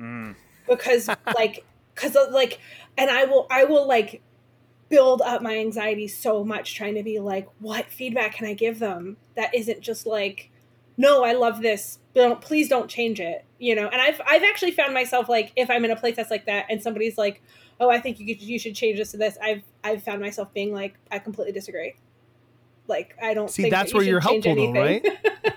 Mm. 0.00 0.36
because 0.68 1.08
like 1.36 1.64
because 1.92 2.16
like 2.30 2.60
and 2.96 3.10
i 3.10 3.24
will 3.24 3.48
i 3.50 3.64
will 3.64 3.88
like 3.88 4.22
build 4.88 5.20
up 5.22 5.42
my 5.42 5.58
anxiety 5.58 6.06
so 6.06 6.44
much 6.44 6.76
trying 6.76 6.94
to 6.94 7.02
be 7.02 7.18
like 7.18 7.48
what 7.58 7.86
feedback 7.90 8.34
can 8.36 8.46
i 8.46 8.54
give 8.54 8.78
them 8.78 9.16
that 9.34 9.52
isn't 9.52 9.80
just 9.80 10.06
like 10.06 10.50
no 10.96 11.24
i 11.24 11.32
love 11.32 11.62
this 11.62 11.98
don't 12.14 12.40
please 12.40 12.68
don't 12.68 12.88
change 12.88 13.18
it 13.18 13.44
you 13.58 13.74
know 13.74 13.88
and 13.88 14.00
i've 14.00 14.20
i've 14.24 14.44
actually 14.44 14.70
found 14.70 14.94
myself 14.94 15.28
like 15.28 15.50
if 15.56 15.68
i'm 15.68 15.84
in 15.84 15.90
a 15.90 15.96
playtest 15.96 16.30
like 16.30 16.46
that 16.46 16.64
and 16.70 16.80
somebody's 16.80 17.18
like 17.18 17.42
oh 17.80 17.90
i 17.90 18.00
think 18.00 18.18
you 18.18 18.26
could, 18.26 18.42
you 18.42 18.58
should 18.58 18.74
change 18.74 18.98
this 18.98 19.10
to 19.12 19.16
this. 19.16 19.38
I've 19.42 19.62
i've 19.84 20.02
found 20.02 20.20
myself 20.20 20.52
being 20.54 20.72
like 20.72 20.94
i 21.10 21.18
completely 21.18 21.52
disagree. 21.52 21.94
Like 22.86 23.16
i 23.22 23.34
don't 23.34 23.50
See, 23.50 23.62
think 23.62 23.74
that's 23.74 23.92
that 23.92 23.94
you 23.94 23.98
where 23.98 24.06
you're 24.06 24.20
helpful, 24.20 24.72
though, 24.72 24.82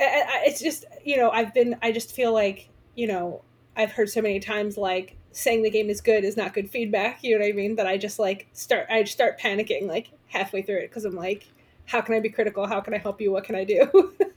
I- 0.00 0.44
it's 0.46 0.60
just 0.60 0.84
you 1.04 1.16
know 1.16 1.30
i've 1.30 1.52
been 1.52 1.76
i 1.82 1.92
just 1.92 2.12
feel 2.14 2.32
like 2.32 2.68
you 2.94 3.06
know 3.06 3.42
i've 3.76 3.92
heard 3.92 4.08
so 4.08 4.22
many 4.22 4.40
times 4.40 4.76
like 4.78 5.16
saying 5.32 5.62
the 5.62 5.70
game 5.70 5.90
is 5.90 6.00
good 6.00 6.24
is 6.24 6.36
not 6.36 6.54
good 6.54 6.70
feedback 6.70 7.22
you 7.22 7.38
know 7.38 7.44
what 7.44 7.50
i 7.50 7.52
mean? 7.52 7.76
That 7.76 7.86
i 7.86 7.96
just 7.98 8.18
like 8.18 8.48
start 8.52 8.86
i 8.90 9.04
start 9.04 9.38
panicking 9.38 9.86
like 9.86 10.10
halfway 10.28 10.62
through 10.62 10.78
it 10.78 10.88
because 10.88 11.04
i'm 11.04 11.14
like 11.14 11.46
how 11.84 12.00
can 12.00 12.14
i 12.14 12.20
be 12.20 12.30
critical? 12.30 12.66
How 12.66 12.80
can 12.80 12.94
i 12.94 12.98
help 12.98 13.20
you? 13.20 13.30
What 13.32 13.44
can 13.44 13.54
i 13.56 13.64
do? 13.64 14.14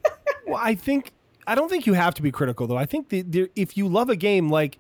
Well, 0.46 0.60
I 0.62 0.76
think 0.76 1.12
I 1.48 1.56
don't 1.56 1.70
think 1.70 1.86
you 1.86 1.94
have 1.94 2.14
to 2.16 2.22
be 2.22 2.32
critical 2.32 2.68
though. 2.68 2.78
I 2.78 2.86
think 2.86 3.10
the, 3.10 3.22
the, 3.22 3.50
if 3.56 3.78
you 3.78 3.88
love 3.88 4.10
a 4.10 4.16
game, 4.16 4.50
like 4.50 4.78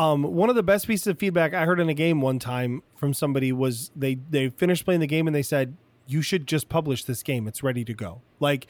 um, 0.00 0.22
one 0.22 0.48
of 0.48 0.56
the 0.56 0.62
best 0.62 0.86
pieces 0.86 1.06
of 1.06 1.18
feedback 1.18 1.52
I 1.54 1.64
heard 1.66 1.78
in 1.80 1.88
a 1.88 1.94
game 1.94 2.20
one 2.20 2.38
time 2.38 2.82
from 2.96 3.12
somebody 3.14 3.52
was 3.52 3.90
they 3.94 4.14
they 4.30 4.48
finished 4.48 4.84
playing 4.84 5.00
the 5.00 5.06
game 5.06 5.26
and 5.26 5.34
they 5.36 5.42
said 5.42 5.76
you 6.06 6.22
should 6.22 6.46
just 6.46 6.68
publish 6.68 7.04
this 7.04 7.22
game. 7.22 7.46
It's 7.46 7.62
ready 7.62 7.84
to 7.84 7.94
go. 7.94 8.22
Like, 8.40 8.66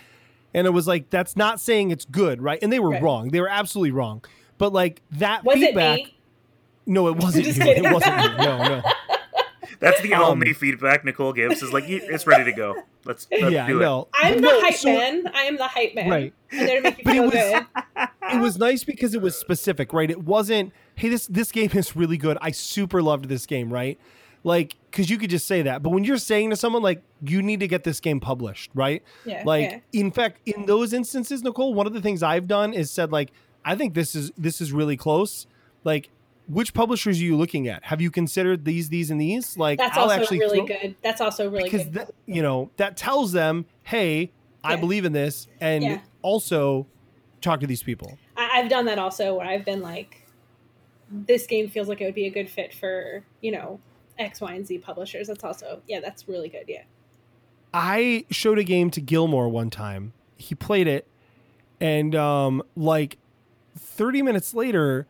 and 0.53 0.67
it 0.67 0.71
was 0.71 0.87
like 0.89 1.09
that's 1.11 1.37
not 1.37 1.61
saying 1.61 1.91
it's 1.93 2.05
good, 2.05 2.43
right? 2.43 2.59
And 2.63 2.73
they 2.73 2.81
were 2.81 2.91
Right. 2.91 3.03
wrong. 3.03 3.29
They 3.29 3.41
were 3.41 3.49
absolutely 3.49 3.93
wrong. 3.93 4.25
But 4.59 4.73
like 4.73 5.03
that 5.13 5.45
was 5.45 5.55
feedback. 5.57 6.01
it 6.01 6.07
No, 6.87 7.07
it 7.09 7.17
wasn't 7.23 7.47
you. 7.47 7.55
kidding. 7.55 7.85
It 7.85 7.93
wasn't 7.93 8.23
you. 8.23 8.37
No, 8.39 8.59
no. 8.69 8.83
That's 9.79 10.01
the 10.03 10.13
Um, 10.13 10.23
only 10.23 10.53
feedback 10.53 11.05
Nicole 11.07 11.33
gives 11.33 11.63
is 11.63 11.73
like, 11.73 11.85
it's 11.89 12.27
ready 12.27 12.45
to 12.45 12.53
go. 12.53 12.75
Let's, 13.07 13.27
let's 13.31 13.51
yeah, 13.51 13.67
do 13.67 13.79
it. 13.79 13.83
no. 13.83 14.09
i'm 14.13 14.35
But 14.35 14.43
the 14.43 14.47
no, 14.49 14.61
hype 14.61 14.75
so- 14.75 14.93
man 14.93 15.31
i 15.33 15.45
am 15.45 15.57
the 15.57 15.67
hype 15.69 15.95
man 15.95 16.11
Right. 16.11 16.35
i'm 16.53 16.59
there 16.67 16.83
to 16.83 16.95
But 17.03 17.17
it 17.17 17.21
was- 17.23 17.31
good 17.33 17.67
it 18.35 18.41
was 18.43 18.59
nice 18.59 18.85
because 18.85 19.15
it 19.15 19.23
was 19.23 19.39
specific, 19.39 19.95
right? 19.95 20.11
It 20.11 20.23
wasn't, 20.23 20.75
hey, 21.01 21.09
this 21.09 21.27
this 21.27 21.51
game 21.51 21.71
is 21.75 21.97
really 21.97 22.17
good. 22.19 22.37
I 22.41 22.51
super 22.51 23.03
loved 23.03 23.25
this 23.29 23.47
game, 23.47 23.73
right? 23.73 23.99
Like, 24.45 24.77
because 24.91 25.11
you 25.11 25.19
could 25.19 25.31
just 25.31 25.47
say 25.47 25.63
that. 25.63 25.83
But 25.83 25.91
when 25.91 26.05
you're 26.05 26.17
saying 26.19 26.51
to 26.51 26.57
someone 26.57 26.83
like, 26.83 27.03
you 27.23 27.43
need 27.43 27.61
to 27.61 27.69
get 27.69 27.85
this 27.85 28.01
game 28.01 28.21
published, 28.21 28.71
right? 28.75 29.03
yeah 29.27 29.43
Like, 29.45 29.71
yeah. 29.71 30.01
in 30.01 30.11
fact, 30.11 30.39
in 30.47 30.65
those 30.67 30.93
instances, 30.95 31.43
Nicole, 31.43 31.75
one 31.75 31.87
of 31.87 31.93
the 31.93 32.01
things 32.01 32.23
I've 32.23 32.49
done 32.49 32.73
is 32.73 32.91
said 32.91 33.13
like, 33.13 33.33
I 33.65 33.75
think 33.77 33.93
this 33.95 34.15
is 34.15 34.33
this 34.39 34.61
is 34.61 34.73
really 34.73 34.97
close. 34.97 35.47
Like, 35.85 36.09
which 36.49 36.73
publishers 36.75 37.21
are 37.21 37.25
you 37.25 37.37
looking 37.37 37.69
at? 37.69 37.85
Have 37.85 38.01
you 38.01 38.11
considered 38.11 38.65
these, 38.65 38.89
these, 38.89 39.11
and 39.11 39.21
these? 39.21 39.57
Like, 39.59 39.79
that's 39.79 39.97
I'll 39.97 40.11
also 40.11 40.35
really 40.37 40.57
throw- 40.59 40.67
good 40.67 40.97
that's 41.03 41.21
also 41.21 41.49
really 41.51 41.65
because 41.65 41.85
good 41.85 41.95
that, 41.95 42.11
you 42.27 42.43
know 42.43 42.71
that 42.77 42.97
tells 42.97 43.33
them, 43.33 43.67
hey, 43.85 44.33
I 44.65 44.77
believe 44.77 45.05
in 45.05 45.13
this, 45.13 45.49
and 45.61 45.85
Yeah. 45.85 46.01
also 46.23 46.87
talk 47.41 47.61
to 47.61 47.67
these 47.67 47.83
people. 47.83 48.19
I, 48.37 48.51
I've 48.55 48.69
done 48.71 48.87
that 48.87 48.99
also 48.99 49.35
where 49.37 49.47
I've 49.47 49.65
been 49.65 49.81
like, 49.83 50.20
this 51.11 51.47
game 51.47 51.69
feels 51.69 51.89
like 51.89 52.01
it 52.01 52.05
would 52.05 52.15
be 52.15 52.27
a 52.27 52.31
good 52.31 52.49
fit 52.49 52.73
for 52.73 53.25
you 53.41 53.53
know 53.53 53.81
X, 54.19 54.41
Y, 54.41 54.53
and 54.53 54.67
Z 54.67 54.79
publishers. 54.79 55.29
That's 55.29 55.45
also 55.45 55.83
yeah, 55.87 56.01
that's 56.01 56.29
really 56.29 56.49
good. 56.49 56.65
Yeah, 56.69 56.83
I 57.75 58.27
showed 58.31 58.59
a 58.59 58.65
game 58.65 58.91
to 58.93 59.01
Gilmour 59.01 59.49
one 59.49 59.71
time. 59.71 60.13
He 60.37 60.55
played 60.55 60.87
it, 60.87 61.07
and 61.81 62.15
um, 62.15 62.63
like 62.77 63.19
30 63.79 64.23
minutes 64.23 64.55
later, 64.55 65.07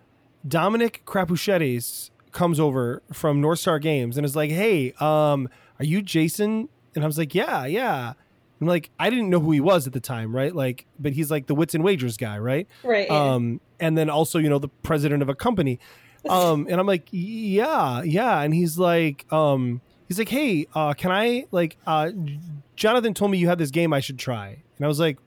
Dominic 0.46 1.02
Crapuchettes 1.06 2.10
comes 2.32 2.60
over 2.60 3.02
from 3.12 3.40
North 3.40 3.58
Star 3.58 3.78
Games 3.78 4.16
and 4.16 4.24
is 4.24 4.36
like, 4.36 4.50
"Hey, 4.50 4.92
um, 5.00 5.48
are 5.78 5.84
you 5.84 6.02
Jason?" 6.02 6.68
And 6.94 7.04
I 7.04 7.06
was 7.06 7.18
like, 7.18 7.34
"Yeah, 7.34 7.66
yeah." 7.66 8.14
I'm 8.60 8.66
like, 8.66 8.90
I 8.98 9.08
didn't 9.08 9.30
know 9.30 9.40
who 9.40 9.52
he 9.52 9.60
was 9.60 9.86
at 9.86 9.92
the 9.92 10.00
time, 10.00 10.34
right? 10.36 10.54
Like, 10.54 10.86
but 10.98 11.12
he's 11.14 11.30
like 11.30 11.46
the 11.46 11.54
Wits 11.54 11.74
and 11.74 11.82
Wagers 11.82 12.16
guy, 12.16 12.38
right? 12.38 12.68
right. 12.84 13.06
yeah. 13.08 13.32
um, 13.32 13.60
and 13.80 13.96
then 13.96 14.08
also 14.10 14.38
you 14.38 14.48
know 14.48 14.58
the 14.58 14.68
president 14.68 15.22
of 15.22 15.28
a 15.28 15.34
company 15.34 15.80
um, 16.28 16.66
and 16.70 16.78
i'm 16.78 16.86
like 16.86 17.08
yeah 17.10 18.02
yeah 18.02 18.40
and 18.40 18.54
he's 18.54 18.78
like 18.78 19.30
um, 19.32 19.80
he's 20.06 20.18
like 20.18 20.28
hey 20.28 20.66
uh, 20.74 20.92
can 20.92 21.10
i 21.10 21.46
like 21.50 21.76
uh, 21.86 22.10
jonathan 22.76 23.14
told 23.14 23.30
me 23.30 23.38
you 23.38 23.48
had 23.48 23.58
this 23.58 23.70
game 23.70 23.92
i 23.92 24.00
should 24.00 24.18
try 24.18 24.48
and 24.76 24.84
i 24.84 24.88
was 24.88 25.00
like 25.00 25.18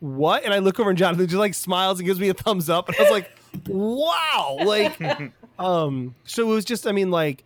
what 0.00 0.44
and 0.44 0.54
i 0.54 0.58
look 0.58 0.80
over 0.80 0.88
and 0.88 0.98
jonathan 0.98 1.26
just 1.26 1.38
like 1.38 1.52
smiles 1.52 1.98
and 1.98 2.06
gives 2.06 2.20
me 2.20 2.28
a 2.28 2.34
thumbs 2.34 2.70
up 2.70 2.88
and 2.88 2.96
i 2.98 3.02
was 3.02 3.10
like 3.10 3.30
wow 3.68 4.56
like 4.64 4.98
um 5.58 6.14
so 6.24 6.50
it 6.50 6.54
was 6.54 6.64
just 6.64 6.86
i 6.86 6.92
mean 6.92 7.10
like 7.10 7.44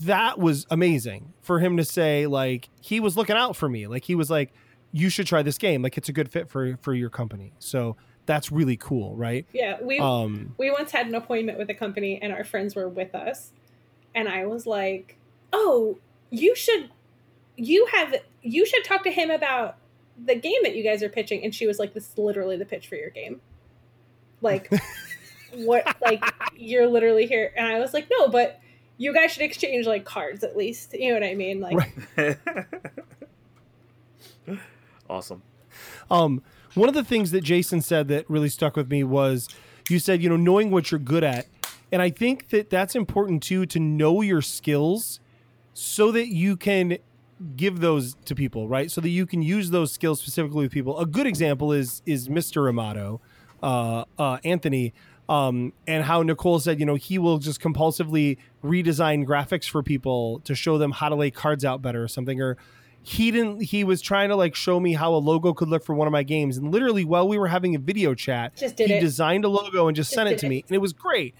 that 0.00 0.38
was 0.38 0.66
amazing 0.70 1.32
for 1.40 1.58
him 1.58 1.76
to 1.78 1.84
say 1.84 2.26
like 2.26 2.68
he 2.80 3.00
was 3.00 3.16
looking 3.16 3.36
out 3.36 3.56
for 3.56 3.68
me 3.68 3.86
like 3.86 4.04
he 4.04 4.14
was 4.14 4.30
like 4.30 4.52
you 4.92 5.08
should 5.08 5.26
try 5.26 5.42
this 5.42 5.58
game 5.58 5.82
like 5.82 5.96
it's 5.96 6.08
a 6.08 6.12
good 6.12 6.30
fit 6.30 6.48
for 6.48 6.76
for 6.78 6.94
your 6.94 7.10
company 7.10 7.52
so 7.58 7.96
that's 8.26 8.52
really 8.52 8.76
cool 8.76 9.16
right 9.16 9.46
yeah, 9.52 9.78
we 9.82 9.98
um 9.98 10.54
we 10.58 10.70
once 10.70 10.92
had 10.92 11.06
an 11.06 11.14
appointment 11.14 11.58
with 11.58 11.68
a 11.70 11.74
company, 11.74 12.20
and 12.22 12.32
our 12.32 12.44
friends 12.44 12.76
were 12.76 12.88
with 12.88 13.14
us, 13.14 13.50
and 14.14 14.28
I 14.28 14.46
was 14.46 14.66
like, 14.66 15.16
"Oh, 15.52 15.98
you 16.30 16.54
should, 16.54 16.90
you 17.56 17.86
have, 17.92 18.14
you 18.42 18.64
should 18.66 18.84
talk 18.84 19.02
to 19.04 19.10
him 19.10 19.30
about 19.30 19.78
the 20.22 20.36
game 20.36 20.62
that 20.62 20.76
you 20.76 20.84
guys 20.84 21.02
are 21.02 21.08
pitching." 21.08 21.42
And 21.42 21.52
she 21.52 21.66
was 21.66 21.78
like, 21.80 21.92
"This 21.94 22.10
is 22.10 22.18
literally 22.18 22.56
the 22.56 22.64
pitch 22.66 22.86
for 22.88 22.94
your 22.94 23.10
game." 23.10 23.40
Like, 24.42 24.70
what? 25.54 25.96
Like, 26.00 26.22
you're 26.54 26.86
literally 26.86 27.26
here, 27.26 27.52
and 27.56 27.66
I 27.66 27.80
was 27.80 27.92
like, 27.94 28.08
"No, 28.10 28.28
but." 28.28 28.60
You 28.96 29.14
guys 29.14 29.32
should 29.32 29.40
exchange 29.44 29.86
like 29.86 30.04
cards 30.04 30.44
at 30.44 30.58
least. 30.58 30.92
You 30.92 31.08
know 31.08 31.14
what 31.14 31.24
I 31.24 31.34
mean? 31.34 31.58
Like, 31.58 31.78
Right. 32.18 32.36
awesome. 35.10 35.42
um 36.10 36.42
one 36.74 36.88
of 36.88 36.94
the 36.94 37.04
things 37.04 37.30
that 37.32 37.42
jason 37.42 37.80
said 37.80 38.08
that 38.08 38.28
really 38.30 38.48
stuck 38.48 38.76
with 38.76 38.90
me 38.90 39.02
was 39.04 39.48
you 39.88 39.98
said 39.98 40.22
you 40.22 40.28
know 40.28 40.36
knowing 40.36 40.70
what 40.70 40.90
you're 40.90 41.00
good 41.00 41.24
at 41.24 41.46
and 41.92 42.00
i 42.00 42.08
think 42.10 42.48
that 42.50 42.70
that's 42.70 42.94
important 42.94 43.42
too 43.42 43.66
to 43.66 43.78
know 43.80 44.20
your 44.22 44.40
skills 44.42 45.20
so 45.74 46.10
that 46.12 46.28
you 46.28 46.56
can 46.56 46.96
give 47.56 47.80
those 47.80 48.14
to 48.24 48.34
people 48.34 48.68
right 48.68 48.90
so 48.90 49.00
that 49.00 49.08
you 49.08 49.26
can 49.26 49.42
use 49.42 49.70
those 49.70 49.92
skills 49.92 50.20
specifically 50.20 50.64
with 50.64 50.72
people 50.72 50.98
a 50.98 51.06
good 51.06 51.26
example 51.26 51.72
is 51.72 52.02
is 52.06 52.28
mr 52.28 52.68
amato 52.68 53.20
uh, 53.62 54.04
uh, 54.18 54.38
anthony 54.44 54.92
Um, 55.28 55.72
and 55.86 56.02
how 56.02 56.24
Nicole 56.24 56.58
said, 56.58 56.80
you 56.80 56.86
know, 56.86 56.96
he 56.96 57.16
will 57.16 57.38
just 57.38 57.60
compulsively 57.60 58.36
redesign 58.64 59.24
graphics 59.24 59.70
for 59.70 59.80
people 59.80 60.40
to 60.40 60.56
show 60.56 60.76
them 60.76 60.90
how 60.90 61.08
to 61.08 61.14
lay 61.14 61.30
cards 61.30 61.64
out 61.64 61.80
better 61.80 62.02
or 62.02 62.08
something. 62.08 62.40
Or 62.42 62.56
he 63.02 63.30
didn't, 63.30 63.62
he 63.62 63.82
was 63.84 64.00
trying 64.02 64.28
to 64.28 64.36
like 64.36 64.54
show 64.54 64.78
me 64.78 64.92
how 64.92 65.14
a 65.14 65.16
logo 65.16 65.52
could 65.54 65.68
look 65.68 65.84
for 65.84 65.94
one 65.94 66.06
of 66.06 66.12
my 66.12 66.22
games. 66.22 66.56
And 66.58 66.70
literally, 66.70 67.04
while 67.04 67.26
we 67.26 67.38
were 67.38 67.48
having 67.48 67.74
a 67.74 67.78
video 67.78 68.14
chat, 68.14 68.54
Just 68.56 68.76
did 68.76 68.88
he 68.88 68.94
it. 68.96 69.00
designed 69.00 69.44
a 69.44 69.48
logo 69.48 69.88
and 69.88 69.96
just, 69.96 70.10
Just 70.10 70.14
sent 70.16 70.28
it 70.28 70.38
to 70.40 70.46
it. 70.46 70.50
me. 70.50 70.64
And 70.68 70.74
it 70.74 70.78
was 70.80 70.92
great. 70.92 71.34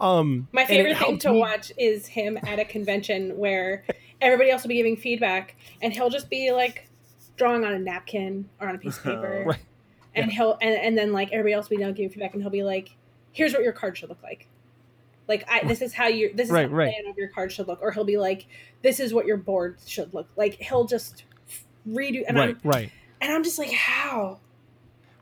Um, 0.00 0.48
My 0.52 0.64
favorite 0.64 0.98
thing 0.98 1.18
to 1.20 1.32
me- 1.32 1.38
watch 1.38 1.70
is 1.78 2.06
him 2.06 2.38
at 2.46 2.58
a 2.58 2.64
convention 2.64 3.36
where 3.36 3.84
everybody 4.20 4.50
else 4.50 4.62
will 4.62 4.68
be 4.70 4.76
giving 4.76 4.96
feedback, 4.96 5.54
and 5.80 5.92
he'll 5.92 6.10
just 6.10 6.28
be 6.30 6.50
like 6.52 6.88
drawing 7.36 7.64
on 7.64 7.72
a 7.72 7.78
napkin 7.78 8.48
or 8.60 8.68
on 8.68 8.74
a 8.74 8.78
piece 8.78 8.96
of 8.98 9.04
paper, 9.04 9.44
Right. 9.46 9.58
and 10.14 10.32
he'll 10.32 10.58
and, 10.60 10.74
and 10.74 10.98
then 10.98 11.12
like 11.12 11.30
everybody 11.30 11.52
else 11.52 11.68
will 11.70 11.76
be 11.76 11.82
now 11.84 11.90
giving 11.92 12.08
feedback, 12.10 12.32
and 12.34 12.42
he'll 12.42 12.50
be 12.50 12.64
like, 12.64 12.96
"Here's 13.32 13.52
what 13.52 13.62
your 13.62 13.72
card 13.72 13.96
should 13.96 14.08
look 14.08 14.22
like." 14.22 14.48
Like 15.32 15.48
I, 15.50 15.66
this 15.66 15.80
is 15.80 15.94
how 15.94 16.08
you 16.08 16.30
this 16.34 16.48
is 16.48 16.52
Right, 16.52 16.64
how 16.64 16.68
the 16.68 16.74
plan 16.74 17.06
of 17.08 17.16
your 17.16 17.28
card 17.28 17.50
should 17.50 17.66
look, 17.66 17.80
or 17.80 17.90
he'll 17.90 18.04
be 18.04 18.18
like, 18.18 18.46
"This 18.82 19.00
is 19.00 19.14
what 19.14 19.24
your 19.24 19.38
board 19.38 19.78
should 19.86 20.12
look 20.12 20.28
like." 20.36 20.54
He'll 20.60 20.84
just 20.84 21.24
redo, 21.88 22.22
and 22.28 22.36
right, 22.36 22.56
I'm 22.62 22.70
right. 22.70 22.92
and 23.18 23.32
I'm 23.32 23.42
just 23.42 23.58
like, 23.58 23.72
how? 23.72 24.40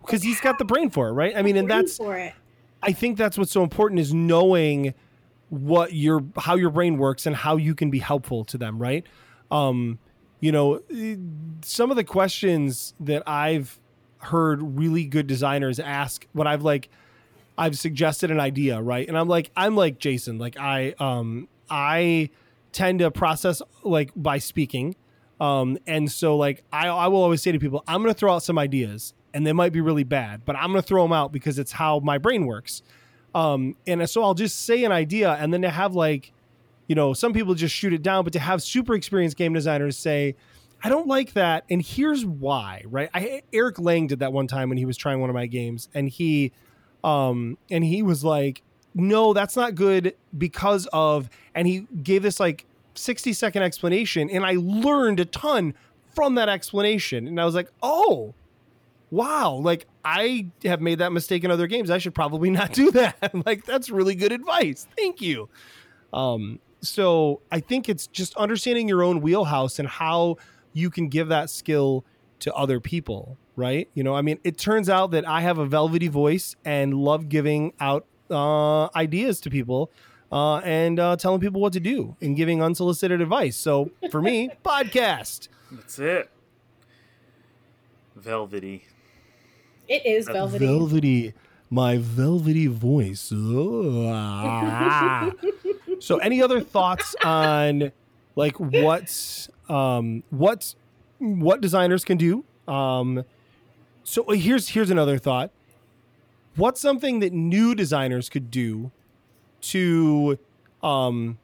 Because 0.01 0.25
he's 0.25 0.41
got 0.41 0.59
the 0.59 0.65
brain 0.65 0.91
for 0.91 1.11
it, 1.11 1.13
right? 1.13 1.37
I 1.37 1.43
mean, 1.43 1.57
and 1.57 1.71
that's 1.71 1.97
for 1.97 2.17
it. 2.17 2.35
I 2.83 2.91
think 2.91 3.19
that's 3.19 3.39
what's 3.39 3.53
so 3.53 3.63
important 3.63 4.01
is 4.01 4.13
knowing 4.13 4.95
what 5.49 5.93
your 5.93 6.25
how 6.37 6.57
your 6.57 6.71
brain 6.71 6.99
works 6.99 7.27
and 7.27 7.37
how 7.37 7.57
you 7.57 7.77
can 7.77 7.91
be 7.91 8.01
helpful 8.01 8.45
to 8.47 8.59
them, 8.59 8.81
right? 8.81 9.07
Um, 9.53 10.01
you 10.41 10.51
know, 10.51 10.81
some 11.63 11.93
of 11.93 11.97
the 11.97 12.05
questions 12.05 12.95
that 12.99 13.23
I've 13.29 13.79
heard 14.19 14.61
really 14.77 15.05
good 15.05 15.29
designers 15.29 15.79
ask 15.79 16.27
when 16.33 16.49
I've 16.49 16.63
like 16.63 16.89
I've 17.61 17.79
suggested 17.79 18.31
an 18.31 18.41
idea, 18.41 18.81
right? 18.81 19.07
And 19.07 19.19
I'm 19.19 19.29
like 19.29 19.51
I'm 19.55 19.77
like 19.77 19.99
Jason, 19.99 20.39
like 20.39 20.59
I 20.59 20.95
um 20.99 21.47
I 21.69 22.31
tend 22.73 23.01
to 23.01 23.11
process 23.11 23.61
like 23.85 24.11
by 24.17 24.39
speaking. 24.39 24.97
Um, 25.41 25.79
and 25.87 26.11
so 26.11 26.37
like 26.37 26.65
I, 26.73 26.89
I 26.89 27.07
will 27.09 27.23
always 27.23 27.43
say 27.43 27.53
to 27.53 27.59
people, 27.59 27.85
I'm 27.87 28.03
going 28.03 28.13
to 28.13 28.19
throw 28.19 28.35
out 28.35 28.43
some 28.43 28.59
ideas 28.59 29.13
and 29.35 29.47
they 29.47 29.53
might 29.53 29.75
be 29.75 29.83
really 29.83 30.05
bad, 30.05 30.45
but 30.47 30.57
I'm 30.57 30.73
going 30.73 30.83
to 30.83 30.89
throw 30.89 31.03
them 31.03 31.13
out 31.13 31.33
because 31.33 31.59
it's 31.59 31.73
how 31.73 32.01
my 32.01 32.17
brain 32.17 32.47
works. 32.47 32.83
Um, 33.35 33.77
and 33.87 34.09
so 34.09 34.23
I'll 34.23 34.35
just 34.35 34.65
say 34.65 34.85
an 34.85 34.93
idea 34.93 35.33
and 35.33 35.53
then 35.53 35.63
to 35.63 35.71
have 35.71 35.95
like, 35.95 36.33
you 36.89 36.95
know, 36.95 37.13
some 37.13 37.35
people 37.35 37.55
just 37.55 37.75
shoot 37.75 37.93
it 37.93 38.03
down, 38.03 38.25
but 38.25 38.33
to 38.33 38.39
have 38.39 38.63
super 38.63 38.95
experienced 38.95 39.37
game 39.37 39.53
designers 39.53 39.99
say, 39.99 40.35
I 40.83 40.89
don't 40.89 41.07
like 41.07 41.35
that. 41.35 41.65
And 41.71 41.83
here's 41.83 42.25
why, 42.25 42.85
right? 42.87 43.11
I, 43.13 43.43
Eric 43.53 43.79
Lang 43.79 44.07
did 44.07 44.21
that 44.21 44.33
one 44.33 44.47
time 44.47 44.71
when 44.71 44.79
he 44.79 44.87
was 44.87 44.97
trying 44.97 45.21
one 45.21 45.29
of 45.29 45.35
my 45.35 45.47
games 45.47 45.91
and 45.95 46.09
he, 46.09 46.53
um, 47.05 47.59
and 47.71 47.85
he 47.85 48.03
was 48.03 48.25
like, 48.25 48.63
no, 48.95 49.33
that's 49.33 49.57
not 49.57 49.75
good 49.75 50.15
because 50.37 50.89
of, 50.93 51.31
and 51.55 51.67
he 51.67 51.87
gave 52.03 52.23
this 52.23 52.41
like 52.41 52.67
60 52.95 53.33
second 53.33 53.63
explanation 53.63 54.29
and 54.31 54.45
I 54.45 54.57
learned 54.59 55.21
a 55.21 55.25
ton 55.25 55.75
from 56.15 56.35
that 56.35 56.49
explanation. 56.49 57.27
And 57.27 57.41
I 57.41 57.45
was 57.45 57.55
like, 57.55 57.71
oh, 57.83 58.35
wow, 59.11 59.55
like 59.55 59.87
I 60.05 60.47
have 60.65 60.81
made 60.81 60.99
that 60.99 61.13
mistake 61.13 61.45
in 61.45 61.51
other 61.51 61.67
games. 61.67 61.91
I 61.91 61.99
should 61.99 62.15
probably 62.15 62.51
not 62.61 62.73
do 62.73 62.91
that. 62.93 63.31
like 63.47 63.65
that's 63.65 63.91
really 63.91 64.15
good 64.15 64.33
advice. 64.33 64.87
Thank 64.97 65.21
you. 65.21 65.49
Um, 66.13 66.59
so 66.83 67.41
I 67.53 67.61
think 67.61 67.89
it's 67.89 68.07
just 68.07 68.35
understanding 68.37 68.89
your 68.89 69.03
own 69.03 69.21
wheelhouse 69.21 69.79
and 69.79 69.89
how 69.89 70.37
you 70.73 70.91
can 70.91 71.09
give 71.09 71.29
that 71.29 71.51
skill 71.51 72.05
to 72.41 72.55
other 72.55 72.81
people, 72.81 73.39
right? 73.57 73.89
You 73.95 74.03
know, 74.03 74.15
I 74.15 74.23
mean, 74.23 74.39
it 74.45 74.59
turns 74.59 74.89
out 74.89 75.11
that 75.13 75.27
I 75.27 75.41
have 75.41 75.59
a 75.59 75.67
velvety 75.67 76.09
voice 76.09 76.57
and 76.65 76.95
love 76.95 77.29
giving 77.29 77.73
out 77.81 78.07
uh, 78.31 78.87
ideas 78.97 79.41
to 79.43 79.51
people 79.51 79.91
uh, 80.33 80.57
and 80.59 80.99
uh, 81.01 81.17
telling 81.17 81.41
people 81.41 81.61
what 81.61 81.73
to 81.73 81.81
do 81.81 82.17
and 82.21 82.37
giving 82.37 82.63
unsolicited 82.63 83.21
advice. 83.21 83.57
So 83.57 83.91
for 84.11 84.23
me, 84.23 84.51
podcast. 84.65 85.49
That's 85.71 85.99
it. 85.99 86.31
Velvety. 88.17 88.87
It 89.89 90.07
is 90.07 90.27
velvety. 90.27 90.67
Velvety, 90.67 91.35
my 91.69 91.99
velvety 91.99 92.67
voice. 92.69 93.33
Oh, 93.35 95.33
so, 95.99 96.19
any 96.19 96.43
other 96.43 96.61
thoughts 96.61 97.17
on 97.25 97.91
like 98.37 98.59
what's 98.61 99.49
um, 99.69 100.23
what 100.31 100.75
what 101.21 101.61
designers 101.61 102.05
can 102.05 102.17
do? 102.17 102.45
Um, 102.67 103.25
so 104.03 104.25
uh, 104.25 104.33
here's 104.33 104.71
here's 104.71 104.91
another 104.91 105.19
thought. 105.19 105.53
What's 106.57 106.81
something 106.81 107.21
that 107.21 107.33
new 107.33 107.75
designers 107.75 108.29
could 108.29 108.51
do 108.51 108.91
to 109.61 110.39
um, 110.83 111.39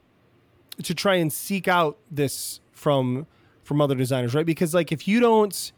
to 0.82 0.94
try 0.94 1.16
and 1.16 1.32
seek 1.32 1.68
out 1.68 1.98
this 2.10 2.60
from 2.72 3.26
from 3.62 3.80
other 3.80 3.94
designers, 3.94 4.34
right? 4.34 4.46
Because 4.46 4.74
like 4.74 4.90
if 4.92 5.06
you 5.06 5.20
don't 5.20 5.72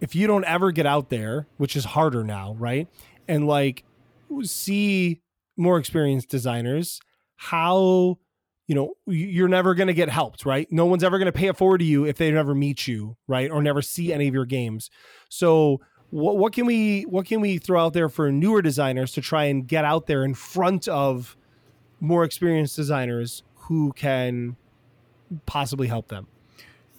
if 0.00 0.14
you 0.14 0.26
don't 0.26 0.44
ever 0.44 0.70
get 0.72 0.86
out 0.86 1.08
there, 1.08 1.46
which 1.56 1.74
is 1.74 1.84
harder 1.84 2.22
now, 2.22 2.54
right? 2.58 2.86
And 3.26 3.46
like 3.46 3.84
see 4.42 5.20
more 5.56 5.78
experienced 5.78 6.28
designers, 6.28 7.00
how 7.36 8.18
you 8.66 8.74
know 8.74 8.94
you're 9.06 9.48
never 9.48 9.74
going 9.74 9.86
to 9.86 9.94
get 9.94 10.08
helped, 10.08 10.44
right? 10.44 10.66
No 10.72 10.86
one's 10.86 11.04
ever 11.04 11.18
going 11.18 11.26
to 11.26 11.32
pay 11.32 11.46
it 11.48 11.56
forward 11.56 11.78
to 11.78 11.84
you 11.84 12.04
if 12.04 12.16
they 12.16 12.30
never 12.30 12.54
meet 12.54 12.86
you, 12.88 13.16
right? 13.28 13.50
Or 13.50 13.62
never 13.62 13.80
see 13.82 14.12
any 14.12 14.26
of 14.28 14.34
your 14.34 14.44
games. 14.44 14.90
So 15.28 15.80
what 16.10 16.36
what 16.36 16.52
can 16.52 16.66
we 16.66 17.02
what 17.02 17.26
can 17.26 17.40
we 17.40 17.58
throw 17.58 17.84
out 17.84 17.92
there 17.92 18.08
for 18.08 18.30
newer 18.32 18.62
designers 18.62 19.12
to 19.12 19.20
try 19.20 19.44
and 19.44 19.66
get 19.66 19.84
out 19.84 20.06
there 20.06 20.24
in 20.24 20.34
front 20.34 20.88
of 20.88 21.36
more 22.00 22.24
experienced 22.24 22.76
designers 22.76 23.42
who 23.54 23.92
can 23.92 24.56
possibly 25.46 25.86
help 25.88 26.08
them? 26.08 26.26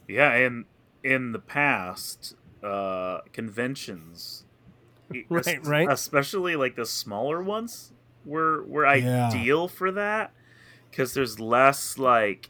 Yeah, 0.08 0.32
and 0.34 0.66
in 1.04 1.32
the 1.34 1.40
past, 1.40 2.36
uh, 2.64 3.20
conventions, 3.34 4.46
Right, 5.30 5.66
right. 5.66 5.88
especially 5.92 6.56
like 6.56 6.76
the 6.76 6.86
smaller 6.86 7.42
ones, 7.42 7.92
were 8.26 8.64
were 8.64 8.86
Yeah. 8.96 9.28
ideal 9.30 9.68
for 9.68 9.92
that 9.92 10.32
because 10.92 11.14
there's 11.14 11.40
less 11.40 11.98
like 11.98 12.50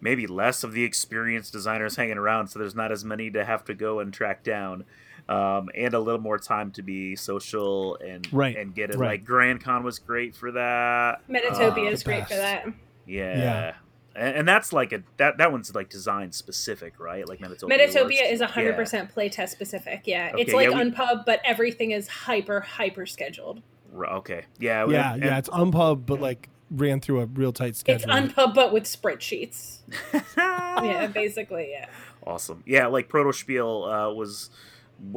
maybe 0.00 0.26
less 0.26 0.62
of 0.64 0.72
the 0.72 0.84
experienced 0.84 1.52
designers 1.52 1.96
hanging 1.96 2.18
around, 2.18 2.48
so 2.48 2.58
there's 2.58 2.74
not 2.74 2.92
as 2.92 3.04
many 3.04 3.30
to 3.30 3.44
have 3.44 3.64
to 3.64 3.74
go 3.74 4.00
and 4.00 4.12
track 4.12 4.42
down. 4.44 4.84
Um, 5.28 5.68
and 5.74 5.92
a 5.92 6.00
little 6.00 6.20
more 6.22 6.38
time 6.38 6.70
to 6.72 6.82
be 6.82 7.14
social 7.14 7.96
and 7.96 8.26
Right, 8.32 8.56
and 8.56 8.74
get 8.74 8.88
it. 8.90 8.96
right. 8.96 9.08
Like 9.20 9.24
Grand 9.26 9.62
Con 9.62 9.82
was 9.84 9.98
great 9.98 10.34
for 10.34 10.52
that. 10.52 11.20
Metatopia 11.28 11.86
Uh, 11.88 11.90
is 11.90 12.02
great 12.02 12.26
for 12.26 12.34
that. 12.36 12.64
Yeah. 13.04 13.36
Yeah. 13.36 13.74
And, 14.16 14.36
and 14.36 14.48
that's 14.48 14.72
like 14.72 14.92
a 14.94 15.02
that 15.18 15.36
that 15.36 15.52
one's 15.52 15.74
like 15.74 15.90
design 15.90 16.32
specific, 16.32 16.98
right? 16.98 17.28
Like 17.28 17.40
Metatopia. 17.40 17.68
Metatopia 17.78 18.04
works. 18.04 18.16
is 18.30 18.40
Yeah. 18.40 18.46
100% 18.46 19.12
playtest 19.12 19.50
specific. 19.50 20.02
Yeah. 20.06 20.32
it's 20.38 20.54
like 20.54 20.70
yeah, 20.70 20.82
we- 20.82 20.90
Unpub, 20.92 21.26
but 21.26 21.42
everything 21.44 21.90
is 21.90 22.08
hyper, 22.08 22.60
hyper 22.60 23.04
scheduled. 23.04 23.60
Okay. 23.94 24.44
Yeah. 24.58 24.86
Yeah, 24.88 25.12
and- 25.12 25.22
yeah, 25.24 25.36
it's 25.38 25.50
unpub, 25.50 26.06
but 26.06 26.22
like 26.22 26.48
ran 26.70 27.00
through 27.00 27.20
a 27.20 27.26
real 27.26 27.52
tight 27.52 27.76
schedule. 27.76 28.10
It's 28.10 28.32
Unpub, 28.32 28.54
but 28.54 28.72
with 28.72 28.84
spreadsheets. 28.84 29.78
yeah, 30.36 31.06
basically, 31.06 31.70
yeah. 31.72 31.86
awesome. 32.26 32.62
Yeah, 32.66 32.86
like 32.86 33.08
Protospiel 33.08 34.10
uh, 34.10 34.14
was, 34.14 34.50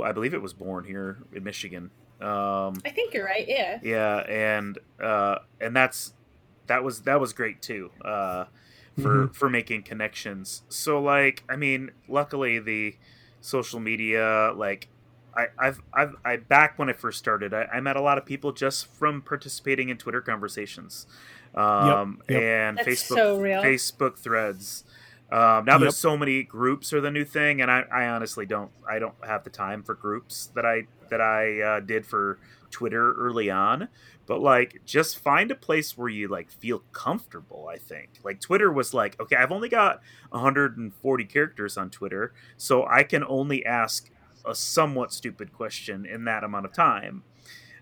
I 0.03 0.11
believe 0.11 0.33
it 0.33 0.41
was 0.41 0.53
born 0.53 0.85
here 0.85 1.17
in 1.33 1.43
Michigan. 1.43 1.91
Um, 2.21 2.75
I 2.85 2.91
think 2.93 3.13
you're 3.13 3.25
right. 3.25 3.47
Yeah. 3.47 3.79
yeah, 3.81 4.17
and 4.17 4.77
uh, 5.01 5.39
and 5.59 5.75
that's 5.75 6.13
that 6.67 6.83
was 6.83 7.01
that 7.01 7.19
was 7.19 7.33
great 7.33 7.61
too. 7.61 7.91
Uh, 8.03 8.45
for 9.01 9.29
for 9.29 9.49
making 9.49 9.83
connections. 9.83 10.63
So 10.69 11.01
like, 11.01 11.43
I 11.49 11.55
mean, 11.55 11.91
luckily 12.07 12.59
the 12.59 12.95
social 13.41 13.79
media 13.79 14.53
like. 14.55 14.87
I, 15.33 15.45
I've, 15.57 15.81
I've, 15.93 16.15
I 16.25 16.35
back 16.35 16.77
when 16.77 16.89
I 16.89 16.93
first 16.93 17.17
started, 17.17 17.53
I, 17.53 17.63
I 17.71 17.79
met 17.79 17.95
a 17.95 18.01
lot 18.01 18.17
of 18.17 18.25
people 18.25 18.51
just 18.51 18.85
from 18.85 19.21
participating 19.21 19.87
in 19.87 19.95
Twitter 19.95 20.19
conversations, 20.19 21.07
um, 21.55 22.21
yep. 22.29 22.41
and 22.41 22.77
That's 22.77 22.87
Facebook, 22.87 23.15
so 23.15 23.37
real. 23.37 23.61
Facebook 23.61 24.17
threads. 24.17 24.83
Um, 25.31 25.63
now 25.65 25.73
Yep. 25.73 25.79
there's 25.81 25.97
so 25.97 26.17
many 26.17 26.43
groups 26.43 26.91
are 26.91 26.99
the 26.99 27.11
new 27.11 27.23
thing, 27.23 27.61
and 27.61 27.71
I, 27.71 27.85
I 27.91 28.07
honestly 28.07 28.45
don't 28.45 28.71
I 28.89 28.99
don't 28.99 29.15
have 29.25 29.43
the 29.43 29.49
time 29.49 29.81
for 29.81 29.95
groups 29.95 30.49
that 30.55 30.65
I 30.65 30.87
that 31.09 31.21
I 31.21 31.61
uh, 31.61 31.79
did 31.79 32.05
for 32.05 32.37
Twitter 32.69 33.13
early 33.13 33.49
on. 33.49 33.87
But 34.25 34.41
like, 34.41 34.81
just 34.85 35.19
find 35.19 35.49
a 35.51 35.55
place 35.55 35.97
where 35.97 36.09
you 36.09 36.27
like 36.27 36.51
feel 36.51 36.79
comfortable. 36.91 37.69
I 37.71 37.77
think 37.77 38.19
like 38.23 38.39
Twitter 38.41 38.71
was 38.71 38.93
like, 38.93 39.19
okay, 39.21 39.35
I've 39.37 39.51
only 39.51 39.69
got 39.69 40.01
140 40.29 41.25
characters 41.25 41.77
on 41.77 41.89
Twitter, 41.89 42.33
so 42.57 42.85
I 42.85 43.03
can 43.03 43.23
only 43.23 43.65
ask 43.65 44.09
a 44.45 44.55
somewhat 44.55 45.13
stupid 45.13 45.53
question 45.53 46.05
in 46.05 46.25
that 46.25 46.43
amount 46.43 46.65
of 46.65 46.73
time 46.73 47.23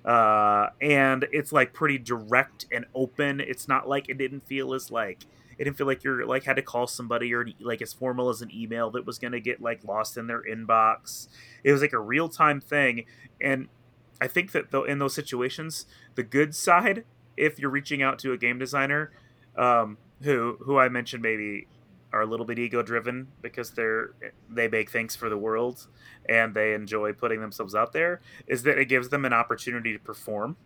uh, 0.05 0.67
and 0.81 1.27
it's 1.31 1.51
like 1.51 1.73
pretty 1.73 1.97
direct 1.97 2.65
and 2.71 2.85
open. 2.95 3.39
It's 3.39 3.67
not 3.67 3.87
like 3.87 4.09
it 4.09 4.17
didn't 4.17 4.47
feel 4.47 4.73
as 4.73 4.91
like 4.91 5.25
it 5.57 5.65
didn't 5.65 5.77
feel 5.77 5.87
like 5.87 6.03
you're 6.03 6.25
like 6.25 6.45
had 6.45 6.55
to 6.55 6.61
call 6.61 6.87
somebody 6.87 7.33
or 7.33 7.45
like 7.59 7.81
as 7.81 7.91
formal 7.91 8.29
as 8.29 8.41
an 8.41 8.49
email 8.53 8.89
that 8.91 9.05
was 9.05 9.19
gonna 9.19 9.41
get 9.41 9.61
like 9.61 9.83
lost 9.83 10.17
in 10.17 10.27
their 10.27 10.41
inbox. 10.41 11.27
It 11.63 11.73
was 11.73 11.81
like 11.81 11.93
a 11.93 11.99
real 11.99 12.29
time 12.29 12.61
thing, 12.61 13.05
and 13.41 13.67
I 14.21 14.27
think 14.27 14.53
that 14.53 14.71
though 14.71 14.85
in 14.85 14.99
those 14.99 15.13
situations, 15.13 15.85
the 16.15 16.23
good 16.23 16.55
side, 16.55 17.03
if 17.35 17.59
you're 17.59 17.69
reaching 17.69 18.01
out 18.01 18.19
to 18.19 18.31
a 18.31 18.37
game 18.37 18.57
designer, 18.57 19.11
um, 19.57 19.97
who 20.21 20.57
who 20.61 20.77
I 20.77 20.87
mentioned 20.89 21.21
maybe 21.21 21.67
are 22.11 22.21
a 22.21 22.25
little 22.25 22.45
bit 22.45 22.57
ego 22.59 22.81
driven 22.81 23.27
because 23.41 23.71
they're 23.71 24.11
they 24.49 24.67
make 24.67 24.89
things 24.89 25.15
for 25.15 25.29
the 25.29 25.37
world 25.37 25.87
and 26.27 26.53
they 26.53 26.73
enjoy 26.73 27.13
putting 27.13 27.41
themselves 27.41 27.75
out 27.75 27.93
there, 27.93 28.21
is 28.47 28.63
that 28.63 28.77
it 28.77 28.85
gives 28.85 29.09
them 29.09 29.25
an 29.25 29.33
opportunity 29.33 29.93
to 29.93 29.99
perform 29.99 30.57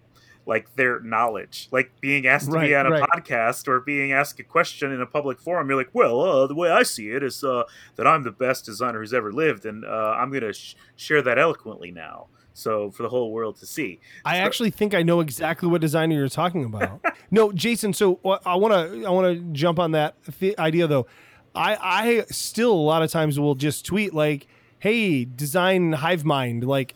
like 0.46 0.76
their 0.76 1.00
knowledge, 1.00 1.70
like 1.72 1.92
being 2.02 2.28
asked 2.28 2.52
to 2.52 2.60
be 2.60 2.76
on 2.76 2.86
a 2.86 2.90
right. 2.90 3.10
podcast 3.10 3.66
or 3.68 3.80
being 3.80 4.12
asked 4.12 4.38
a 4.42 4.44
question 4.44 4.92
in 4.92 5.00
a 5.00 5.06
public 5.06 5.40
forum. 5.40 5.70
You're 5.70 5.78
like, 5.78 5.92
well, 5.94 6.20
uh, 6.20 6.48
the 6.48 6.56
way 6.56 6.70
I 6.70 6.84
see 6.84 7.12
it 7.12 7.24
is 7.24 7.44
uh, 7.46 7.64
that 7.96 8.06
I'm 8.06 8.24
the 8.24 8.32
best 8.32 8.66
designer 8.66 9.00
who's 9.00 9.14
ever 9.14 9.32
lived, 9.32 9.66
and 9.66 9.86
uh, 9.86 10.16
I'm 10.18 10.32
going 10.32 10.44
to 10.44 10.52
sh- 10.52 10.76
share 10.98 11.22
that 11.22 11.40
eloquently 11.40 11.92
now, 11.92 12.28
so 12.54 12.92
for 12.92 13.04
the 13.04 13.10
whole 13.10 13.32
world 13.32 13.56
to 13.58 13.66
see. 13.66 14.02
I 14.26 14.38
So- 14.40 14.44
actually 14.44 14.72
think 14.72 14.94
I 14.94 15.02
know 15.02 15.22
exactly 15.22 15.70
what 15.70 15.80
designer 15.80 16.16
you're 16.16 16.28
talking 16.28 16.66
about. 16.66 17.00
no, 17.32 17.54
Jason. 17.54 17.94
So 17.94 18.20
uh, 18.26 18.40
I 18.46 18.56
want 18.56 18.74
to 18.74 19.06
I 19.06 19.12
want 19.12 19.34
to 19.34 19.54
jump 19.54 19.80
on 19.80 19.92
that 19.92 20.16
th- 20.42 20.58
idea 20.60 20.88
though. 20.88 21.08
I 21.56 21.78
I 21.82 22.26
still 22.32 22.74
a 22.74 22.74
lot 22.74 23.04
of 23.04 23.12
times 23.12 23.40
will 23.40 23.56
just 23.56 23.86
tweet 23.86 24.14
like, 24.14 24.48
"Hey, 24.80 25.26
design 25.26 25.94
Hive 25.94 26.26
Mind, 26.26 26.64
like 26.66 26.96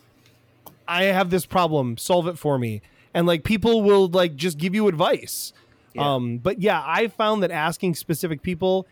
I 0.88 1.06
have 1.06 1.30
this 1.30 1.46
problem, 1.46 1.98
solve 1.98 2.28
it 2.28 2.38
for 2.38 2.58
me," 2.58 2.82
and 3.14 3.28
like 3.28 3.44
people 3.44 3.84
will 3.84 4.08
like 4.08 4.36
just 4.36 4.58
give 4.58 4.74
you 4.74 4.88
advice. 4.88 5.54
Yeah. 5.94 6.16
Um, 6.16 6.38
but 6.38 6.60
yeah, 6.62 6.84
I 6.86 7.08
found 7.08 7.44
that 7.44 7.52
asking 7.52 7.96
specific 7.96 8.42
people, 8.42 8.88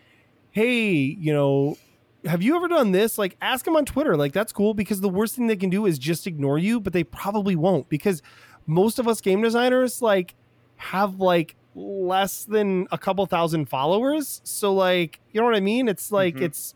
"Hey, 0.52 0.94
you 0.94 1.34
know." 1.34 1.78
Have 2.26 2.42
you 2.42 2.56
ever 2.56 2.68
done 2.68 2.92
this? 2.92 3.20
Like, 3.20 3.38
ask 3.40 3.66
them 3.66 3.76
on 3.76 3.86
Twitter. 3.86 4.18
Like, 4.18 4.34
that's 4.34 4.52
cool 4.52 4.74
because 4.74 5.00
the 5.00 5.08
worst 5.08 5.36
thing 5.36 5.46
they 5.46 5.56
can 5.56 5.70
do 5.70 5.86
is 5.86 6.00
just 6.00 6.26
ignore 6.26 6.58
you, 6.58 6.80
but 6.80 6.92
they 6.92 7.04
probably 7.04 7.56
won't 7.56 7.88
because 7.88 8.24
most 8.66 8.98
of 8.98 9.08
us 9.08 9.22
game 9.22 9.44
designers 9.44 10.02
like 10.02 10.34
have 10.78 11.20
like 11.20 11.56
less 11.76 12.46
than 12.46 12.88
a 12.92 12.98
couple 12.98 13.26
thousand 13.26 13.68
followers 13.68 14.40
so 14.46 14.74
like 14.74 15.20
you 15.34 15.42
know 15.42 15.46
what 15.46 15.56
i 15.56 15.60
mean 15.60 15.88
it's 15.90 16.12
like 16.12 16.36
Mhm. 16.36 16.42
it's 16.42 16.74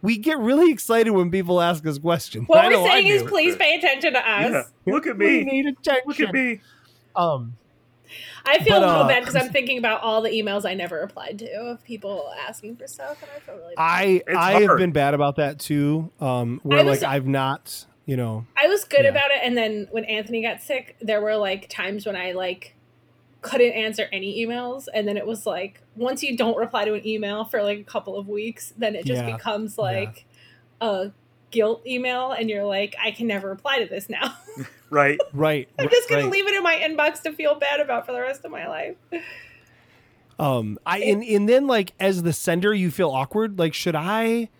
we 0.00 0.16
get 0.16 0.38
really 0.38 0.70
excited 0.72 1.10
when 1.10 1.30
people 1.30 1.60
ask 1.60 1.84
us 1.86 1.98
questions 1.98 2.46
What 2.48 2.64
I 2.64 2.68
we're 2.68 2.88
saying 2.88 3.06
is, 3.08 3.22
please 3.24 3.54
pay 3.56 3.76
attention 3.76 4.14
to 4.14 4.18
us. 4.18 4.50
Yeah. 4.84 4.92
Look 4.92 5.06
at 5.06 5.16
me. 5.16 5.26
we 5.26 5.44
need 5.44 5.66
attention 5.66 6.02
Look 6.06 6.20
at 6.20 6.32
me. 6.32 6.60
um 7.16 7.56
I 8.44 8.58
feel 8.58 8.80
But, 8.80 8.82
a 8.82 8.86
little 8.86 9.02
uh, 9.04 9.08
bad 9.08 9.20
because 9.20 9.36
I'm 9.36 9.50
thinking 9.52 9.78
about 9.78 10.02
all 10.02 10.20
the 10.22 10.30
emails 10.30 10.64
I 10.68 10.74
never 10.74 10.96
replied 11.00 11.38
to 11.40 11.50
of 11.52 11.84
people 11.84 12.30
asking 12.48 12.76
for 12.76 12.86
stuff, 12.88 13.22
and 13.22 13.30
I 13.36 13.38
feel 13.40 13.54
really. 13.56 13.74
i 13.76 14.22
It's 14.26 14.36
i 14.36 14.60
have 14.62 14.76
been 14.76 14.92
bad 14.92 15.14
about 15.14 15.36
that 15.36 15.58
too 15.58 16.10
um 16.20 16.60
where 16.62 16.84
was- 16.84 17.02
like 17.02 17.08
i've 17.10 17.26
not 17.26 17.86
you 18.06 18.16
know 18.16 18.44
I 18.60 18.66
was 18.68 18.84
good 18.84 19.04
Yeah. 19.04 19.10
about 19.10 19.30
it, 19.30 19.38
and 19.42 19.56
then 19.56 19.86
when 19.92 20.04
Anthony 20.04 20.42
got 20.42 20.60
sick, 20.60 20.96
there 21.00 21.20
were 21.20 21.36
like 21.36 21.68
times 21.68 22.04
when 22.06 22.16
I 22.16 22.32
like 22.32 22.74
couldn't 23.42 23.72
answer 23.72 24.08
any 24.12 24.44
emails, 24.46 24.88
and 24.94 25.06
then 25.06 25.16
it 25.16 25.26
was 25.26 25.44
like 25.46 25.82
once 25.96 26.22
you 26.22 26.36
don't 26.36 26.56
reply 26.56 26.84
to 26.86 26.94
an 26.94 27.06
email 27.06 27.44
for 27.44 27.62
like 27.62 27.78
a 27.78 27.84
couple 27.84 28.16
of 28.16 28.28
weeks, 28.28 28.72
then 28.78 28.94
it 28.94 29.04
just 29.04 29.22
Yeah. 29.22 29.36
becomes 29.36 29.76
like 29.76 30.24
a 30.80 31.10
guilt 31.50 31.86
email, 31.86 32.32
and 32.32 32.48
you're 32.48 32.64
like, 32.64 32.94
I 33.02 33.10
can 33.10 33.26
never 33.26 33.48
reply 33.48 33.80
to 33.80 33.86
this 33.86 34.08
now. 34.08 34.34
Right. 34.90 35.18
right 35.32 35.70
I'm 35.78 35.88
just 35.88 36.06
gonna 36.10 36.24
right. 36.24 36.30
leave 36.30 36.46
it 36.46 36.54
in 36.54 36.62
my 36.62 36.74
inbox 36.74 37.22
to 37.22 37.32
feel 37.32 37.54
bad 37.54 37.80
about 37.80 38.04
for 38.04 38.12
the 38.12 38.20
rest 38.20 38.44
of 38.44 38.50
my 38.50 38.68
life. 38.68 38.96
Um, 40.38 40.78
I 40.84 40.98
and, 40.98 41.22
and 41.22 41.48
then 41.48 41.66
like 41.66 41.94
as 41.98 42.22
the 42.22 42.34
sender, 42.34 42.74
you 42.74 42.90
feel 42.90 43.08
awkward. 43.08 43.58
Like, 43.58 43.72
should 43.72 43.94
I 43.96 44.50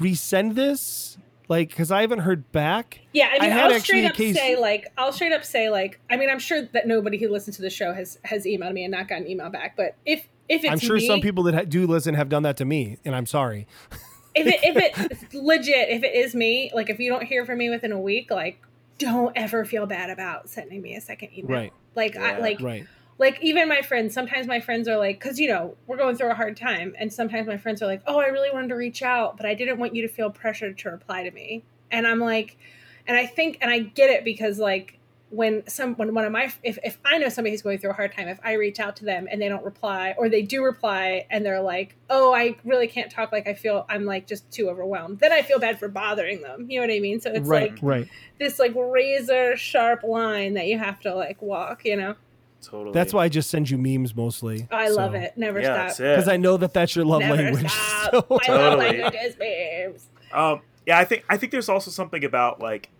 resend 0.00 0.56
this? 0.56 1.18
Like, 1.50 1.68
because 1.70 1.90
I 1.90 2.02
haven't 2.02 2.20
heard 2.20 2.52
back. 2.52 3.00
Yeah, 3.12 3.28
I 3.32 3.36
I 3.36 3.40
mean, 3.40 3.50
had 3.50 3.72
I'll 3.72 3.80
straight 3.80 4.04
up 4.04 4.14
case- 4.14 4.36
say 4.36 4.56
like, 4.56 4.86
I'll 4.96 5.12
straight 5.12 5.32
up 5.32 5.44
say 5.44 5.68
like, 5.68 5.98
I 6.08 6.16
mean, 6.16 6.30
I'm 6.30 6.38
sure 6.38 6.62
that 6.62 6.86
nobody 6.86 7.18
who 7.18 7.28
listens 7.28 7.56
to 7.56 7.62
the 7.62 7.70
show 7.70 7.92
has 7.92 8.18
has 8.24 8.44
emailed 8.46 8.72
me 8.72 8.84
and 8.84 8.92
not 8.92 9.08
gotten 9.08 9.26
email 9.26 9.50
back. 9.50 9.76
But 9.76 9.96
if 10.06 10.28
if 10.48 10.62
it's 10.62 10.70
I'm 10.70 10.78
sure 10.78 10.96
me, 10.96 11.06
some 11.08 11.20
people 11.20 11.42
that 11.44 11.68
do 11.68 11.88
listen 11.88 12.14
have 12.14 12.28
done 12.28 12.44
that 12.44 12.56
to 12.58 12.64
me, 12.64 12.98
and 13.04 13.16
I'm 13.16 13.26
sorry. 13.26 13.66
if 14.36 14.46
it 14.46 14.60
if 14.62 14.76
it 14.76 15.34
legit 15.42 15.88
if 15.88 16.04
it 16.04 16.14
is 16.14 16.36
me, 16.36 16.70
like 16.72 16.88
if 16.88 17.00
you 17.00 17.10
don't 17.10 17.24
hear 17.24 17.44
from 17.44 17.58
me 17.58 17.68
within 17.68 17.90
a 17.90 18.00
week, 18.00 18.30
like 18.30 18.62
don't 18.98 19.36
ever 19.36 19.64
feel 19.64 19.86
bad 19.86 20.08
about 20.08 20.48
sending 20.48 20.80
me 20.80 20.94
a 20.94 21.00
second 21.00 21.30
email. 21.36 21.50
Right. 21.50 21.72
Like 21.96 22.16
I 22.16 22.38
like 22.38 22.60
Right. 22.60 22.86
Like 23.20 23.38
even 23.42 23.68
my 23.68 23.82
friends 23.82 24.14
sometimes 24.14 24.46
my 24.46 24.58
friends 24.58 24.88
are 24.88 24.96
like 24.96 25.20
because 25.20 25.38
you 25.38 25.46
know 25.46 25.76
we're 25.86 25.98
going 25.98 26.16
through 26.16 26.30
a 26.30 26.34
hard 26.34 26.56
time 26.56 26.94
and 26.98 27.12
sometimes 27.12 27.46
my 27.46 27.58
friends 27.58 27.80
are 27.80 27.86
like 27.86 28.02
oh 28.06 28.18
i 28.18 28.26
really 28.26 28.50
wanted 28.50 28.68
to 28.68 28.74
reach 28.74 29.02
out 29.02 29.36
but 29.36 29.46
i 29.46 29.54
didn't 29.54 29.78
want 29.78 29.94
you 29.94 30.02
to 30.02 30.08
feel 30.08 30.30
pressured 30.30 30.76
to 30.76 30.90
reply 30.90 31.22
to 31.22 31.30
me 31.30 31.62
and 31.92 32.06
i'm 32.06 32.18
like 32.18 32.56
and 33.06 33.16
i 33.16 33.26
think 33.26 33.58
and 33.60 33.70
i 33.70 33.78
get 33.78 34.10
it 34.10 34.24
because 34.24 34.58
like 34.58 34.96
when 35.28 35.64
some 35.68 35.94
when 35.94 36.12
one 36.12 36.24
of 36.24 36.32
my 36.32 36.52
if, 36.64 36.78
if 36.82 36.98
i 37.04 37.16
know 37.18 37.28
somebody 37.28 37.52
who's 37.52 37.62
going 37.62 37.78
through 37.78 37.90
a 37.90 37.94
hard 37.94 38.12
time 38.12 38.26
if 38.26 38.40
i 38.42 38.54
reach 38.54 38.80
out 38.80 38.96
to 38.96 39.04
them 39.04 39.28
and 39.30 39.40
they 39.40 39.48
don't 39.48 39.64
reply 39.64 40.12
or 40.18 40.28
they 40.28 40.42
do 40.42 40.64
reply 40.64 41.24
and 41.30 41.46
they're 41.46 41.60
like 41.60 41.94
oh 42.08 42.34
i 42.34 42.56
really 42.64 42.88
can't 42.88 43.12
talk 43.12 43.30
like 43.30 43.46
i 43.46 43.54
feel 43.54 43.86
i'm 43.88 44.06
like 44.06 44.26
just 44.26 44.50
too 44.50 44.68
overwhelmed 44.68 45.20
then 45.20 45.30
i 45.30 45.40
feel 45.40 45.60
bad 45.60 45.78
for 45.78 45.88
bothering 45.88 46.40
them 46.40 46.66
you 46.68 46.80
know 46.80 46.86
what 46.86 46.92
i 46.92 46.98
mean 46.98 47.20
so 47.20 47.30
it's 47.30 47.48
right. 47.48 47.70
like 47.70 47.78
right. 47.80 48.08
this 48.40 48.58
like 48.58 48.72
razor 48.74 49.56
sharp 49.56 50.02
line 50.02 50.54
that 50.54 50.66
you 50.66 50.76
have 50.76 50.98
to 50.98 51.14
like 51.14 51.40
walk 51.40 51.84
you 51.84 51.96
know 51.96 52.16
Totally. 52.62 52.92
That's 52.92 53.12
why 53.14 53.24
I 53.24 53.28
just 53.28 53.50
send 53.50 53.70
you 53.70 53.78
memes 53.78 54.14
mostly. 54.14 54.68
Oh, 54.70 54.76
I 54.76 54.88
love 54.88 55.14
it 55.14 55.36
never 55.36 55.60
Yeah, 55.60 55.66
stop 55.74 55.86
that's 55.88 56.00
it. 56.00 56.02
because 56.16 56.28
I 56.28 56.36
know 56.36 56.56
that 56.58 56.74
that's 56.74 56.94
your 56.94 57.04
love 57.04 57.20
Never 57.20 57.42
language. 57.42 57.70
stop. 57.70 58.10
so- 58.28 58.40
My 58.48 58.54
love 58.54 58.78
language 58.78 59.14
is 59.22 59.36
memes. 59.38 60.06
Um, 60.32 60.60
yeah, 60.86 60.98
I 60.98 61.04
think 61.04 61.24
I 61.28 61.36
think 61.36 61.52
there's 61.52 61.68
also 61.68 61.90
something 61.90 62.24
about 62.24 62.60
like 62.60 62.90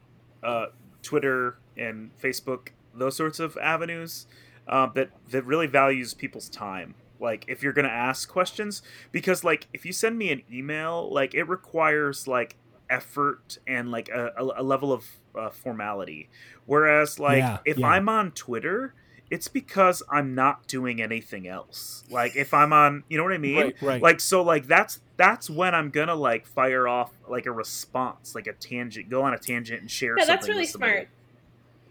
uh, 0.43 0.67
Twitter 1.03 1.57
and 1.77 2.11
Facebook, 2.21 2.69
those 2.95 3.17
sorts 3.17 3.39
of 3.41 3.57
avenues 3.59 4.27
um, 4.69 4.93
that 4.95 5.11
that 5.31 5.45
really 5.45 5.67
values 5.67 6.15
people's 6.15 6.49
time. 6.49 6.95
Like 7.21 7.45
if 7.49 7.63
you're 7.63 7.73
gonna 7.75 7.89
ask 7.89 8.29
questions, 8.31 8.83
because 9.13 9.45
like 9.45 9.69
if 9.75 9.85
you 9.85 9.93
send 9.93 10.17
me 10.19 10.31
an 10.33 10.43
email, 10.51 11.13
like 11.13 11.35
it 11.35 11.45
requires 11.45 12.27
like 12.27 12.57
effort 12.89 13.59
and 13.67 13.91
like 13.91 14.09
a, 14.09 14.33
a, 14.37 14.63
a 14.63 14.63
level 14.63 14.93
of 14.93 15.05
uh, 15.35 15.51
formality. 15.51 16.29
Whereas 16.67 17.19
like 17.21 17.39
Yeah, 17.39 17.59
if 17.65 17.79
yeah. 17.79 17.87
I'm 17.89 18.09
on 18.09 18.33
Twitter. 18.33 18.95
It's 19.31 19.47
because 19.49 20.03
I'm 20.11 20.35
not 20.35 20.67
doing 20.67 21.01
anything 21.01 21.47
else. 21.47 22.03
Like 22.11 22.35
if 22.37 22.53
I'm 22.53 22.73
on, 22.73 23.05
you 23.09 23.17
know 23.17 23.23
what 23.25 23.33
I 23.33 23.39
mean? 23.39 23.57
right. 23.57 23.77
Right. 23.83 24.03
like 24.03 24.21
so 24.21 24.43
like 24.43 24.67
that's 24.67 25.01
that's 25.17 25.49
when 25.51 25.75
i'm 25.75 25.91
gonna 25.91 26.15
like 26.15 26.47
fire 26.47 26.89
off 26.89 27.13
like 27.29 27.45
a 27.45 27.53
response 27.53 28.35
like 28.35 28.47
a 28.47 28.55
tangent 28.55 29.11
go 29.11 29.21
on 29.23 29.35
a 29.35 29.39
tangent 29.39 29.79
and 29.83 29.91
share 29.91 30.15
No, 30.15 30.23
something 30.23 30.35
that's 30.35 30.49
really 30.49 30.63
with 30.63 30.71
smart. 30.71 31.09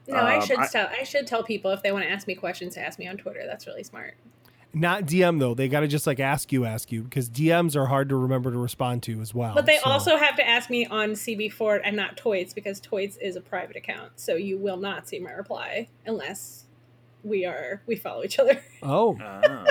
No, 0.07 0.15
I 0.15 0.37
Um, 0.37 0.45
should 0.45 0.57
I- 0.57 0.67
tell. 0.67 0.87
I 0.99 1.03
should 1.03 1.27
tell 1.27 1.43
people 1.43 1.71
if 1.71 1.83
they 1.83 1.91
want 1.91 2.03
to 2.05 2.09
ask 2.11 2.25
me 2.27 2.33
questions 2.35 2.73
to 2.73 2.81
ask 2.81 2.97
me 2.97 3.07
on 3.07 3.17
Twitter. 3.17 3.41
That's 3.45 3.67
really 3.67 3.83
smart. 3.83 4.15
Not 4.73 5.03
DM 5.05 5.39
though. 5.39 5.53
They 5.53 5.67
got 5.67 5.79
to 5.81 5.87
just 5.87 6.05
like 6.07 6.19
ask 6.19 6.51
you, 6.51 6.65
ask 6.65 6.91
you 6.91 7.03
because 7.03 7.29
DMs 7.29 7.75
are 7.75 7.85
hard 7.85 8.09
to 8.09 8.15
remember 8.15 8.51
to 8.51 8.57
respond 8.57 9.01
to 9.03 9.21
as 9.21 9.33
well. 9.33 9.53
But 9.55 9.65
they 9.67 9.77
so- 9.77 9.89
also 9.89 10.17
have 10.17 10.35
to 10.37 10.47
ask 10.47 10.69
me 10.71 10.85
on 10.87 11.11
CB4 11.11 11.81
and 11.83 11.95
not 11.95 12.17
Toits 12.17 12.53
because 12.53 12.79
Toits 12.79 13.17
is 13.17 13.35
a 13.35 13.41
private 13.41 13.75
account, 13.75 14.13
so 14.15 14.35
you 14.35 14.57
will 14.57 14.77
not 14.77 15.07
see 15.07 15.19
my 15.19 15.31
reply 15.31 15.87
unless 16.07 16.65
we 17.23 17.45
are 17.45 17.81
we 17.85 17.95
follow 17.95 18.23
each 18.23 18.39
other. 18.39 18.61
Oh. 18.81 19.17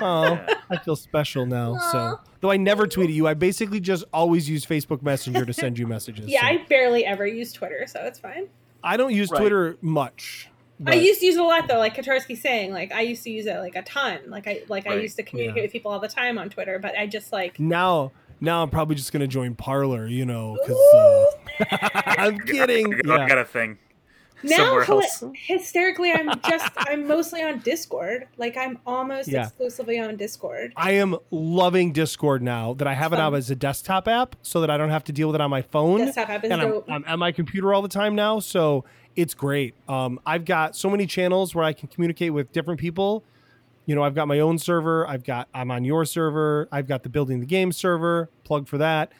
Oh, 0.02 0.22
yeah. 0.32 0.54
I 0.68 0.76
feel 0.76 0.94
special 0.96 1.46
now. 1.46 1.74
Aw. 1.76 1.92
So, 1.92 2.20
though 2.40 2.50
I 2.50 2.58
never 2.58 2.86
tweet 2.86 3.08
at 3.08 3.14
you, 3.14 3.26
I 3.26 3.32
basically 3.32 3.80
just 3.80 4.04
always 4.12 4.48
use 4.50 4.66
Facebook 4.66 5.00
Messenger 5.02 5.46
to 5.46 5.52
send 5.54 5.78
you 5.78 5.86
messages. 5.86 6.26
yeah, 6.28 6.42
so. 6.42 6.46
I 6.46 6.58
barely 6.68 7.06
ever 7.06 7.26
use 7.26 7.52
Twitter, 7.54 7.86
so 7.86 8.00
it's 8.04 8.18
fine. 8.18 8.48
I 8.84 8.98
don't 8.98 9.14
use 9.14 9.30
Right. 9.30 9.40
Twitter 9.40 9.78
much. 9.80 10.50
I 10.86 10.94
used 10.94 11.20
to 11.20 11.26
use 11.26 11.34
it 11.36 11.40
a 11.40 11.44
lot 11.44 11.66
though, 11.68 11.78
like 11.78 11.96
Kotarski's 11.96 12.40
saying. 12.40 12.70
Like 12.72 12.92
I 12.92 13.00
used 13.00 13.24
to 13.24 13.30
use 13.30 13.46
it 13.46 13.56
like 13.58 13.74
a 13.76 13.82
ton. 13.82 14.20
Like 14.28 14.46
I 14.46 14.62
like 14.68 14.86
I 14.86 14.94
used 14.96 15.16
to 15.16 15.22
communicate 15.24 15.56
Yeah. 15.56 15.62
with 15.62 15.72
people 15.72 15.90
all 15.90 15.98
the 16.00 16.06
time 16.06 16.38
on 16.38 16.50
Twitter, 16.50 16.78
but 16.78 16.96
I 16.96 17.06
just 17.06 17.32
like 17.32 17.58
now. 17.58 18.12
Now 18.40 18.62
I'm 18.62 18.70
probably 18.70 18.94
just 18.94 19.10
gonna 19.12 19.26
join 19.26 19.56
Parler, 19.56 20.06
you 20.06 20.24
know, 20.24 20.56
because 20.60 20.94
uh, 20.94 21.64
I'm 22.18 22.38
kidding. 22.38 22.94
I 22.94 22.98
got, 23.00 23.18
I 23.20 23.22
Yeah. 23.24 23.28
got 23.28 23.38
a 23.38 23.44
thing 23.44 23.78
now 24.42 24.56
somewhere 24.56 24.84
else 24.90 25.24
hysterically 25.34 26.12
I'm 26.12 26.30
just 26.48 26.70
I'm 26.76 27.06
mostly 27.06 27.42
on 27.42 27.58
Discord. 27.60 28.26
Like 28.36 28.56
I'm 28.56 28.78
almost 28.86 29.28
Yeah. 29.28 29.44
exclusively 29.44 29.98
on 29.98 30.16
Discord. 30.16 30.72
I 30.76 30.92
am 30.92 31.16
loving 31.30 31.92
Discord 31.92 32.42
now 32.42 32.74
that 32.74 32.86
I 32.86 32.94
have 32.94 33.12
it 33.12 33.16
Fun. 33.16 33.24
out 33.24 33.34
as 33.34 33.50
a 33.50 33.56
desktop 33.56 34.06
app, 34.08 34.36
so 34.42 34.60
that 34.60 34.70
I 34.70 34.76
don't 34.76 34.90
have 34.90 35.04
to 35.04 35.12
deal 35.12 35.28
with 35.28 35.34
it 35.34 35.40
on 35.40 35.50
my 35.50 35.62
phone. 35.62 35.98
Desktop 36.00 36.28
app 36.28 36.44
is 36.44 36.50
and 36.50 36.60
I'm, 36.62 36.68
dope. 36.70 36.90
I'm 36.90 37.04
at 37.06 37.18
my 37.18 37.32
computer 37.32 37.72
all 37.74 37.82
the 37.82 37.88
time 37.88 38.14
now, 38.14 38.38
so 38.40 38.84
it's 39.16 39.34
great. 39.34 39.74
Um, 39.88 40.20
I've 40.24 40.44
got 40.44 40.76
so 40.76 40.88
many 40.88 41.06
channels 41.06 41.54
where 41.54 41.64
I 41.64 41.72
can 41.72 41.88
communicate 41.88 42.32
with 42.32 42.52
different 42.52 42.78
people. 42.78 43.24
You 43.86 43.94
know, 43.94 44.02
I've 44.04 44.14
got 44.14 44.28
my 44.28 44.38
own 44.40 44.58
server. 44.58 45.06
I've 45.08 45.24
got 45.24 45.48
I'm 45.54 45.70
on 45.70 45.82
your 45.84 46.04
server. 46.04 46.68
I've 46.70 46.86
got 46.86 47.02
the 47.02 47.08
building 47.08 47.40
the 47.40 47.46
game 47.46 47.72
server. 47.72 48.28
Plug 48.44 48.68
for 48.68 48.78
that. 48.78 49.12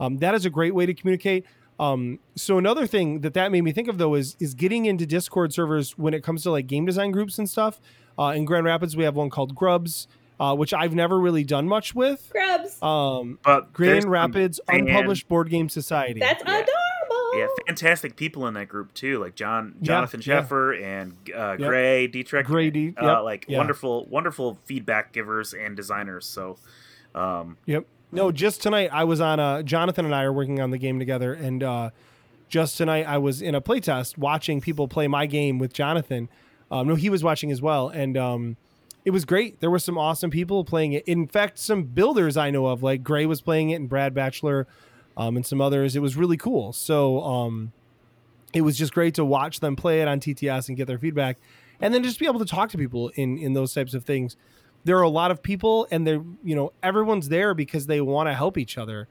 Um, 0.00 0.18
that 0.18 0.34
is 0.34 0.46
a 0.46 0.50
great 0.50 0.74
way 0.74 0.86
to 0.86 0.94
communicate. 0.94 1.44
Um, 1.80 2.18
so 2.36 2.58
another 2.58 2.86
thing 2.86 3.20
that 3.20 3.34
that 3.34 3.50
made 3.50 3.62
me 3.62 3.72
think 3.72 3.88
of 3.88 3.98
though 3.98 4.14
is 4.14 4.36
is 4.38 4.54
getting 4.54 4.84
into 4.86 5.06
Discord 5.06 5.52
servers 5.52 5.98
when 5.98 6.14
it 6.14 6.22
comes 6.22 6.42
to 6.44 6.50
like 6.50 6.66
game 6.66 6.86
design 6.86 7.10
groups 7.10 7.38
and 7.38 7.48
stuff. 7.48 7.80
Uh, 8.18 8.34
in 8.36 8.44
Grand 8.44 8.66
Rapids, 8.66 8.96
we 8.96 9.04
have 9.04 9.16
one 9.16 9.30
called 9.30 9.54
Grubs, 9.54 10.06
uh, 10.38 10.54
which 10.54 10.74
I've 10.74 10.94
never 10.94 11.18
really 11.18 11.44
done 11.44 11.66
much 11.66 11.94
with. 11.94 12.28
Grubs. 12.30 12.80
Um, 12.82 13.38
but 13.42 13.72
Grand 13.72 14.04
Rapids 14.04 14.60
fan- 14.68 14.80
Unpublished 14.80 15.28
Board 15.28 15.48
Game 15.48 15.68
Society. 15.70 16.20
That's 16.20 16.42
yeah. 16.44 16.58
adorable. 16.58 17.38
yeah, 17.38 17.46
fantastic 17.66 18.14
people 18.16 18.46
in 18.46 18.54
that 18.54 18.68
group 18.68 18.92
too, 18.92 19.18
like 19.18 19.34
John 19.34 19.76
Jonathan 19.80 20.20
yeah. 20.24 20.42
Sheffer 20.42 20.80
and 20.82 21.14
uh, 21.34 21.56
Yep. 21.58 21.68
Gray 21.68 22.06
Dietrich. 22.06 22.46
Gray 22.46 22.70
D, 22.70 22.94
uh, 23.00 23.06
yep, 23.06 23.22
like 23.22 23.46
yeah. 23.48 23.56
wonderful, 23.58 24.04
wonderful 24.06 24.58
feedback 24.66 25.12
givers 25.12 25.54
and 25.54 25.74
designers. 25.74 26.26
So, 26.26 26.58
um, 27.14 27.56
Yep. 27.64 27.86
No, 28.14 28.30
just 28.30 28.60
tonight 28.60 28.90
I 28.92 29.04
was 29.04 29.22
on. 29.22 29.40
Uh, 29.40 29.62
Jonathan 29.62 30.04
and 30.04 30.14
I 30.14 30.24
are 30.24 30.32
working 30.32 30.60
on 30.60 30.70
the 30.70 30.76
game 30.76 30.98
together, 30.98 31.32
and 31.32 31.62
uh, 31.62 31.90
just 32.50 32.76
tonight 32.76 33.06
I 33.08 33.16
was 33.16 33.40
in 33.40 33.54
a 33.54 33.60
playtest 33.62 34.18
watching 34.18 34.60
people 34.60 34.86
play 34.86 35.08
my 35.08 35.24
game 35.24 35.58
with 35.58 35.72
Jonathan. 35.72 36.28
Um, 36.70 36.88
no, 36.88 36.94
he 36.94 37.08
was 37.08 37.24
watching 37.24 37.50
as 37.50 37.62
well, 37.62 37.88
and 37.88 38.18
um, 38.18 38.58
it 39.06 39.12
was 39.12 39.24
great. 39.24 39.60
There 39.60 39.70
were 39.70 39.78
some 39.78 39.96
awesome 39.96 40.30
people 40.30 40.62
playing 40.62 40.92
it. 40.92 41.04
In 41.08 41.26
fact, 41.26 41.58
some 41.58 41.84
builders 41.84 42.36
I 42.36 42.50
know 42.50 42.66
of, 42.66 42.82
like 42.82 43.02
Gray 43.02 43.24
was 43.24 43.40
playing 43.40 43.70
it, 43.70 43.76
and 43.76 43.88
Brad 43.88 44.12
Batchelor, 44.12 44.66
um, 45.16 45.36
and 45.36 45.46
some 45.46 45.62
others. 45.62 45.96
It 45.96 46.02
was 46.02 46.14
really 46.14 46.36
cool. 46.36 46.74
So 46.74 47.22
um, 47.22 47.72
it 48.52 48.60
was 48.60 48.76
just 48.76 48.92
great 48.92 49.14
to 49.14 49.24
watch 49.24 49.60
them 49.60 49.74
play 49.74 50.02
it 50.02 50.08
on 50.08 50.20
TTS 50.20 50.68
and 50.68 50.76
get 50.76 50.86
their 50.86 50.98
feedback, 50.98 51.38
and 51.80 51.94
then 51.94 52.02
just 52.02 52.18
be 52.18 52.26
able 52.26 52.40
to 52.40 52.44
talk 52.44 52.68
to 52.72 52.76
people 52.76 53.10
in 53.14 53.38
in 53.38 53.54
those 53.54 53.72
types 53.72 53.94
of 53.94 54.04
things 54.04 54.36
there 54.84 54.98
are 54.98 55.02
a 55.02 55.08
lot 55.08 55.30
of 55.30 55.42
people 55.42 55.86
and 55.90 56.06
they're 56.06 56.22
you 56.42 56.54
know 56.56 56.72
everyone's 56.82 57.28
there 57.28 57.54
because 57.54 57.86
they 57.86 58.00
want 58.00 58.28
to 58.28 58.34
help 58.34 58.58
each 58.58 58.78
other. 58.78 59.08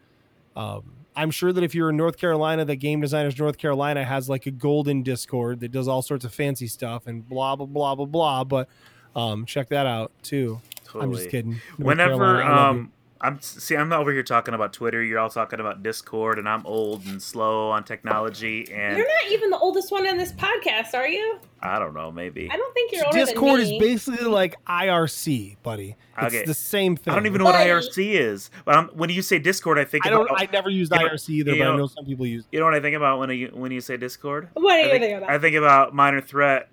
Um, 0.56 0.94
i'm 1.14 1.30
sure 1.32 1.52
that 1.52 1.62
if 1.62 1.76
you're 1.76 1.90
in 1.90 1.98
north 1.98 2.18
carolina 2.18 2.64
the 2.64 2.76
game 2.78 3.02
designers 3.02 3.38
north 3.38 3.58
carolina 3.58 4.04
has 4.06 4.30
like 4.30 4.46
a 4.46 4.52
golden 4.52 5.04
discord 5.04 5.60
that 5.60 5.70
does 5.70 5.86
all 5.88 6.02
sorts 6.02 6.24
of 6.24 6.34
fancy 6.34 6.68
stuff 6.68 7.06
and 7.06 7.28
blah 7.28 7.54
blah 7.56 7.66
blah 7.66 7.96
blah 7.96 8.06
blah. 8.06 8.44
But 8.46 8.70
um, 9.16 9.46
check 9.46 9.68
that 9.70 9.86
out 9.86 10.12
too. 10.24 10.62
I'm 10.96 11.14
just 11.14 11.30
kidding. 11.30 11.52
North 11.52 11.80
Whenever 11.80 12.18
Carolina, 12.18 12.44
I 12.44 12.50
love 12.50 12.76
you. 12.76 12.82
um, 12.82 12.92
I'm 13.24 13.40
see, 13.40 13.76
I'm 13.76 13.94
over 13.94 14.12
here 14.12 14.24
talking 14.24 14.56
about 14.56 14.74
Twitter. 14.74 15.04
You're 15.04 15.20
all 15.20 15.30
talking 15.30 15.60
about 15.60 15.84
Discord, 15.84 16.40
and 16.40 16.50
I'm 16.50 16.66
old 16.66 17.06
and 17.06 17.22
slow 17.22 17.70
on 17.70 17.84
technology. 17.84 18.68
And 18.74 18.98
You're 18.98 19.06
not 19.08 19.32
even 19.32 19.52
the 19.52 19.60
oldest 19.60 19.92
one 19.92 20.08
on 20.08 20.18
this 20.18 20.34
podcast, 20.34 20.96
are 20.96 21.08
you? 21.08 21.40
I 21.62 21.78
don't 21.78 21.94
know, 21.94 22.12
maybe 22.12 22.50
I 22.52 22.58
don't 22.58 22.74
think 22.74 22.92
you're 22.92 23.06
older 23.06 23.20
discord 23.20 23.60
than 23.62 23.74
is 23.74 23.80
basically 23.80 24.26
like 24.26 24.56
irc 24.66 25.58
buddy 25.62 25.96
it's 26.18 26.34
Okay. 26.34 26.44
the 26.46 26.56
same 26.56 26.96
thing 26.98 27.12
I 27.12 27.16
don't 27.16 27.28
even 27.28 27.38
know 27.38 27.46
what 27.46 27.54
IRC 27.54 28.14
is. 28.20 28.50
But 28.66 28.76
I'm, 28.76 28.88
when 28.88 29.12
you 29.12 29.22
say 29.22 29.38
Discord, 29.38 29.78
I 29.78 29.84
think 29.86 30.08
i 30.08 30.10
don't 30.10 30.26
about 30.26 30.42
i 30.42 30.48
never 30.52 30.72
used 30.72 30.92
you 30.92 30.98
know- 31.00 31.06
irc 31.10 31.30
either 31.30 31.52
you 31.52 31.60
but 31.60 31.64
i 31.68 31.72
know- 31.72 31.78
know 31.78 31.86
some 31.88 32.04
people 32.06 32.26
use 32.26 32.46
you 32.52 32.58
know 32.60 32.66
what 32.66 32.74
I 32.74 32.80
think 32.80 32.96
about 32.96 33.20
when 33.20 33.30
you 33.30 33.50
when 33.54 33.72
you 33.72 33.80
say 33.82 33.96
Discord. 33.98 34.50
What 34.54 34.62
do 34.64 34.80
I 34.82 34.86
you 34.86 34.90
think, 34.90 35.04
think 35.04 35.18
about? 35.20 35.30
I 35.30 35.38
think 35.38 35.56
about 35.56 35.94
Minor 35.94 36.22
Threat, 36.22 36.68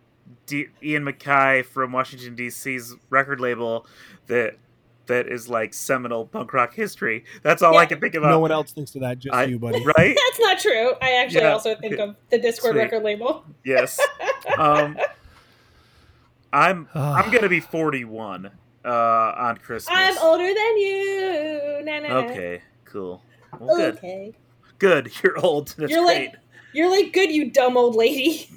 D- 0.47 0.69
Ian 0.83 1.05
MacKaye 1.05 1.67
from 1.67 1.93
Washington 1.93 2.35
D.C.'s 2.35 2.97
record 3.11 3.41
label 3.41 3.85
that 4.29 4.57
that 5.09 5.27
is 5.29 5.49
like 5.49 5.75
seminal 5.75 6.25
punk 6.27 6.53
rock 6.55 6.73
history. 6.73 7.25
That's 7.43 7.61
all 7.63 7.77
I 7.77 7.85
can 7.87 8.01
think 8.01 8.15
about. 8.15 8.31
no 8.31 8.39
one 8.39 8.51
else 8.53 8.73
thinks 8.73 8.95
of 8.95 9.03
that 9.03 9.19
just 9.19 9.35
I- 9.35 9.45
you 9.45 9.59
buddy 9.59 9.85
right? 9.99 10.17
That's 10.17 10.41
not 10.41 10.59
true. 10.59 10.93
I 11.03 11.13
actually 11.23 11.43
Yeah. 11.43 11.53
also 11.53 11.75
think 11.77 11.99
of 11.99 12.17
the 12.31 12.39
Discord 12.39 12.75
Sweet. 12.75 12.83
record 12.83 13.03
label. 13.03 13.45
yes. 13.65 13.99
Um, 14.57 14.97
I'm 16.53 16.89
I'm 16.95 17.31
gonna 17.31 17.49
be 17.51 17.61
41 17.61 18.51
uh, 18.85 18.89
on 18.91 19.57
Christmas. 19.59 19.95
I'm 19.97 20.17
older 20.19 20.47
than 20.47 20.79
you. 20.79 21.81
Na, 21.85 21.99
na, 22.01 22.09
na. 22.09 22.15
Okay, 22.31 22.63
cool. 22.87 23.23
Well, 23.59 23.77
good. 23.77 23.97
Okay. 23.99 24.33
Good. 24.79 25.13
You're 25.23 25.39
old. 25.39 25.75
That's 25.77 25.91
You're 25.93 26.05
great. 26.05 26.31
like 26.31 26.37
you're 26.73 26.91
like 26.91 27.13
good, 27.13 27.31
you 27.33 27.51
dumb 27.51 27.77
old 27.77 27.95
lady. 27.97 28.49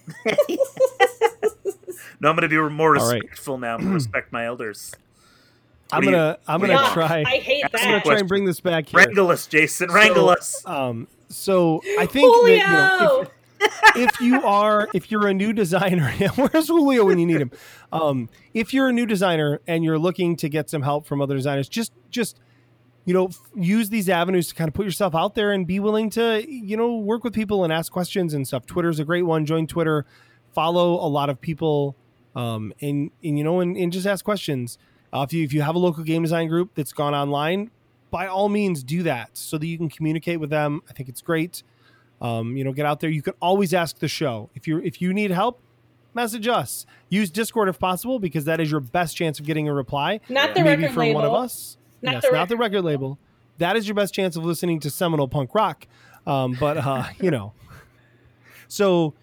no, 2.20 2.30
I'm 2.30 2.36
gonna 2.36 2.48
be 2.48 2.58
more 2.58 2.96
All 2.98 3.10
right. 3.10 3.22
respectful 3.22 3.58
now. 3.58 3.78
respect 3.80 4.32
my 4.32 4.46
elders. 4.46 4.94
I'm 5.92 5.98
What 5.98 6.02
do 6.02 6.08
you- 6.08 6.12
gonna 6.16 6.38
i'm 6.48 6.62
gonna 6.62 6.74
you 6.74 6.80
Yuck, 6.80 6.94
try 6.94 7.24
I 7.26 7.38
hate 7.38 7.64
Ask 7.66 7.74
me 7.74 7.80
i'm 7.82 7.88
gonna 7.92 8.02
try 8.04 8.18
and 8.20 8.28
bring 8.28 8.46
this 8.46 8.60
back 8.60 8.88
here 8.90 8.98
Wrangle 9.00 9.30
us, 9.30 9.48
Jason. 9.48 9.90
Wrangle 9.92 10.28
So, 10.28 10.30
us. 10.34 10.66
Um, 10.66 11.08
so 11.30 11.82
I 12.00 12.06
think 12.06 12.32
that 12.46 12.52
you 12.52 12.58
know, 12.60 13.26
if, 13.96 14.12
if 14.16 14.22
you 14.22 14.42
are 14.44 14.88
if 14.94 15.12
you're 15.12 15.28
a 15.28 15.34
new 15.34 15.54
designer, 15.54 16.12
where's 16.36 16.68
Julio 16.68 17.06
when 17.06 17.20
you 17.20 17.26
need 17.26 17.40
him? 17.42 17.52
Um, 17.92 18.30
if 18.54 18.74
you're 18.74 18.90
a 18.90 18.94
new 18.94 19.06
designer 19.06 19.62
and 19.68 19.84
you're 19.84 20.00
looking 20.00 20.36
to 20.38 20.50
get 20.50 20.70
some 20.70 20.82
help 20.82 21.06
from 21.06 21.22
other 21.22 21.36
designers, 21.36 21.70
just 21.70 21.94
just 22.10 22.40
you 23.06 23.14
know 23.14 23.28
f- 23.28 23.40
use 23.56 23.90
these 23.90 24.10
avenues 24.10 24.48
to 24.50 24.56
kind 24.56 24.68
of 24.68 24.74
put 24.74 24.86
yourself 24.86 25.16
out 25.16 25.36
there 25.36 25.52
and 25.52 25.66
be 25.68 25.80
willing 25.80 26.10
to 26.12 26.44
you 26.50 26.76
know 26.76 26.98
work 26.98 27.24
with 27.24 27.34
people 27.34 27.64
and 27.64 27.72
ask 27.72 27.92
questions 27.92 28.34
and 28.34 28.46
stuff. 28.48 28.66
Twitter's 28.66 29.00
a 29.00 29.06
great 29.06 29.24
one. 29.24 29.46
Join 29.46 29.68
Twitter, 29.68 30.06
follow 30.54 30.96
a 30.96 31.08
lot 31.08 31.30
of 31.30 31.40
people, 31.40 31.96
um, 32.36 32.74
and 32.82 33.10
and 33.24 33.38
you 33.38 33.44
know 33.44 33.60
and, 33.62 33.78
and 33.78 33.94
just 33.94 34.06
ask 34.06 34.26
questions. 34.26 34.78
Uh, 35.14 35.22
if 35.28 35.34
you 35.34 35.44
if 35.44 35.54
you 35.54 35.62
have 35.62 35.76
a 35.76 35.80
local 35.80 36.04
game 36.04 36.22
design 36.22 36.48
group 36.48 36.72
that's 36.76 36.94
gone 36.94 37.14
online, 37.14 37.72
by 38.10 38.28
all 38.28 38.50
means 38.50 38.84
do 38.84 39.04
that 39.04 39.30
so 39.34 39.58
that 39.58 39.66
you 39.68 39.78
can 39.78 39.90
communicate 39.90 40.40
with 40.40 40.50
them. 40.50 40.82
I 40.90 40.94
think 40.94 41.10
it's 41.10 41.22
great. 41.22 41.64
Um, 42.22 42.56
you 42.56 42.64
know, 42.64 42.72
get 42.72 42.86
out 42.86 43.00
there. 43.00 43.10
You 43.10 43.22
can 43.22 43.34
always 43.42 43.74
ask 43.74 44.00
the 44.00 44.08
show 44.08 44.50
if 44.56 44.68
you 44.68 44.78
if 44.80 45.02
you 45.02 45.14
need 45.14 45.32
help. 45.32 45.60
Message 46.14 46.46
us. 46.48 46.86
Use 47.08 47.30
Discord 47.32 47.70
if 47.70 47.80
possible 47.80 48.20
because 48.20 48.44
that 48.44 48.60
is 48.60 48.70
your 48.70 48.82
best 48.82 49.16
chance 49.16 49.40
of 49.40 49.46
getting 49.46 49.70
a 49.70 49.74
reply. 49.74 50.20
Not 50.28 50.54
the 50.54 50.62
Maybe 50.62 50.84
record 50.84 50.94
from 50.94 51.00
label. 51.04 51.22
one 51.22 51.26
of 51.26 51.34
us. 51.34 51.78
Not 52.02 52.16
yes, 52.16 52.26
the 52.26 52.32
not 52.32 52.50
the 52.50 52.58
record 52.58 52.82
label. 52.82 53.18
That 53.60 53.78
is 53.78 53.88
your 53.88 53.96
best 53.96 54.14
chance 54.14 54.36
of 54.36 54.44
listening 54.44 54.82
to 54.82 54.90
seminal 54.90 55.28
punk 55.30 55.56
rock. 55.56 55.88
Um, 56.28 56.58
but 56.60 56.78
uh, 56.78 57.06
you 57.22 57.32
know, 57.32 57.54
so 58.68 59.14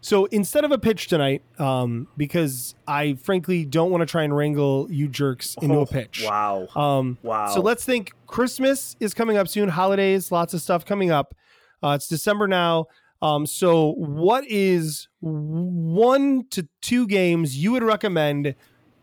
so 0.00 0.24
instead 0.26 0.64
of 0.64 0.72
a 0.72 0.78
pitch 0.78 1.08
tonight, 1.08 1.42
um, 1.58 2.08
because 2.16 2.74
I 2.86 3.14
frankly 3.14 3.64
don't 3.64 3.90
want 3.90 4.00
to 4.02 4.06
try 4.06 4.22
and 4.22 4.34
wrangle 4.34 4.86
you 4.90 5.08
jerks 5.08 5.56
into 5.60 5.76
Oh, 5.76 5.80
a 5.82 5.86
pitch. 5.86 6.22
Wow. 6.24 6.68
Um, 6.74 7.18
Wow. 7.22 7.48
So 7.54 7.60
let's 7.60 7.84
think 7.84 8.12
Christmas 8.26 8.96
is 9.00 9.12
coming 9.14 9.36
up 9.36 9.48
soon, 9.48 9.68
holidays, 9.68 10.32
lots 10.32 10.54
of 10.54 10.60
stuff 10.62 10.84
coming 10.84 11.10
up. 11.10 11.34
Uh, 11.82 11.90
it's 11.96 12.08
December 12.08 12.46
now. 12.48 12.86
Um, 13.22 13.44
so 13.46 13.92
what 13.92 14.44
is 14.48 15.08
one 15.20 16.46
to 16.50 16.66
two 16.80 17.06
games 17.06 17.56
you 17.62 17.72
would 17.72 17.82
recommend 17.82 18.54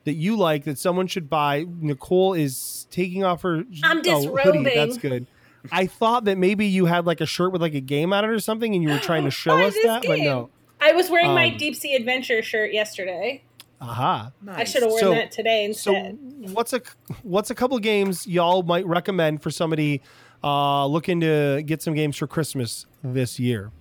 that 0.06 0.14
you 0.14 0.36
like 0.36 0.64
that 0.64 0.80
someone 0.80 1.06
should 1.08 1.30
buy? 1.30 1.66
Nicole 1.80 2.34
is 2.34 2.88
taking 2.90 3.24
off 3.24 3.44
her 3.44 3.64
I'm 3.84 3.98
oh, 4.00 4.02
hoodie. 4.02 4.10
disrobing. 4.10 4.64
That's 4.64 4.98
good. 4.98 5.28
I 5.72 5.86
thought 5.86 6.26
that 6.26 6.38
maybe 6.38 6.66
you 6.66 6.86
had 6.86 7.06
like 7.06 7.20
a 7.22 7.26
shirt 7.26 7.52
with 7.52 7.62
like 7.62 7.74
a 7.74 7.82
game 7.82 8.14
on 8.14 8.24
it 8.24 8.30
or 8.30 8.40
something, 8.40 8.74
and 8.74 8.82
you 8.82 8.90
were 8.90 9.00
trying 9.00 9.26
to 9.26 9.32
show 9.44 9.60
us 9.62 9.74
this 9.74 9.86
that, 9.86 10.04
but 10.08 10.20
no. 10.20 10.50
I 10.88 10.94
was 10.94 11.10
wearing 11.10 11.34
my 11.34 11.50
Um, 11.52 11.58
deep 11.58 11.76
sea 11.76 11.96
adventure 11.96 12.42
shirt 12.42 12.72
yesterday. 12.72 13.42
Aha. 13.82 14.32
I 14.48 14.64
should 14.64 14.82
have 14.84 14.90
worn 14.92 15.02
So- 15.02 15.12
that 15.12 15.32
today 15.32 15.72
So 15.74 15.94
instead. 15.94 16.56
what's 16.56 16.74
a 16.74 16.82
what's 17.24 17.50
a 17.52 17.56
couple 17.56 17.78
games 17.80 18.26
y'all 18.26 18.64
might 18.64 18.86
recommend 18.86 19.44
for 19.44 19.52
somebody 19.52 20.02
uh, 20.44 20.86
looking 20.86 21.20
to 21.22 21.62
get 21.66 21.82
some 21.82 21.94
games 21.94 22.16
for 22.16 22.26
Christmas 22.26 22.86
this 23.04 23.38
year? 23.40 23.72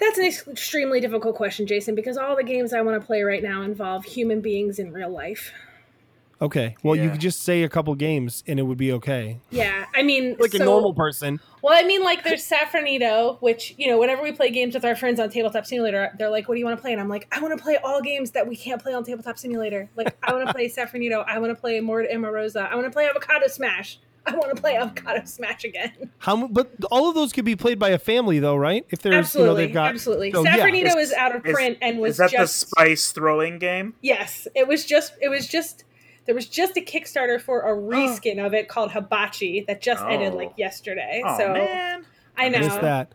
That's 0.00 0.18
an 0.18 0.24
extremely 0.24 1.00
difficult 1.00 1.36
question, 1.36 1.66
Jason, 1.66 1.94
because 1.94 2.16
all 2.16 2.34
the 2.34 2.42
games 2.44 2.72
I 2.72 2.80
want 2.80 3.00
to 3.00 3.06
play 3.06 3.22
right 3.22 3.42
now 3.42 3.62
involve 3.62 4.04
human 4.04 4.40
beings 4.40 4.78
in 4.78 4.92
real 4.92 5.10
life. 5.10 5.52
Okay, 6.42 6.74
well 6.82 6.96
you 6.96 7.10
could 7.10 7.20
just 7.20 7.42
say 7.42 7.62
a 7.64 7.68
couple 7.68 7.94
games 7.94 8.42
and 8.46 8.58
it 8.58 8.62
would 8.62 8.78
be 8.78 8.92
okay, 8.92 9.40
Yeah, 9.50 9.84
I 9.94 10.02
mean, 10.02 10.36
like 10.38 10.54
a 10.54 10.58
normal 10.58 10.94
person. 10.94 11.40
Well, 11.62 11.74
I 11.76 11.86
mean, 11.86 12.02
like 12.02 12.24
there's 12.24 12.48
Saffranito, 12.48 13.40
which 13.42 13.74
you 13.76 13.88
know, 13.88 13.98
whenever 13.98 14.22
we 14.22 14.32
play 14.32 14.50
games 14.50 14.74
with 14.74 14.84
our 14.84 14.96
friends 14.96 15.20
on 15.20 15.28
Tabletop 15.28 15.66
Simulator, 15.66 16.14
they're 16.18 16.30
like, 16.30 16.48
"What 16.48 16.54
do 16.54 16.58
you 16.58 16.64
want 16.64 16.78
to 16.78 16.80
play?" 16.80 16.92
And 16.92 17.00
I'm 17.00 17.08
like, 17.10 17.26
"I 17.30 17.40
want 17.40 17.56
to 17.56 17.62
play 17.62 17.76
all 17.84 18.00
games 18.00 18.30
that 18.30 18.48
we 18.48 18.56
can't 18.56 18.82
play 18.82 18.94
on 18.94 19.04
Tabletop 19.04 19.38
Simulator. 19.38 19.90
Like, 19.96 20.16
I 20.22 20.32
want 20.32 20.46
to 20.46 20.54
play 20.54 20.68
Saffranito. 20.76 21.22
I 21.26 21.38
want 21.38 21.54
to 21.54 21.60
play 21.60 21.78
Mord 21.80 22.06
Amarosa. 22.10 22.70
I 22.70 22.74
want 22.74 22.86
to 22.86 22.90
play 22.90 23.06
Avocado 23.08 23.46
Smash. 23.48 23.98
I 24.26 24.34
want 24.34 24.54
to 24.54 24.60
play 24.60 24.76
Avocado 24.76 25.24
Smash 25.26 25.64
again." 25.64 25.92
How? 26.18 26.46
But 26.46 26.70
all 26.90 27.10
of 27.10 27.14
those 27.14 27.34
could 27.34 27.44
be 27.44 27.56
played 27.56 27.78
by 27.78 27.90
a 27.90 27.98
family, 27.98 28.38
though, 28.38 28.56
right? 28.56 28.86
If 28.88 29.02
there's, 29.02 29.14
absolutely, 29.14 29.44
you 29.44 29.50
know, 29.50 29.66
they've 29.66 29.74
got 29.74 29.90
absolutely. 29.90 30.32
so, 30.32 30.42
yeah. 30.44 30.56
Saffranito 30.56 30.96
Is- 30.96 31.10
is, 31.10 31.12
out 31.12 31.36
of 31.36 31.44
is- 31.44 31.52
print 31.52 31.76
and 31.82 31.98
was 31.98 32.12
Is 32.12 32.16
that 32.16 32.30
just 32.30 32.60
the 32.60 32.66
spice 32.68 33.12
throwing 33.12 33.58
game? 33.58 33.92
yes. 34.00 34.48
It 34.54 34.66
was 34.66 34.86
just. 34.86 35.12
It 35.20 35.28
was 35.28 35.46
just. 35.46 35.84
There 36.26 36.34
was 36.34 36.46
just 36.46 36.76
a 36.76 36.80
Kickstarter 36.80 37.40
for 37.40 37.62
a 37.62 37.76
reskin 37.76 38.44
of 38.44 38.54
it 38.54 38.68
called 38.68 38.92
Hibachi 38.92 39.64
that 39.66 39.80
just 39.80 40.02
ended 40.04 40.32
Oh. 40.32 40.36
like 40.36 40.52
yesterday. 40.56 41.22
Oh 41.24 41.36
so 41.38 41.52
man. 41.52 42.04
I 42.36 42.48
know. 42.48 42.60
missed 42.60 42.80
that, 42.80 43.12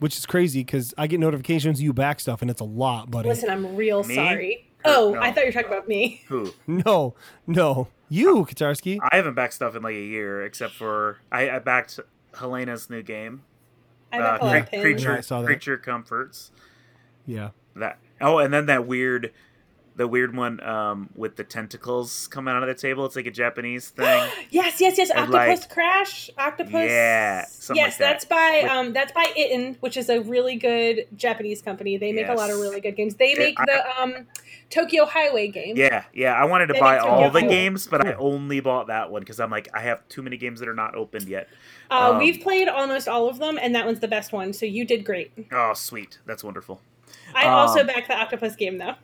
which 0.00 0.16
is 0.16 0.26
crazy 0.26 0.60
because 0.60 0.92
I 0.98 1.06
get 1.06 1.20
notifications 1.20 1.80
you 1.80 1.92
back 1.92 2.20
stuff 2.20 2.42
and 2.42 2.50
it's 2.50 2.60
a 2.60 2.64
lot, 2.64 3.10
buddy. 3.10 3.28
Listen, 3.28 3.50
I'm 3.50 3.76
real 3.76 4.02
Me? 4.04 4.14
sorry. 4.14 4.56
Or- 4.56 4.70
Oh, 4.86 5.12
no. 5.14 5.20
I 5.22 5.32
thought 5.32 5.40
you 5.40 5.46
were 5.46 5.52
talking 5.52 5.68
about 5.68 5.88
me. 5.88 6.22
Who? 6.28 6.52
No, 6.66 7.14
no, 7.46 7.88
you 8.10 8.44
Kotarski. 8.44 8.98
I 9.10 9.16
haven't 9.16 9.32
backed 9.32 9.54
stuff 9.54 9.74
in 9.74 9.82
like 9.82 9.94
a 9.94 9.98
year, 9.98 10.44
except 10.44 10.74
for 10.74 11.20
I, 11.32 11.48
I 11.48 11.58
backed 11.58 11.98
Helena's 12.34 12.90
new 12.90 13.02
game, 13.02 13.44
I 14.12 14.18
uh, 14.18 14.22
back 14.32 14.42
a 14.42 14.44
lot 14.44 14.68
Cre- 14.68 14.80
creature 14.82 15.12
Yeah, 15.12 15.16
I 15.16 15.20
saw 15.22 15.40
that. 15.40 15.46
creature 15.46 15.78
comforts. 15.78 16.50
Yeah. 17.26 17.50
That 17.76 17.98
oh, 18.20 18.36
and 18.38 18.52
then 18.52 18.66
that 18.66 18.86
weird 18.86 19.32
the 19.96 20.08
weird 20.08 20.36
one 20.36 20.60
um, 20.64 21.08
with 21.14 21.36
the 21.36 21.44
tentacles 21.44 22.26
coming 22.28 22.52
out 22.54 22.62
of 22.62 22.68
the 22.68 22.74
table. 22.74 23.04
It's 23.06 23.14
like 23.16 23.26
a 23.26 23.30
Japanese 23.30 23.90
thing. 23.90 24.28
Yes, 24.50 24.80
yes, 24.80 24.98
yes. 24.98 25.10
And, 25.10 25.20
Octopus 25.20 25.60
like- 25.62 25.70
Crash. 25.70 26.30
Octopus. 26.38 26.72
Yeah, 26.90 27.44
something 27.46 27.76
yes, 27.82 27.92
like 27.92 27.98
that. 27.98 28.12
that's 28.12 28.24
by 28.24 28.60
With- 28.62 28.70
um 28.72 28.92
that's 28.92 29.12
by 29.12 29.24
Itten, 29.38 29.76
which 29.80 29.96
is 29.96 30.08
a 30.08 30.20
really 30.20 30.56
good 30.56 31.06
Japanese 31.16 31.62
company. 31.62 31.96
They 31.96 32.12
make 32.12 32.28
a 32.28 32.34
lot 32.34 32.50
of 32.50 32.58
really 32.58 32.80
good 32.80 32.96
games. 32.96 33.14
They 33.16 33.34
make 33.34 33.58
I- 33.58 33.64
the 33.66 34.02
um 34.02 34.26
Tokyo 34.70 35.04
Highway 35.06 35.48
game. 35.48 35.76
Yeah, 35.76 36.04
yeah. 36.12 36.32
I 36.34 36.44
wanted 36.46 36.66
to 36.68 36.72
They 36.74 36.80
buy 36.80 36.98
all 36.98 37.30
the 37.30 37.42
games, 37.42 37.86
but 37.86 38.04
I 38.04 38.14
only 38.14 38.58
bought 38.60 38.88
that 38.88 39.10
one 39.12 39.20
because 39.20 39.38
I'm 39.38 39.50
like, 39.50 39.68
I 39.74 39.80
have 39.80 40.06
too 40.08 40.22
many 40.22 40.36
games 40.36 40.58
that 40.60 40.68
are 40.68 40.74
not 40.74 40.94
opened 40.96 41.28
yet. 41.28 41.48
Uh, 41.90 42.10
Um, 42.12 42.18
we've 42.18 42.40
played 42.42 42.66
almost 42.68 43.06
all 43.06 43.28
of 43.28 43.38
them, 43.38 43.58
and 43.60 43.74
that 43.74 43.86
one's 43.86 44.00
the 44.00 44.08
best 44.08 44.32
one. 44.32 44.52
So 44.52 44.66
you 44.66 44.84
did 44.84 45.04
great. 45.04 45.30
Oh, 45.52 45.74
sweet. 45.74 46.18
That's 46.26 46.42
wonderful. 46.42 46.80
I 47.34 47.46
also 47.46 47.80
Um, 47.80 47.86
backed 47.86 48.08
the 48.08 48.16
Octopus 48.16 48.56
game 48.56 48.78
though. 48.78 48.94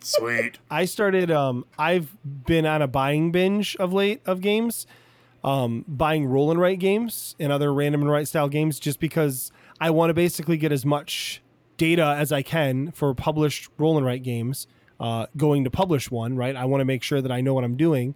Sweet. 0.00 0.58
I 0.70 0.84
started. 0.84 1.30
Um, 1.30 1.64
I've 1.78 2.16
been 2.24 2.66
on 2.66 2.82
a 2.82 2.88
buying 2.88 3.32
binge 3.32 3.76
of 3.76 3.92
late 3.92 4.20
of 4.26 4.40
games, 4.40 4.86
um, 5.44 5.84
buying 5.86 6.26
roll 6.26 6.50
and 6.50 6.60
write 6.60 6.78
games 6.78 7.36
and 7.38 7.52
other 7.52 7.72
random 7.72 8.02
and 8.02 8.10
write 8.10 8.28
style 8.28 8.48
games, 8.48 8.78
just 8.80 9.00
because 9.00 9.52
I 9.80 9.90
want 9.90 10.10
to 10.10 10.14
basically 10.14 10.56
get 10.56 10.72
as 10.72 10.84
much 10.84 11.42
data 11.76 12.14
as 12.18 12.30
I 12.32 12.42
can 12.42 12.90
for 12.92 13.14
published 13.14 13.70
roll 13.78 13.96
and 13.96 14.06
write 14.06 14.22
games. 14.22 14.66
Uh, 14.98 15.26
going 15.34 15.64
to 15.64 15.70
publish 15.70 16.10
one, 16.10 16.36
right? 16.36 16.54
I 16.54 16.66
want 16.66 16.82
to 16.82 16.84
make 16.84 17.02
sure 17.02 17.22
that 17.22 17.32
I 17.32 17.40
know 17.40 17.54
what 17.54 17.64
I'm 17.64 17.76
doing. 17.76 18.14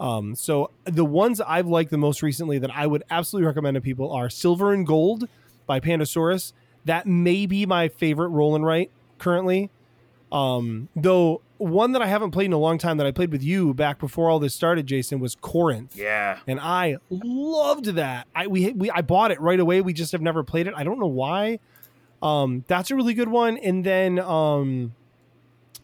Um, 0.00 0.34
so 0.34 0.70
the 0.84 1.04
ones 1.04 1.40
I've 1.40 1.68
liked 1.68 1.90
the 1.90 1.98
most 1.98 2.20
recently 2.22 2.58
that 2.58 2.70
I 2.74 2.86
would 2.86 3.04
absolutely 3.10 3.46
recommend 3.46 3.76
to 3.76 3.80
people 3.80 4.10
are 4.12 4.28
Silver 4.28 4.72
and 4.72 4.86
Gold 4.86 5.28
by 5.66 5.80
Pandasaurus. 5.80 6.52
That 6.84 7.06
may 7.06 7.46
be 7.46 7.64
my 7.64 7.88
favorite 7.88 8.28
roll 8.28 8.54
and 8.54 8.64
write 8.64 8.90
currently. 9.18 9.70
Um, 10.32 10.88
though 10.96 11.40
one 11.58 11.92
that 11.92 12.02
I 12.02 12.06
haven't 12.06 12.32
played 12.32 12.46
in 12.46 12.52
a 12.52 12.58
long 12.58 12.78
time 12.78 12.96
that 12.98 13.06
I 13.06 13.12
played 13.12 13.32
with 13.32 13.42
you 13.42 13.72
back 13.72 13.98
before 13.98 14.28
all 14.28 14.38
this 14.38 14.54
started, 14.54 14.86
Jason, 14.86 15.20
was 15.20 15.36
Corinth. 15.36 15.96
Yeah. 15.96 16.38
And 16.46 16.60
I 16.60 16.96
loved 17.10 17.86
that. 17.94 18.26
I 18.34 18.46
we, 18.46 18.72
we 18.72 18.90
I 18.90 19.02
bought 19.02 19.30
it 19.30 19.40
right 19.40 19.60
away. 19.60 19.80
We 19.80 19.92
just 19.92 20.12
have 20.12 20.22
never 20.22 20.42
played 20.42 20.66
it. 20.66 20.74
I 20.76 20.84
don't 20.84 20.98
know 20.98 21.06
why. 21.06 21.60
Um, 22.22 22.64
that's 22.66 22.90
a 22.90 22.96
really 22.96 23.14
good 23.14 23.28
one. 23.28 23.56
And 23.58 23.84
then 23.84 24.18
um, 24.18 24.94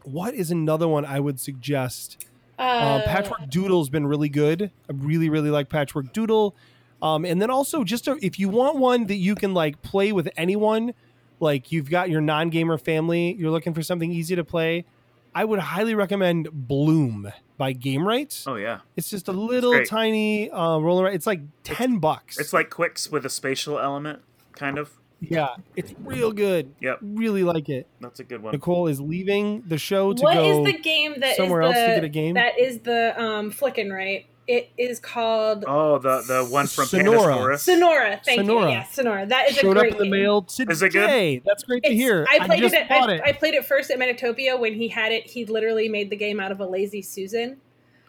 what 0.05 0.35
is 0.35 0.51
another 0.51 0.89
one 0.89 1.05
I 1.05 1.21
would 1.21 1.39
suggest? 1.41 2.27
Uh, 2.59 2.63
Uh, 2.63 3.03
Patchwork 3.05 3.49
Doodle's 3.49 3.89
been 3.89 4.07
really 4.07 4.29
good. 4.29 4.71
I 4.89 4.93
really, 4.93 5.29
really 5.29 5.51
like 5.51 5.69
Patchwork 5.69 6.13
Doodle. 6.13 6.55
Um, 7.01 7.25
and 7.25 7.43
then 7.43 7.51
also, 7.51 7.83
just 7.83 8.07
a, 8.07 8.17
if 8.23 8.39
you 8.39 8.49
want 8.49 8.77
one 8.77 9.07
that 9.07 9.17
you 9.17 9.35
can 9.35 9.55
like 9.55 9.83
play 9.83 10.13
with 10.13 10.29
anyone, 10.37 10.95
like 11.43 11.73
you've 11.73 11.91
got 11.91 12.09
your 12.09 12.21
non-gamer 12.21 12.79
family, 12.79 13.35
you're 13.39 13.51
looking 13.51 13.75
for 13.75 13.83
something 13.83 14.11
easy 14.11 14.37
to 14.37 14.45
play, 14.45 14.87
I 15.35 15.45
would 15.45 15.59
highly 15.59 15.95
recommend 15.95 16.49
Bloom 16.53 17.33
by 17.59 17.75
Gamewrights. 17.75 18.47
Oh 18.47 18.55
yeah. 18.55 18.81
It's 18.97 19.11
just 19.11 19.29
a 19.29 19.33
little 19.33 19.85
tiny 19.85 20.51
uh, 20.51 20.79
roller. 20.79 21.09
It's 21.09 21.27
like 21.27 21.41
ten 21.65 21.99
bucks. 21.99 22.39
It's 22.39 22.53
like 22.53 22.71
Qwixx 22.71 23.11
with 23.11 23.27
a 23.27 23.31
spatial 23.31 23.79
element, 23.79 24.23
kind 24.53 24.79
of. 24.79 24.93
yeah, 25.21 25.57
it's 25.77 25.95
real 26.05 26.33
good. 26.33 26.75
Yep. 26.81 26.99
Really 27.03 27.45
like 27.45 27.69
it. 27.69 27.87
That's 28.01 28.21
a 28.21 28.25
good 28.25 28.43
one. 28.43 28.53
Nicole 28.53 28.87
is 28.87 29.01
leaving 29.01 29.63
the 29.67 29.79
show 29.79 30.13
to 30.13 30.23
what 30.23 30.35
go. 30.35 30.65
is 30.65 30.73
the 30.73 30.79
game 30.79 31.15
that 31.21 31.31
is 31.33 31.37
somewhere 31.37 31.63
the, 31.63 31.69
else 31.69 31.77
to 31.77 31.95
get 31.95 32.05
a 32.05 32.09
game? 32.09 32.35
That 32.35 32.59
is 32.59 32.79
the 32.81 33.21
um 33.21 33.51
Flickin' 33.51 33.93
right. 33.93 34.27
It 34.49 34.71
is 34.77 34.99
called 34.99 35.65
Oh, 35.69 35.99
the 35.99 36.21
the 36.27 36.45
one 36.45 36.67
from 36.67 36.87
Sonora. 36.87 37.35
Pandasaurus. 37.35 37.59
Sonora. 37.61 38.21
Thank 38.25 38.41
Sonora. 38.41 38.65
you. 38.67 38.71
Yes, 38.73 38.93
Sonora. 38.95 39.27
That 39.27 39.49
is 39.51 39.57
showed 39.57 39.77
a 39.77 39.81
up 39.81 39.83
great 39.83 39.93
in 39.93 39.99
the 39.99 40.05
game. 40.05 40.11
mail 40.11 40.43
today. 40.43 40.73
Is 40.73 40.83
it 40.83 40.93
good? 40.93 41.43
That's 41.47 41.63
great 41.63 41.85
to 41.85 41.91
It's- 41.91 42.01
hear. 42.03 42.27
I 42.29 42.45
played 42.47 42.61
just 42.61 42.75
it, 42.75 42.83
at, 42.83 42.89
bought 42.89 43.09
I, 43.11 43.15
it. 43.15 43.23
I 43.25 43.33
played 43.33 43.55
it 43.55 43.65
first 43.65 43.91
at 43.93 43.99
Metatopia 44.01 44.59
when 44.59 44.75
he 44.75 44.89
had 44.89 45.13
it. 45.13 45.29
He 45.31 45.45
literally 45.45 45.89
made 45.89 46.11
the 46.11 46.17
game 46.17 46.41
out 46.41 46.51
of 46.51 46.59
a 46.61 46.67
lazy 46.67 47.03
Susan. 47.03 47.59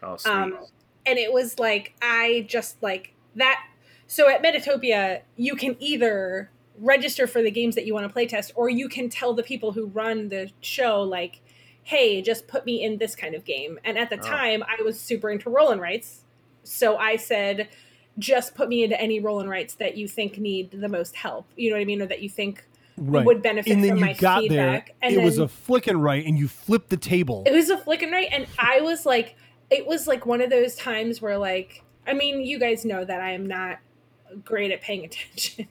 Oh, 0.02 0.16
sweet. 0.16 0.30
Um, 0.32 0.58
and 1.06 1.18
it 1.18 1.32
was 1.32 1.58
like 1.60 1.94
I 2.02 2.44
just 2.48 2.82
like 2.82 3.12
that. 3.36 3.64
So 4.08 4.28
at 4.28 4.42
Metatopia, 4.42 5.20
you 5.36 5.54
can 5.54 5.76
either 5.78 6.50
register 6.80 7.28
for 7.28 7.42
the 7.42 7.50
games 7.52 7.76
that 7.76 7.86
you 7.86 7.94
want 7.94 8.06
to 8.08 8.12
play 8.12 8.26
test, 8.26 8.50
or 8.56 8.68
you 8.68 8.88
can 8.88 9.08
tell 9.08 9.34
the 9.34 9.44
people 9.44 9.70
who 9.72 9.86
run 9.86 10.28
the 10.30 10.50
show 10.60 11.00
like, 11.02 11.40
"Hey, 11.84 12.20
just 12.20 12.48
put 12.48 12.66
me 12.66 12.82
in 12.82 12.98
this 12.98 13.14
kind 13.14 13.36
of 13.36 13.44
game." 13.44 13.78
And 13.84 13.96
at 13.96 14.10
the 14.10 14.18
Oh. 14.18 14.22
time, 14.22 14.64
I 14.64 14.82
was 14.82 14.98
super 15.00 15.30
into 15.30 15.48
roll 15.48 15.70
and 15.70 15.80
writes, 15.80 16.23
so 16.64 16.96
I 16.96 17.16
said, 17.16 17.68
"Just 18.18 18.54
put 18.54 18.68
me 18.68 18.82
into 18.84 19.00
any 19.00 19.20
roll 19.20 19.40
and 19.40 19.48
writes 19.48 19.74
that 19.76 19.96
you 19.96 20.08
think 20.08 20.38
need 20.38 20.70
the 20.72 20.88
most 20.88 21.14
help." 21.16 21.46
You 21.56 21.70
know 21.70 21.76
what 21.76 21.82
I 21.82 21.84
mean, 21.86 22.02
or 22.02 22.06
that 22.06 22.20
you 22.22 22.28
think 22.28 22.64
right. 22.96 23.24
would 23.24 23.42
benefit 23.42 23.72
and 23.72 23.82
then 23.82 23.90
from 23.90 23.98
you 23.98 24.04
my 24.06 24.12
got 24.14 24.40
feedback. 24.40 24.86
there. 24.86 24.94
and 25.02 25.14
it 25.14 25.24
was 25.24 25.38
a 25.38 25.48
flick 25.48 25.86
and 25.86 26.02
write, 26.02 26.26
and 26.26 26.38
you 26.38 26.48
flipped 26.48 26.90
the 26.90 26.96
table. 26.96 27.42
it 27.46 27.52
was 27.52 27.70
a 27.70 27.78
flick 27.78 28.02
and 28.02 28.12
write 28.12 28.28
and 28.32 28.46
i 28.58 28.80
was 28.80 29.04
like 29.06 29.36
it 29.70 29.86
was 29.86 30.06
like 30.06 30.26
one 30.26 30.40
of 30.40 30.50
those 30.50 30.76
times 30.76 31.20
where 31.20 31.38
like 31.38 31.82
i 32.06 32.12
mean 32.12 32.40
you 32.40 32.58
guys 32.58 32.84
know 32.84 33.04
that 33.04 33.20
i 33.20 33.30
am 33.30 33.46
not 33.46 33.78
great 34.44 34.70
at 34.70 34.80
paying 34.80 35.04
attention 35.04 35.66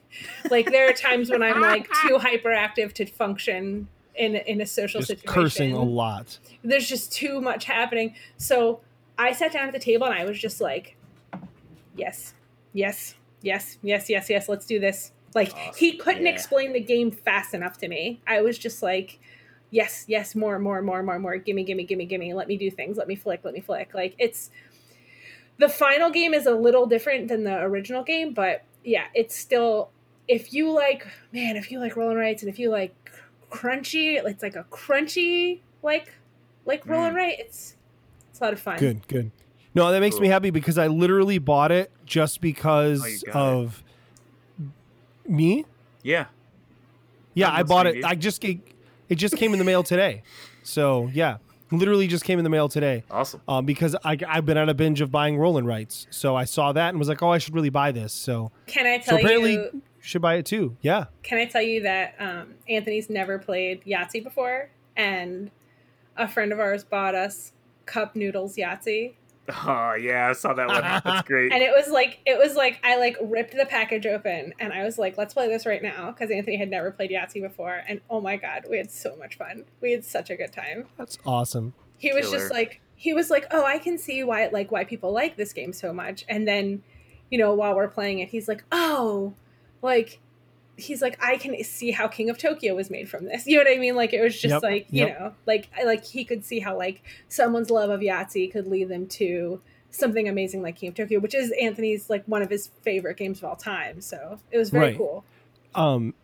like 0.50 0.70
there 0.70 0.88
are 0.88 0.92
times 0.92 1.30
when 1.30 1.42
i'm 1.42 1.60
like 1.60 1.88
too 2.02 2.18
hyperactive 2.18 2.92
to 2.92 3.06
function 3.06 3.88
in 4.16 4.36
in 4.36 4.60
a 4.60 4.66
social 4.66 5.00
just 5.00 5.08
situation 5.08 5.28
cursing 5.28 5.72
a 5.72 5.82
lot. 5.82 6.38
there's 6.62 6.88
just 6.88 7.12
too 7.12 7.40
much 7.40 7.64
happening 7.64 8.14
so 8.36 8.80
i 9.18 9.32
sat 9.32 9.52
down 9.52 9.66
at 9.66 9.72
the 9.72 9.78
table 9.78 10.06
and 10.06 10.14
i 10.14 10.24
was 10.24 10.38
just 10.38 10.60
like 10.60 10.96
yes 11.96 12.34
yes 12.72 13.14
yes 13.42 13.78
yes 13.82 14.08
yes 14.10 14.28
yes 14.30 14.48
let's 14.48 14.66
do 14.66 14.80
this. 14.80 15.12
Like 15.34 15.52
he 15.76 15.96
couldn't 15.96 16.26
Yeah. 16.26 16.32
explain 16.32 16.72
the 16.72 16.80
game 16.80 17.10
fast 17.10 17.54
enough 17.54 17.76
to 17.78 17.88
me. 17.88 18.20
I 18.26 18.40
was 18.40 18.56
just 18.56 18.82
like 18.82 19.18
yes 19.70 20.04
yes 20.06 20.34
more 20.34 20.58
more 20.58 20.80
more 20.80 21.02
more 21.02 21.18
more. 21.18 21.36
Gimme 21.38 21.64
gimme 21.64 21.84
gimme 21.84 22.04
gimme. 22.06 22.32
Let 22.34 22.46
me 22.48 22.56
do 22.56 22.70
things. 22.70 22.96
Let 22.96 23.08
me 23.08 23.16
flick 23.16 23.40
let 23.44 23.52
me 23.54 23.60
flick. 23.60 23.94
Like 23.94 24.14
it's 24.18 24.50
the 25.58 25.68
final 25.68 26.10
game 26.10 26.34
is 26.34 26.46
a 26.46 26.54
little 26.54 26.86
different 26.86 27.28
than 27.28 27.44
the 27.44 27.56
original 27.62 28.02
game 28.02 28.32
but 28.34 28.64
yeah 28.84 29.04
it's 29.14 29.36
still 29.36 29.90
if 30.26 30.52
you 30.52 30.70
like 30.72 31.06
man 31.32 31.56
if 31.56 31.70
you 31.70 31.78
like 31.78 31.96
rolling 31.96 32.16
rights 32.16 32.42
and 32.42 32.48
if 32.50 32.58
you 32.58 32.70
like 32.70 32.94
crunchy 33.50 34.20
it's 34.24 34.42
like 34.42 34.56
a 34.56 34.64
crunchy 34.64 35.60
like 35.82 36.12
like 36.64 36.84
roll 36.86 37.04
and 37.04 37.14
Mm. 37.14 37.18
right 37.18 37.36
it's 37.38 37.76
it's 38.34 38.40
a 38.40 38.44
lot 38.44 38.52
of 38.52 38.58
fun 38.60 38.78
Good, 38.78 39.06
good. 39.06 39.30
No, 39.76 39.90
that 39.92 40.00
makes 40.00 40.18
me 40.18 40.26
happy 40.28 40.50
because 40.50 40.76
I 40.76 40.88
literally 40.88 41.38
bought 41.38 41.70
it 41.72 41.90
just 42.04 42.40
because 42.40 43.00
Oh, 43.02 43.06
you 43.06 43.20
got 43.26 43.28
it. 43.28 43.36
of 43.36 43.84
me. 45.26 45.64
yeah. 46.02 46.26
Yeah, 47.36 47.48
I'm 47.50 47.56
I 47.60 47.62
bought 47.64 47.86
it. 47.86 47.96
listening, 47.96 48.04
I 48.04 48.14
just 48.14 48.44
it, 48.44 48.58
it 49.08 49.14
just 49.16 49.36
came 49.36 49.52
in 49.52 49.58
the 49.58 49.64
mail 49.64 49.82
today. 49.82 50.22
So 50.62 51.10
yeah, 51.12 51.38
literally 51.72 52.06
just 52.06 52.24
came 52.24 52.38
in 52.38 52.44
the 52.44 52.50
mail 52.50 52.68
today. 52.68 53.02
Awesome. 53.10 53.40
Um, 53.48 53.66
because 53.66 53.96
I, 54.04 54.16
I've 54.28 54.46
been 54.46 54.56
on 54.58 54.68
a 54.68 54.74
binge 54.74 55.00
of 55.00 55.10
buying 55.10 55.36
rolling 55.36 55.64
rights, 55.64 56.06
so 56.10 56.36
I 56.36 56.44
saw 56.44 56.72
that 56.72 56.90
and 56.90 56.98
was 56.98 57.08
like, 57.08 57.22
oh, 57.22 57.30
I 57.30 57.38
should 57.38 57.54
really 57.54 57.70
buy 57.70 57.90
this. 57.90 58.12
So 58.12 58.52
can 58.66 58.86
i 58.86 59.00
so 59.00 59.10
tell 59.12 59.18
apparently 59.18 59.54
you 59.54 59.70
you 59.72 59.82
should 60.00 60.22
buy 60.22 60.34
it 60.34 60.46
too. 60.46 60.76
Yeah. 60.82 61.06
can 61.24 61.38
I 61.38 61.46
tell 61.46 61.62
you 61.62 61.82
that 61.82 62.14
um, 62.20 62.54
Anthony's 62.68 63.10
never 63.10 63.38
played 63.38 63.82
Yahtzee 63.84 64.22
before, 64.22 64.70
and 64.96 65.50
a 66.16 66.28
friend 66.28 66.52
of 66.52 66.60
ours 66.60 66.84
bought 66.84 67.16
us 67.16 67.52
cup 67.86 68.16
noodles 68.16 68.56
Yahtzee, 68.56 69.14
Oh 69.48 69.94
yeah, 69.94 70.28
I 70.30 70.32
saw 70.32 70.54
that 70.54 70.68
one. 70.68 70.80
That's 71.04 71.28
great. 71.28 71.52
and 71.52 71.62
it 71.62 71.70
was 71.70 71.88
like 71.88 72.20
it 72.24 72.38
was 72.38 72.54
like 72.56 72.80
I 72.82 72.96
like 72.96 73.16
ripped 73.20 73.54
the 73.54 73.66
package 73.66 74.06
open, 74.06 74.54
and 74.58 74.72
I 74.72 74.84
was 74.84 74.96
like, 74.98 75.18
"Let's 75.18 75.34
play 75.34 75.48
this 75.48 75.66
right 75.66 75.82
now," 75.82 76.10
because 76.10 76.30
Anthony 76.30 76.56
had 76.56 76.70
never 76.70 76.90
played 76.90 77.10
Yahtzee 77.10 77.42
before, 77.42 77.82
and 77.86 78.00
oh 78.08 78.20
my 78.22 78.36
god, 78.36 78.64
we 78.70 78.78
had 78.78 78.90
so 78.90 79.16
much 79.16 79.36
fun. 79.36 79.64
We 79.82 79.92
had 79.92 80.04
such 80.04 80.30
a 80.30 80.36
good 80.36 80.52
time. 80.52 80.86
That's 80.96 81.18
awesome. 81.26 81.74
He 81.98 82.12
was 82.12 82.26
Killer. 82.26 82.38
just 82.38 82.52
like 82.52 82.80
he 82.96 83.12
was 83.12 83.28
like, 83.28 83.46
"Oh, 83.50 83.64
I 83.66 83.78
can 83.78 83.98
see 83.98 84.24
why 84.24 84.48
like 84.50 84.72
why 84.72 84.84
people 84.84 85.12
like 85.12 85.36
this 85.36 85.52
game 85.52 85.74
so 85.74 85.92
much," 85.92 86.24
and 86.26 86.48
then 86.48 86.82
you 87.30 87.36
know 87.36 87.52
while 87.52 87.76
we're 87.76 87.88
playing 87.88 88.20
it, 88.20 88.30
he's 88.30 88.48
like, 88.48 88.64
"Oh, 88.72 89.34
like." 89.82 90.20
He's 90.76 91.00
like 91.00 91.16
i 91.22 91.36
can 91.36 91.62
see 91.62 91.90
how 91.92 92.08
king 92.08 92.28
of 92.30 92.36
tokyo 92.38 92.74
was 92.74 92.90
made 92.90 93.08
from 93.08 93.24
this 93.24 93.46
you 93.46 93.56
know 93.56 93.62
what 93.64 93.72
i 93.72 93.78
mean 93.78 93.94
like 93.94 94.12
it 94.12 94.20
was 94.20 94.32
just 94.38 94.52
Yep, 94.54 94.62
like 94.62 94.86
you 94.90 95.06
yep. 95.06 95.18
know 95.20 95.32
like 95.46 95.68
I 95.78 95.84
like 95.84 96.04
he 96.04 96.24
could 96.24 96.44
see 96.44 96.58
how 96.58 96.76
like 96.76 97.02
someone's 97.28 97.70
love 97.70 97.90
of 97.90 98.00
yahtzee 98.00 98.50
could 98.50 98.66
lead 98.66 98.88
them 98.88 99.06
to 99.08 99.60
something 99.90 100.28
amazing 100.28 100.62
like 100.62 100.76
king 100.76 100.88
of 100.88 100.94
tokyo 100.96 101.20
which 101.20 101.34
is 101.34 101.52
anthony's 101.60 102.10
like 102.10 102.24
one 102.26 102.42
of 102.42 102.50
his 102.50 102.68
favorite 102.82 103.16
games 103.16 103.38
of 103.38 103.44
all 103.44 103.54
time 103.56 104.00
so 104.00 104.38
it 104.50 104.58
was 104.58 104.70
very 104.70 104.86
Right. 104.86 104.96
cool 104.98 105.24
Um, 105.76 106.14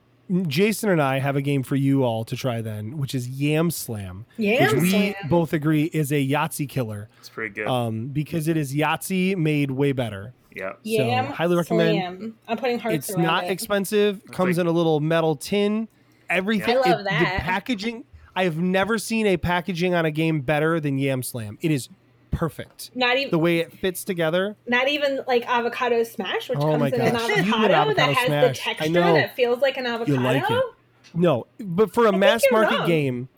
Jason 0.46 0.90
and 0.90 1.02
I 1.02 1.18
have 1.18 1.34
a 1.34 1.42
game 1.42 1.64
for 1.64 1.74
you 1.74 2.04
all 2.04 2.24
to 2.24 2.36
try 2.36 2.60
then, 2.60 2.98
which 2.98 3.16
is 3.16 3.26
Yam 3.28 3.68
Slam, 3.72 4.26
yeah 4.36 4.72
which 4.72 4.80
we 4.82 5.14
both 5.28 5.52
agree 5.52 5.90
is 5.92 6.12
a 6.12 6.24
Yahtzee 6.24 6.68
killer. 6.68 7.08
It's 7.18 7.28
pretty 7.28 7.52
good. 7.52 7.66
Um, 7.66 8.06
because 8.08 8.46
it 8.46 8.56
is 8.56 8.72
Yahtzee 8.72 9.34
made 9.36 9.72
way 9.72 9.90
better. 9.90 10.32
Yeah. 10.54 10.72
Yam 10.82 11.26
highly 11.26 11.56
recommend- 11.56 11.98
Slam. 11.98 12.38
i'm 12.48 12.56
putting 12.58 12.78
hearts 12.78 12.82
through 12.82 12.92
it. 12.92 12.98
it's 12.98 13.10
around 13.10 13.22
not 13.24 13.44
it. 13.44 13.50
expensive. 13.50 14.20
It's 14.26 14.36
Comes 14.36 14.56
like- 14.58 14.62
in 14.62 14.66
a 14.68 14.72
little 14.72 15.00
metal 15.00 15.36
tin. 15.36 15.88
Everything. 16.28 16.76
I 16.76 16.80
love 16.90 17.00
it- 17.00 17.04
that. 17.04 17.34
The 17.38 17.42
packaging. 17.42 18.04
I 18.36 18.44
have 18.44 18.56
never 18.58 18.96
seen 18.98 19.26
a 19.26 19.36
packaging 19.36 19.94
on 19.94 20.04
a 20.06 20.10
game 20.10 20.40
better 20.40 20.78
than 20.80 20.98
Yam 20.98 21.22
Slam. 21.22 21.58
It 21.60 21.70
is 21.72 21.88
perfect. 22.30 22.90
not 22.94 23.16
even 23.16 23.30
The 23.30 23.38
way 23.38 23.58
it 23.58 23.72
fits 23.72 24.04
together. 24.04 24.56
not 24.66 24.88
even 24.88 25.20
like 25.26 25.44
avocado 25.48 26.02
smash 26.04 26.48
which 26.48 26.58
Oh 26.58 26.62
comes 26.70 26.78
my 26.80 26.86
in 26.88 26.94
an 27.00 27.12
gosh. 27.12 27.28
You 27.28 27.34
avocado, 27.34 27.74
avocado 27.74 27.94
that 27.94 28.14
has 28.14 28.26
smash. 28.26 28.48
the 28.48 28.54
texture 28.62 28.92
that 28.92 29.36
feels 29.36 29.60
like 29.60 29.76
an 29.76 29.86
avocado 29.86 30.20
like 30.20 30.48
it. 30.50 30.64
No, 31.12 31.46
but 31.58 31.92
for 31.92 32.06
a 32.06 32.12
mass 32.16 32.42
market 32.52 32.78
wrong. 32.78 32.86
game, 32.86 33.28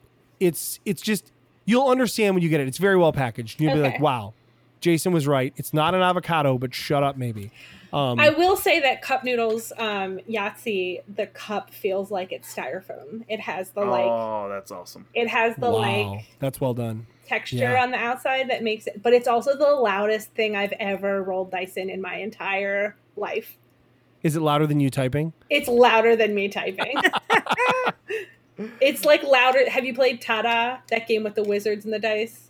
it's 0.40 0.78
it's 0.84 1.00
just 1.02 1.32
You'll 1.64 1.88
understand 1.88 2.34
when 2.34 2.42
you 2.42 2.48
get 2.48 2.60
it. 2.60 2.66
It's 2.66 2.78
very 2.78 2.96
well 2.96 3.12
packaged. 3.12 3.60
You'll 3.60 3.74
be 3.74 3.80
like, 3.80 4.00
"Wow, 4.00 4.34
Jason 4.82 5.12
was 5.12 5.26
right. 5.26 5.54
It's 5.56 5.72
not 5.72 5.94
an 5.94 6.02
avocado, 6.02 6.58
but 6.58 6.74
shut 6.74 7.02
up, 7.02 7.16
maybe." 7.16 7.50
Um, 7.92 8.18
I 8.18 8.30
will 8.30 8.56
say 8.56 8.80
that 8.80 9.02
cup 9.02 9.22
noodles 9.22 9.70
um, 9.76 10.18
Yahtzee, 10.28 11.02
the 11.14 11.26
cup 11.26 11.70
feels 11.70 12.10
like 12.10 12.32
it's 12.32 12.52
styrofoam. 12.54 13.24
It 13.28 13.38
has 13.40 13.70
the 13.70 13.84
like, 13.84 14.04
oh, 14.06 14.48
that's 14.48 14.70
awesome. 14.70 15.06
it 15.14 15.28
has 15.28 15.54
the 15.56 15.70
wow, 15.70 15.76
like 16.12 16.24
that's 16.38 16.58
well 16.58 16.72
done. 16.72 17.06
texture 17.26 17.56
Yeah. 17.56 17.82
on 17.82 17.90
the 17.90 17.98
outside 17.98 18.48
that 18.48 18.62
makes 18.62 18.86
it. 18.86 19.02
But 19.02 19.12
it's 19.12 19.28
also 19.28 19.56
the 19.56 19.74
loudest 19.74 20.30
thing 20.30 20.56
I've 20.56 20.72
ever 20.80 21.22
rolled 21.22 21.50
dice 21.50 21.76
in 21.76 21.90
in 21.90 22.00
my 22.00 22.16
entire 22.16 22.96
life. 23.16 23.58
Is 24.22 24.36
it 24.36 24.40
louder 24.40 24.66
than 24.66 24.80
you 24.80 24.88
typing? 24.88 25.34
It's 25.50 25.68
louder 25.68 26.16
than 26.16 26.34
me 26.34 26.48
typing. 26.48 26.94
it's 28.80 29.04
like 29.04 29.22
louder. 29.22 29.68
Have 29.68 29.84
you 29.84 29.94
played 29.94 30.22
Tada? 30.22 30.78
That 30.88 31.06
game 31.08 31.24
with 31.24 31.34
the 31.34 31.42
wizards 31.44 31.84
and 31.84 31.92
the 31.92 31.98
dice. 31.98 32.41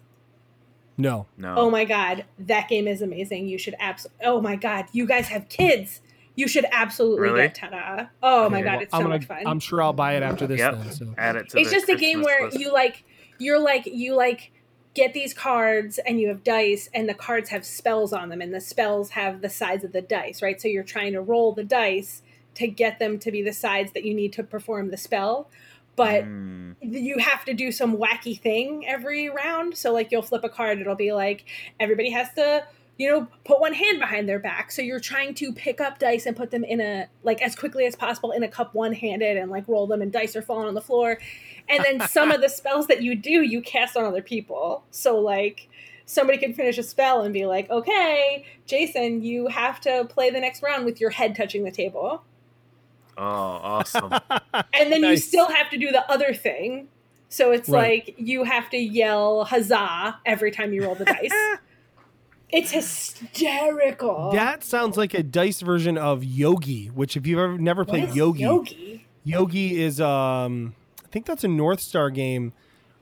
No. 0.97 1.27
No. 1.37 1.55
Oh 1.57 1.71
my 1.71 1.85
god, 1.85 2.25
that 2.39 2.69
game 2.69 2.87
is 2.87 3.03
amazing. 3.03 3.49
You 3.49 3.59
should 3.59 3.75
absolutely. 3.81 4.27
Oh 4.27 4.41
my 4.41 4.57
god, 4.57 4.87
you 4.93 5.07
guys 5.07 5.29
have 5.29 5.49
kids. 5.49 6.01
You 6.35 6.49
should 6.49 6.65
absolutely 6.73 7.21
Really? 7.21 7.41
get 7.43 7.57
Tada. 7.57 8.09
Oh 8.23 8.49
my 8.49 8.63
god, 8.63 8.83
it's 8.83 8.91
so 8.91 8.99
I'm 8.99 9.03
gonna, 9.05 9.17
much 9.17 9.27
fun. 9.27 9.43
I'm 9.47 9.61
sure 9.61 9.83
I'll 9.83 9.93
buy 9.93 10.15
it 10.17 10.23
after 10.23 10.47
this. 10.47 10.59
Yep. 10.59 10.79
Then, 10.79 10.93
so. 10.93 11.15
Add 11.19 11.37
it 11.37 11.49
to 11.51 11.59
it's 11.59 11.71
the 11.71 11.77
just 11.77 11.89
a 11.89 11.97
game 11.97 12.23
where 12.23 12.47
list. 12.47 12.59
you 12.59 12.73
like 12.73 13.05
you're 13.39 13.61
like 13.61 13.87
you 13.87 14.15
like 14.15 14.51
get 14.95 15.15
these 15.15 15.33
cards 15.35 15.99
and 15.99 16.21
you 16.21 16.29
have 16.29 16.45
dice 16.45 16.89
and 16.95 17.09
the 17.09 17.15
cards 17.15 17.51
have 17.51 17.65
spells 17.65 18.13
on 18.13 18.29
them 18.29 18.41
and 18.41 18.53
the 18.55 18.61
spells 18.61 19.11
have 19.11 19.41
the 19.41 19.49
size 19.49 19.85
of 19.85 19.93
the 19.93 20.03
dice 20.03 20.43
right 20.43 20.61
so 20.61 20.69
you're 20.69 20.83
trying 20.85 21.13
to 21.15 21.21
roll 21.21 21.53
the 21.55 21.65
dice 21.65 22.23
to 22.55 22.67
get 22.67 22.99
them 22.99 23.19
to 23.19 23.31
be 23.31 23.41
the 23.41 23.55
sides 23.55 23.93
that 23.93 24.05
you 24.05 24.13
need 24.13 24.33
to 24.35 24.43
perform 24.43 24.91
the 24.91 24.97
spell 24.99 25.49
but 25.97 26.25
Mm. 26.25 26.77
you 26.81 27.19
have 27.19 27.45
to 27.45 27.55
do 27.55 27.71
some 27.71 27.97
wacky 27.97 28.39
thing 28.41 28.87
every 28.87 29.29
round. 29.29 29.77
So 29.77 29.93
like 29.93 30.11
you'll 30.11 30.23
flip 30.23 30.45
a 30.45 30.49
card 30.49 30.81
it'll 30.81 30.95
be 30.95 31.13
like 31.13 31.45
everybody 31.79 32.11
has 32.11 32.33
to 32.35 32.65
you 32.99 33.11
know 33.11 33.27
put 33.45 33.61
one 33.61 33.75
hand 33.75 33.99
behind 34.01 34.29
their 34.29 34.39
back. 34.39 34.71
So 34.73 34.83
you're 34.83 35.01
trying 35.01 35.35
to 35.35 35.53
pick 35.53 35.81
up 35.81 35.99
dice 35.99 36.27
and 36.27 36.37
put 36.37 36.51
them 36.51 36.65
in 36.65 36.81
a 36.81 37.09
like 37.23 37.43
as 37.43 37.55
quickly 37.55 37.87
as 37.87 37.95
possible 37.97 38.33
in 38.33 38.43
a 38.43 38.49
cup 38.49 38.75
one 38.75 38.93
handed 38.93 39.37
and 39.37 39.51
like 39.51 39.69
roll 39.69 39.87
them 39.87 40.03
and 40.03 40.13
dice 40.13 40.35
are 40.37 40.43
falling 40.43 40.69
on 40.69 40.75
the 40.75 40.81
floor. 40.81 41.19
And 41.69 41.85
then 41.85 42.09
some 42.09 42.31
of 42.31 42.41
the 42.41 42.49
spells 42.49 42.87
that 42.89 43.03
you 43.03 43.15
do 43.15 43.43
you 43.43 43.61
cast 43.63 43.97
on 43.97 44.05
other 44.05 44.23
people. 44.23 44.85
So 44.91 45.19
like 45.19 45.69
somebody 46.05 46.37
could 46.37 46.55
finish 46.57 46.79
a 46.79 46.83
spell 46.83 47.23
and 47.23 47.33
be 47.33 47.47
like 47.47 47.71
okay 47.71 48.45
jason 48.67 49.23
you 49.23 49.47
have 49.47 49.81
to 49.81 50.05
play 50.07 50.31
the 50.31 50.41
next 50.41 50.61
round 50.61 50.85
with 50.85 51.01
your 51.01 51.11
head 51.11 51.35
touching 51.35 51.63
the 51.63 51.71
table 51.71 52.23
Oh, 53.19 53.23
awesome. 53.23 54.13
and 54.75 54.93
then 54.93 55.03
you 55.03 55.17
still 55.17 55.49
have 55.49 55.71
to 55.71 55.77
do 55.79 55.91
the 55.93 56.09
other 56.11 56.33
thing. 56.35 56.89
So 57.29 57.51
it's 57.53 57.69
Right. 57.69 58.05
like 58.07 58.15
you 58.19 58.45
have 58.45 58.69
to 58.71 58.77
yell 58.77 59.45
huzzah 59.45 60.19
every 60.27 60.51
time 60.51 60.73
you 60.73 60.85
roll 60.85 60.95
the 60.95 61.05
dice. 61.07 61.31
it's 62.51 62.71
hysterical. 62.73 64.33
That 64.33 64.65
sounds 64.65 64.97
like 64.97 65.15
a 65.15 65.23
dice 65.23 65.61
version 65.61 65.97
of 65.99 66.25
Yogi, 66.25 66.89
which 66.89 67.17
if 67.17 67.27
you've 67.27 67.39
ever 67.39 67.59
never 67.59 67.85
played 67.85 68.15
Yogi, 68.15 68.41
Yogi. 68.43 69.07
Yogi 69.25 69.83
is 69.83 70.01
um 70.01 70.75
I 71.05 71.09
think 71.09 71.27
that's 71.27 71.45
a 71.45 71.49
North 71.49 71.81
Star 71.81 72.11
game 72.11 72.53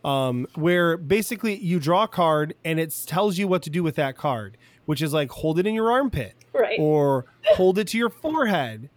um 0.05 0.47
where 0.55 0.97
basically 0.97 1.57
you 1.59 1.79
draw 1.81 2.05
a 2.05 2.09
card 2.09 2.55
and 2.65 2.79
it 2.81 2.95
tells 3.07 3.39
you 3.39 3.47
what 3.49 3.63
to 3.63 3.71
do 3.71 3.83
with 3.83 3.97
that 3.97 4.17
card, 4.17 4.57
which 4.87 5.03
is 5.03 5.13
like 5.13 5.31
hold 5.31 5.59
it 5.59 5.67
in 5.67 5.75
your 5.75 5.91
armpit 5.91 6.35
Right. 6.53 6.79
or 6.81 7.27
hold 7.55 7.79
it 7.79 7.89
to 7.89 7.99
your 7.99 8.11
forehead. 8.11 8.91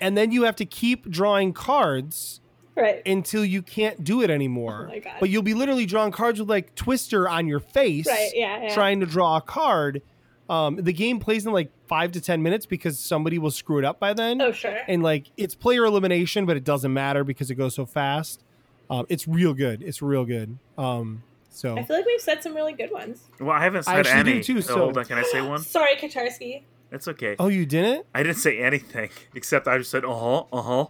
And 0.00 0.16
then 0.16 0.32
you 0.32 0.44
have 0.44 0.56
to 0.56 0.64
keep 0.64 1.08
drawing 1.08 1.52
cards 1.52 2.40
right. 2.76 3.02
until 3.06 3.44
you 3.44 3.62
can't 3.62 4.02
do 4.04 4.22
it 4.22 4.30
anymore. 4.30 4.86
Oh 4.88 4.92
my 4.92 4.98
God. 5.00 5.14
But 5.20 5.30
you'll 5.30 5.42
be 5.42 5.54
literally 5.54 5.86
drawing 5.86 6.12
cards 6.12 6.38
with 6.40 6.48
like 6.48 6.74
Twister 6.74 7.28
on 7.28 7.46
your 7.46 7.60
face, 7.60 8.06
Right, 8.06 8.30
yeah, 8.34 8.62
yeah. 8.64 8.74
trying 8.74 9.00
to 9.00 9.06
draw 9.06 9.36
a 9.36 9.40
card. 9.40 10.02
Um, 10.48 10.76
the 10.76 10.92
game 10.94 11.18
plays 11.20 11.44
in 11.44 11.52
like 11.52 11.70
five 11.88 12.12
to 12.12 12.20
ten 12.22 12.42
minutes 12.42 12.64
because 12.64 12.98
somebody 12.98 13.38
will 13.38 13.50
screw 13.50 13.78
it 13.78 13.84
up 13.84 14.00
by 14.00 14.14
then. 14.14 14.40
oh, 14.40 14.52
sure. 14.52 14.78
And 14.88 15.02
like 15.02 15.26
it's 15.36 15.54
player 15.54 15.84
elimination, 15.84 16.46
but 16.46 16.56
it 16.56 16.64
doesn't 16.64 16.92
matter 16.92 17.22
because 17.24 17.50
it 17.50 17.56
goes 17.56 17.74
so 17.74 17.84
fast. 17.84 18.42
Um, 18.90 19.04
it's 19.10 19.28
real 19.28 19.52
good. 19.52 19.82
It's 19.82 20.00
real 20.00 20.24
good. 20.24 20.58
Um, 20.78 21.22
so 21.50 21.76
I 21.76 21.82
feel 21.82 21.96
like 21.96 22.06
we've 22.06 22.20
said 22.20 22.42
some 22.42 22.54
really 22.54 22.72
good 22.72 22.90
ones. 22.90 23.24
well, 23.40 23.50
I 23.50 23.62
haven't 23.62 23.86
I 23.88 23.96
said 24.02 24.06
actually 24.06 24.22
do 24.24 24.30
any. 24.36 24.42
too, 24.42 24.62
so 24.62 24.74
so- 24.74 24.78
hold 24.78 24.96
on, 24.96 25.04
can 25.04 25.18
I 25.18 25.22
say 25.24 25.42
one? 25.42 25.58
Sorry, 25.62 25.96
Kotarski. 25.96 26.62
It's 26.90 27.06
okay. 27.08 27.36
oh, 27.38 27.48
you 27.48 27.66
didn't? 27.66 28.06
I 28.14 28.22
didn't 28.22 28.38
say 28.38 28.58
anything 28.60 29.10
except 29.34 29.66
I 29.68 29.78
just 29.78 29.90
said 29.90 30.04
uh 30.04 30.14
huh, 30.14 30.44
uh 30.52 30.62
huh, 30.62 30.86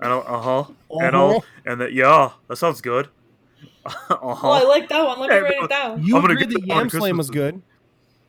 and 0.00 0.12
uh 0.12 0.40
huh, 0.40 0.64
and 0.90 1.14
Uh-huh. 1.14 1.24
all, 1.24 1.44
and 1.64 1.80
that 1.80 1.92
yeah, 1.92 2.32
that 2.48 2.56
sounds 2.56 2.80
good. 2.80 3.08
uh 3.86 4.16
Oh, 4.20 4.50
I 4.50 4.64
like 4.64 4.88
that 4.88 5.04
one. 5.06 5.20
Let 5.20 5.30
me 5.30 5.36
write 5.38 5.62
it 5.64 5.70
down. 5.70 6.02
You 6.02 6.16
I'm 6.16 6.22
gonna 6.22 6.34
agreed 6.34 6.50
get 6.50 6.60
that 6.60 6.66
that 6.66 6.72
on 6.74 6.78
Yam 6.80 6.90
Slam 6.90 7.16
was 7.16 7.30
good. 7.30 7.62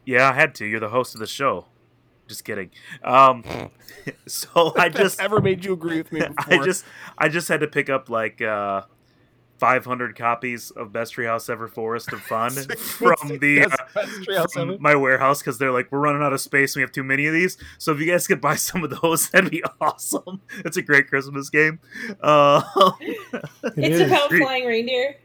Yeah, 0.05 0.29
I 0.29 0.33
had 0.33 0.55
to. 0.55 0.65
You're 0.65 0.79
the 0.79 0.89
host 0.89 1.15
of 1.15 1.19
the 1.19 1.27
show. 1.27 1.65
Just 2.27 2.43
kidding. 2.45 2.69
Um, 3.03 3.43
so 4.27 4.73
I 4.77 4.89
just, 4.89 5.19
ever 5.19 5.41
made 5.41 5.65
you 5.65 5.73
agree 5.73 5.97
with 5.97 6.11
me 6.11 6.19
before. 6.35 6.61
I 6.61 6.65
just, 6.65 6.85
I 7.17 7.29
just 7.29 7.47
had 7.47 7.61
to 7.61 7.67
pick 7.67 7.89
up 7.89 8.09
like 8.09 8.41
uh, 8.41 8.83
500 9.59 10.15
copies 10.15 10.71
of 10.71 10.91
Best 10.93 11.15
Treehouse 11.15 11.49
Ever 11.49 11.67
Forest 11.67 12.13
of 12.13 12.21
Fun 12.21 12.51
from 12.77 13.39
the 13.39 13.65
uh, 14.35 14.47
from 14.53 14.77
my 14.79 14.95
warehouse 14.95 15.39
because 15.39 15.57
they're 15.57 15.71
like 15.71 15.91
we're 15.91 15.99
running 15.99 16.21
out 16.21 16.33
of 16.33 16.41
space. 16.41 16.75
and 16.75 16.79
We 16.79 16.83
have 16.83 16.91
too 16.91 17.03
many 17.03 17.25
of 17.25 17.33
these. 17.33 17.57
So 17.77 17.91
if 17.91 17.99
you 17.99 18.05
guys 18.05 18.27
could 18.27 18.41
buy 18.41 18.55
some 18.67 18.83
of 18.83 19.01
those, 19.01 19.29
that'd 19.29 19.51
be 19.51 19.63
awesome. 19.81 20.41
It's 20.65 20.77
a 20.77 20.81
great 20.81 21.07
Christmas 21.07 21.49
game. 21.49 21.79
Uh, 22.21 22.61
it's 23.77 23.99
about 23.99 24.31
flying 24.31 24.65
reindeer. 24.65 25.15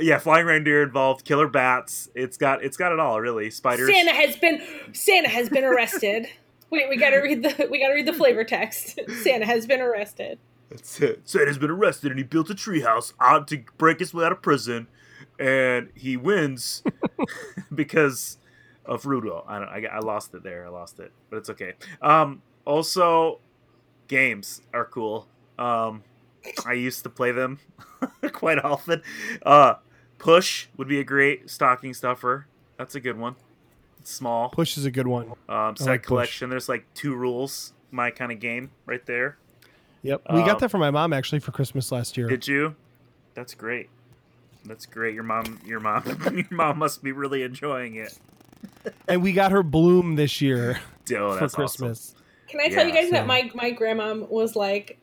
yeah, 0.00 0.18
flying 0.18 0.46
reindeer 0.46 0.82
involved, 0.82 1.24
killer 1.24 1.48
bats. 1.48 2.08
It's 2.14 2.36
got 2.36 2.62
it's 2.64 2.76
got 2.76 2.92
it 2.92 3.00
all 3.00 3.20
really. 3.20 3.50
Spiders. 3.50 3.88
Santa 3.90 4.12
has 4.12 4.36
been 4.36 4.62
Santa 4.92 5.28
has 5.28 5.48
been 5.48 5.64
arrested. 5.64 6.26
Wait, 6.70 6.88
we 6.88 6.96
gotta 6.96 7.20
read 7.20 7.42
the 7.42 7.68
we 7.70 7.80
gotta 7.80 7.94
read 7.94 8.06
the 8.06 8.12
flavor 8.12 8.44
text. 8.44 8.98
Santa 9.22 9.44
has 9.46 9.66
been 9.66 9.80
arrested. 9.80 10.38
That's 10.72 11.00
it. 11.00 11.20
Santa's 11.28 11.58
been 11.58 11.70
arrested 11.70 12.10
and 12.10 12.18
he 12.18 12.24
built 12.24 12.50
a 12.50 12.54
treehouse 12.54 13.12
out 13.20 13.46
to 13.48 13.62
break 13.78 13.98
his 13.98 14.12
way 14.12 14.24
out 14.24 14.32
of 14.32 14.42
prison, 14.42 14.86
and 15.38 15.90
he 15.94 16.16
wins 16.16 16.82
because 17.74 18.38
of 18.86 19.06
Rudolph. 19.06 19.44
I 19.48 19.58
don't. 19.58 19.68
I, 19.68 19.84
I 19.86 19.98
lost 20.00 20.34
it 20.34 20.42
there. 20.42 20.66
I 20.66 20.70
lost 20.70 20.98
it, 21.00 21.12
but 21.30 21.36
it's 21.38 21.50
okay. 21.50 21.74
Um. 22.00 22.42
Also, 22.64 23.40
games 24.08 24.62
are 24.72 24.84
cool. 24.84 25.26
Um, 25.58 26.04
I 26.64 26.74
used 26.74 27.02
to 27.04 27.10
play 27.10 27.32
them 27.32 27.58
quite 28.32 28.58
often. 28.58 29.02
Uh, 29.44 29.74
Push 30.18 30.68
would 30.76 30.86
be 30.86 31.00
a 31.00 31.04
great 31.04 31.50
stocking 31.50 31.92
stuffer. 31.94 32.46
That's 32.78 32.94
a 32.94 33.00
good 33.00 33.18
one. 33.18 33.34
It's 33.98 34.12
small. 34.12 34.50
Push 34.50 34.76
is 34.76 34.84
a 34.84 34.90
good 34.92 35.06
one. 35.08 35.32
Um, 35.48 35.74
set 35.76 35.88
like 35.88 36.02
Push. 36.02 36.06
collection. 36.08 36.50
There's 36.50 36.68
like 36.68 36.86
two 36.94 37.14
rules. 37.14 37.72
My 37.90 38.10
kind 38.12 38.30
of 38.32 38.38
game 38.38 38.70
right 38.86 39.04
there. 39.06 39.38
Yep, 40.02 40.22
we 40.30 40.40
Um, 40.40 40.46
got 40.46 40.58
that 40.58 40.70
for 40.70 40.78
my 40.78 40.90
mom 40.90 41.12
actually 41.12 41.38
for 41.40 41.52
Christmas 41.52 41.92
last 41.92 42.16
year. 42.16 42.28
Did 42.28 42.48
you? 42.48 42.74
That's 43.34 43.54
great. 43.54 43.88
That's 44.64 44.86
great. 44.86 45.14
Your 45.14 45.24
mom, 45.24 45.60
your 45.64 45.80
mom, 45.80 46.02
your 46.34 46.44
mom 46.50 46.78
must 46.78 47.02
be 47.02 47.12
really 47.12 47.42
enjoying 47.42 47.96
it. 47.96 48.18
and 49.08 49.22
we 49.22 49.32
got 49.32 49.52
her 49.52 49.62
Bloom 49.62 50.16
this 50.16 50.40
year 50.40 50.78
Oh, 51.16 51.32
for 51.32 51.40
that's 51.40 51.54
Christmas. 51.54 52.14
Can 52.48 52.60
I 52.60 52.68
tell 52.68 52.84
you 52.86 52.92
Yeah, 52.92 53.00
guys 53.02 53.10
that 53.10 53.26
my 53.26 53.50
my 53.54 53.70
grandma 53.70 54.14
was 54.14 54.54
like, 54.56 54.98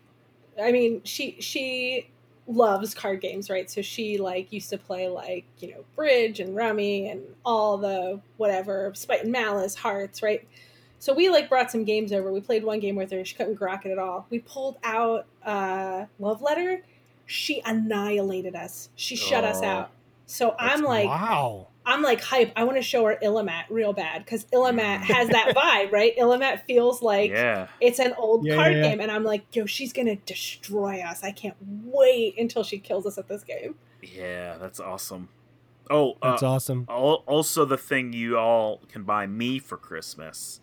I 0.61 0.71
mean, 0.71 1.01
she 1.03 1.37
she 1.39 2.09
loves 2.47 2.93
card 2.93 3.21
games, 3.21 3.49
right? 3.49 3.69
So 3.69 3.81
she 3.81 4.17
like 4.17 4.51
used 4.51 4.69
to 4.71 4.77
play 4.77 5.07
like 5.07 5.45
you 5.59 5.71
know 5.71 5.85
bridge 5.95 6.39
and 6.39 6.55
rummy 6.55 7.09
and 7.09 7.21
all 7.45 7.77
the 7.77 8.21
whatever 8.37 8.91
spite 8.95 9.23
and 9.23 9.31
malice 9.31 9.75
hearts, 9.75 10.21
right? 10.23 10.47
So 10.99 11.13
we 11.13 11.29
like 11.29 11.49
brought 11.49 11.71
some 11.71 11.83
games 11.85 12.11
over. 12.11 12.31
We 12.31 12.41
played 12.41 12.63
one 12.63 12.79
game 12.79 12.95
with 12.95 13.11
her. 13.11 13.23
She 13.23 13.35
couldn't 13.35 13.57
grok 13.57 13.85
it 13.85 13.91
at 13.91 13.97
all. 13.97 14.27
We 14.29 14.39
pulled 14.39 14.77
out 14.83 15.25
uh, 15.43 16.05
love 16.19 16.41
letter. 16.41 16.83
She 17.25 17.61
annihilated 17.65 18.55
us. 18.55 18.89
She 18.95 19.15
shut 19.15 19.43
us 19.43 19.59
Oh, 19.61 19.65
out. 19.65 19.91
So 20.25 20.55
I'm 20.59 20.83
like, 20.83 21.07
wow. 21.07 21.67
I'm 21.85 22.01
like 22.03 22.21
hype. 22.21 22.51
I 22.55 22.63
want 22.65 22.77
to 22.77 22.83
show 22.83 23.05
her 23.05 23.17
Illimat 23.23 23.63
real 23.69 23.93
bad 23.93 24.23
because 24.23 24.45
Illimat 24.45 24.99
has 25.01 25.29
that 25.29 25.53
vibe, 25.55 25.91
right? 25.91 26.15
Illimat 26.17 26.63
feels 26.65 27.01
like 27.01 27.31
yeah. 27.31 27.67
it's 27.81 27.97
an 27.99 28.13
old 28.17 28.45
Yeah, 28.45 28.55
card 28.55 28.73
yeah, 28.73 28.77
yeah. 28.77 28.89
game, 28.89 28.99
and 28.99 29.09
I'm 29.11 29.23
like, 29.23 29.43
yo, 29.55 29.65
she's 29.65 29.91
gonna 29.93 30.17
destroy 30.17 30.99
us. 31.01 31.23
I 31.23 31.31
can't 31.31 31.55
wait 31.85 32.37
until 32.37 32.63
she 32.63 32.77
kills 32.77 33.05
us 33.07 33.17
at 33.17 33.27
this 33.27 33.43
game. 33.43 33.75
Yeah, 34.03 34.57
that's 34.59 34.79
awesome. 34.79 35.29
Oh, 35.89 36.15
That's 36.21 36.43
uh, 36.43 36.51
awesome. 36.51 36.85
also 36.87 37.65
the 37.65 37.77
thing 37.77 38.13
you 38.13 38.37
all 38.37 38.81
can 38.91 39.03
buy 39.03 39.25
me 39.25 39.57
for 39.57 39.75
Christmas 39.75 40.61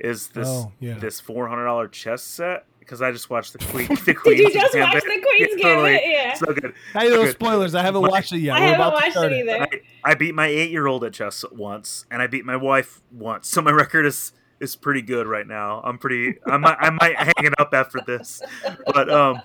is 0.00 0.28
this 0.28 0.48
Oh, 0.48 0.72
yeah. 0.80 0.98
this 0.98 1.20
four 1.20 1.48
hundred 1.48 1.64
dollar 1.66 1.88
chess 1.88 2.22
set 2.22 2.64
because 2.78 3.02
I 3.02 3.12
just 3.12 3.30
watched 3.30 3.52
the 3.52 3.58
Queen. 3.66 3.86
The 3.88 4.14
Did 4.24 4.38
you 4.38 4.52
just 4.52 4.74
watch 4.76 4.94
the 4.94 5.00
Queen's 5.00 5.50
Yeah, 5.56 5.62
totally. 5.62 5.92
Gambit? 5.92 6.02
Yeah. 6.06 6.34
So 6.34 6.46
good. 6.46 6.74
Hey, 6.92 7.08
good. 7.08 7.30
spoilers. 7.32 7.74
I 7.74 7.82
haven't 7.82 8.02
My- 8.02 8.08
watched 8.08 8.32
it 8.32 8.38
yet. 8.38 8.56
I 8.56 8.60
We're 8.60 8.66
haven't 8.66 8.80
about 8.80 8.90
to 8.90 9.20
watched 9.20 9.32
it 9.32 9.38
either. 9.38 9.62
I, 10.04 10.10
I 10.10 10.14
beat 10.14 10.34
my 10.34 10.46
eight 10.46 10.70
year 10.70 10.86
old 10.86 11.04
at 11.04 11.12
chess 11.12 11.44
once, 11.52 12.06
and 12.10 12.20
I 12.22 12.26
beat 12.26 12.44
my 12.44 12.56
wife 12.56 13.00
once. 13.12 13.48
So 13.48 13.62
my 13.62 13.70
record 13.70 14.06
is 14.06 14.32
is 14.58 14.76
pretty 14.76 15.00
good 15.02 15.26
right 15.26 15.46
now. 15.46 15.80
I'm 15.84 15.96
pretty. 15.98 16.38
I 16.46 16.56
might. 16.58 16.76
I 16.80 16.90
might 16.90 17.16
hang 17.18 17.46
it 17.46 17.54
up 17.58 17.72
after 17.72 18.00
this. 18.06 18.42
But 18.92 19.08
um, 19.10 19.40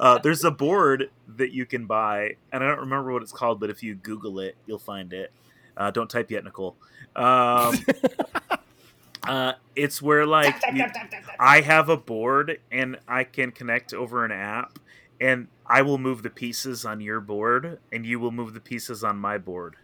uh, 0.00 0.18
there's 0.18 0.44
a 0.44 0.50
board 0.50 1.10
that 1.36 1.52
you 1.52 1.64
can 1.64 1.86
buy, 1.86 2.36
and 2.52 2.62
I 2.62 2.66
don't 2.68 2.80
remember 2.80 3.12
what 3.12 3.22
it's 3.22 3.32
called. 3.32 3.60
But 3.60 3.70
if 3.70 3.82
you 3.82 3.94
Google 3.94 4.40
it, 4.40 4.56
you'll 4.66 4.78
find 4.78 5.12
it. 5.12 5.32
Uh, 5.76 5.90
don't 5.90 6.10
type 6.10 6.30
yet, 6.30 6.44
Nicole. 6.44 6.76
Um, 7.16 7.76
uh, 9.26 9.52
it's 9.76 10.02
where 10.02 10.26
like 10.26 10.54
you, 10.72 10.84
I 11.38 11.60
have 11.60 11.88
a 11.88 11.96
board 11.96 12.58
and 12.70 12.98
I 13.08 13.24
can 13.24 13.50
connect 13.52 13.94
over 13.94 14.24
an 14.24 14.32
app, 14.32 14.78
and 15.20 15.48
I 15.66 15.82
will 15.82 15.98
move 15.98 16.22
the 16.22 16.30
pieces 16.30 16.84
on 16.84 17.00
your 17.00 17.20
board, 17.20 17.78
and 17.92 18.04
you 18.04 18.18
will 18.20 18.32
move 18.32 18.54
the 18.54 18.60
pieces 18.60 19.02
on 19.04 19.18
my 19.18 19.38
board. 19.38 19.76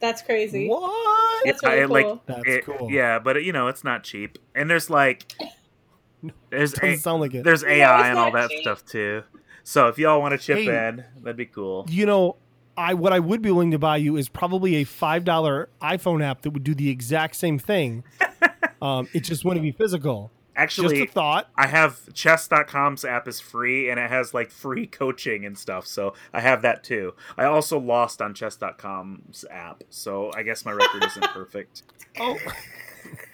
That's 0.00 0.22
crazy. 0.22 0.68
What? 0.68 1.44
That's 1.44 1.62
Yeah, 1.62 1.68
really 1.70 1.82
I, 1.82 1.84
like, 1.86 2.06
cool. 2.06 2.22
That's 2.26 2.42
It- 2.46 2.64
cool. 2.64 2.88
Yeah, 2.90 3.18
but 3.18 3.42
you 3.44 3.52
know 3.52 3.68
it's 3.68 3.84
not 3.84 4.02
cheap, 4.04 4.38
and 4.54 4.68
there's 4.70 4.90
like 4.90 5.32
there's 6.50 6.74
a, 6.82 6.96
sound 6.96 7.20
like 7.20 7.34
it. 7.34 7.44
there's 7.44 7.64
AI 7.64 8.00
it's 8.00 8.08
and 8.10 8.18
all 8.18 8.32
that 8.32 8.50
cheap. 8.50 8.62
stuff 8.62 8.84
too. 8.84 9.22
So 9.62 9.88
if 9.88 9.98
y'all 9.98 10.20
want 10.20 10.32
to 10.32 10.38
chip 10.38 10.58
Hey. 10.58 10.88
in, 10.88 11.04
that'd 11.22 11.36
be 11.36 11.46
cool. 11.46 11.86
You 11.88 12.06
know, 12.06 12.36
I 12.76 12.94
what 12.94 13.12
I 13.12 13.18
would 13.18 13.42
be 13.42 13.50
willing 13.50 13.72
to 13.72 13.78
buy 13.78 13.96
you 13.96 14.16
is 14.16 14.28
probably 14.28 14.76
a 14.76 14.84
five 14.84 15.24
dollar 15.24 15.68
iPhone 15.82 16.22
app 16.22 16.42
that 16.42 16.50
would 16.50 16.64
do 16.64 16.74
the 16.74 16.88
exact 16.88 17.36
same 17.36 17.58
thing. 17.58 18.04
um, 18.82 19.08
it 19.12 19.20
just 19.20 19.44
wouldn't 19.44 19.62
be 19.62 19.72
physical. 19.72 20.30
Actually, 20.58 21.00
just 21.00 21.10
a 21.10 21.12
thought. 21.12 21.50
I 21.56 21.66
have 21.66 22.00
chess.com's 22.14 23.04
app 23.04 23.28
is 23.28 23.40
free 23.40 23.90
and 23.90 24.00
it 24.00 24.08
has 24.10 24.32
like 24.32 24.50
free 24.50 24.86
coaching 24.86 25.44
and 25.44 25.56
stuff. 25.58 25.86
So 25.86 26.14
I 26.32 26.40
have 26.40 26.62
that 26.62 26.82
too. 26.82 27.12
I 27.36 27.44
also 27.44 27.78
lost 27.78 28.22
on 28.22 28.32
chess.com's 28.32 29.44
app. 29.50 29.84
So 29.90 30.30
I 30.34 30.42
guess 30.42 30.64
my 30.64 30.72
record 30.72 31.04
isn't 31.04 31.24
perfect. 31.34 31.82
Oh, 32.18 32.38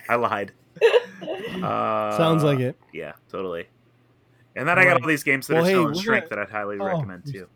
I 0.09 0.17
lied. 0.17 0.51
Uh, 1.23 2.17
sounds 2.17 2.43
like 2.43 2.59
it. 2.59 2.77
Yeah, 2.93 3.13
totally. 3.31 3.69
And 4.57 4.69
then 4.69 4.79
I 4.79 4.83
got 4.83 4.89
Alright. 4.91 5.03
all 5.03 5.09
these 5.09 5.23
games 5.23 5.47
that 5.47 5.55
Well, 5.55 5.63
are 5.65 5.67
hey, 5.69 5.73
still 5.75 5.89
in 5.89 5.95
shrink 5.95 6.29
gonna- 6.29 6.43
that 6.43 6.49
I'd 6.49 6.53
highly 6.53 6.77
Oh, 6.81 6.85
recommend 6.87 7.23
you- 7.27 7.33
too. 7.33 7.49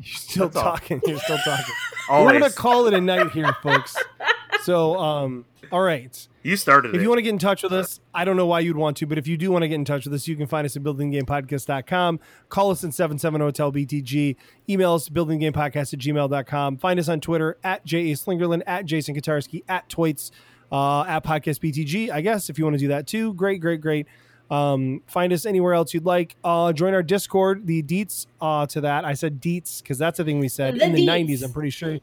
You're 0.00 0.06
still 0.14 0.48
That's 0.48 0.56
all. 0.56 0.64
talking. 0.64 1.00
You're 1.06 1.18
still 1.20 1.38
talking. 1.38 1.74
We're 2.10 2.32
gonna 2.32 2.50
call 2.50 2.86
it 2.88 2.94
a 2.94 3.00
night 3.00 3.30
here, 3.30 3.54
folks. 3.62 3.96
So, 4.62 4.96
um, 4.98 5.44
all 5.72 5.80
right. 5.82 6.28
you 6.42 6.56
started 6.56 6.94
If 6.94 7.00
it. 7.00 7.02
you 7.02 7.08
want 7.08 7.18
to 7.18 7.22
get 7.22 7.30
in 7.30 7.38
touch 7.38 7.62
with 7.62 7.72
us, 7.72 8.00
I 8.14 8.24
don't 8.24 8.36
know 8.36 8.46
why 8.46 8.60
you'd 8.60 8.76
want 8.76 8.96
to, 8.98 9.06
but 9.06 9.18
if 9.18 9.26
you 9.26 9.36
do 9.36 9.50
want 9.50 9.62
to 9.62 9.68
get 9.68 9.74
in 9.74 9.84
touch 9.84 10.04
with 10.04 10.14
us, 10.14 10.26
you 10.28 10.36
can 10.36 10.46
find 10.46 10.64
us 10.64 10.76
at 10.76 10.82
buildinggamepodcast.com. 10.82 12.20
Call 12.48 12.70
us 12.70 12.84
at 12.84 12.94
77 12.94 13.40
Hotel 13.40 13.72
BTG. 13.72 14.36
Email 14.68 14.94
us 14.94 15.08
at 15.08 15.14
buildinggamepodcast 15.14 15.94
at 15.94 15.98
gmail.com. 16.00 16.76
Find 16.78 17.00
us 17.00 17.08
on 17.08 17.20
Twitter 17.20 17.58
at 17.64 17.84
J.A. 17.84 18.14
Slingerland, 18.14 18.62
at 18.66 18.84
Jason 18.86 19.14
Kotarski, 19.14 19.62
at 19.68 19.88
Toits, 19.88 20.30
uh, 20.72 21.02
at 21.02 21.24
Podcast 21.24 21.60
BTG, 21.60 22.10
I 22.10 22.20
guess, 22.20 22.48
if 22.50 22.58
you 22.58 22.64
want 22.64 22.74
to 22.74 22.80
do 22.80 22.88
that 22.88 23.06
too. 23.06 23.34
Great, 23.34 23.60
great, 23.60 23.80
great. 23.80 24.06
Um, 24.50 25.02
find 25.06 25.32
us 25.32 25.46
anywhere 25.46 25.72
else 25.72 25.94
you'd 25.94 26.04
like. 26.04 26.36
Uh, 26.44 26.72
join 26.72 26.94
our 26.94 27.02
Discord. 27.02 27.66
The 27.66 27.82
deets 27.82 28.26
uh, 28.40 28.66
to 28.66 28.80
that, 28.82 29.04
I 29.04 29.14
said 29.14 29.40
deets 29.40 29.82
because 29.82 29.98
that's 29.98 30.18
the 30.18 30.24
thing 30.24 30.38
we 30.38 30.48
said 30.48 30.74
The 30.76 30.84
in 30.84 30.92
the 30.92 31.06
90s, 31.06 31.42
I'm 31.42 31.52
pretty 31.52 31.70
sure. 31.70 31.98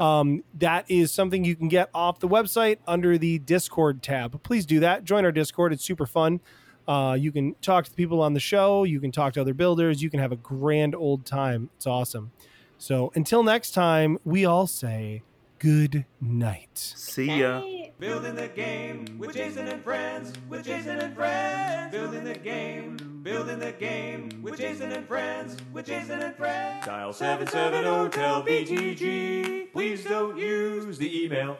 Um, 0.00 0.42
that 0.58 0.90
is 0.90 1.12
something 1.12 1.44
you 1.44 1.54
can 1.54 1.68
get 1.68 1.90
off 1.94 2.18
the 2.18 2.28
website 2.28 2.78
under 2.86 3.18
the 3.18 3.38
Discord 3.38 4.02
tab. 4.02 4.42
Please 4.42 4.66
do 4.66 4.80
that. 4.80 5.04
Join 5.04 5.24
our 5.24 5.32
Discord. 5.32 5.72
It's 5.72 5.84
super 5.84 6.06
fun. 6.06 6.40
Uh, 6.88 7.16
you 7.18 7.30
can 7.30 7.54
talk 7.62 7.84
to 7.84 7.90
the 7.90 7.96
people 7.96 8.20
on 8.20 8.34
the 8.34 8.40
show. 8.40 8.84
You 8.84 9.00
can 9.00 9.12
talk 9.12 9.34
to 9.34 9.40
other 9.40 9.54
builders. 9.54 10.02
You 10.02 10.10
can 10.10 10.18
have 10.18 10.32
a 10.32 10.36
grand 10.36 10.94
old 10.94 11.24
time. 11.24 11.70
It's 11.76 11.86
awesome. 11.86 12.32
So 12.78 13.12
until 13.14 13.44
next 13.44 13.70
time, 13.72 14.18
we 14.24 14.44
all 14.44 14.66
say 14.66 15.22
good 15.62 16.04
night. 16.20 16.76
See 16.76 17.38
ya. 17.38 17.62
Building 18.00 18.34
the 18.34 18.48
game 18.48 19.04
with 19.16 19.36
Jason 19.36 19.68
and 19.68 19.80
friends, 19.84 20.32
with 20.48 20.64
Jason 20.64 20.98
and 20.98 21.14
friends. 21.14 21.92
Building 21.92 22.24
the 22.24 22.34
game, 22.34 22.96
building 23.22 23.60
the 23.60 23.70
game 23.70 24.28
with 24.42 24.58
Jason 24.58 24.90
and 24.90 25.06
friends, 25.06 25.56
with 25.72 25.86
Jason 25.86 26.20
and 26.20 26.34
friends. 26.34 26.84
Dial 26.84 27.12
77 27.12 27.84
Hotel 27.84 28.42
BTG. 28.42 29.72
Please 29.72 30.02
don't 30.02 30.36
use 30.36 30.98
the 30.98 31.24
email. 31.24 31.56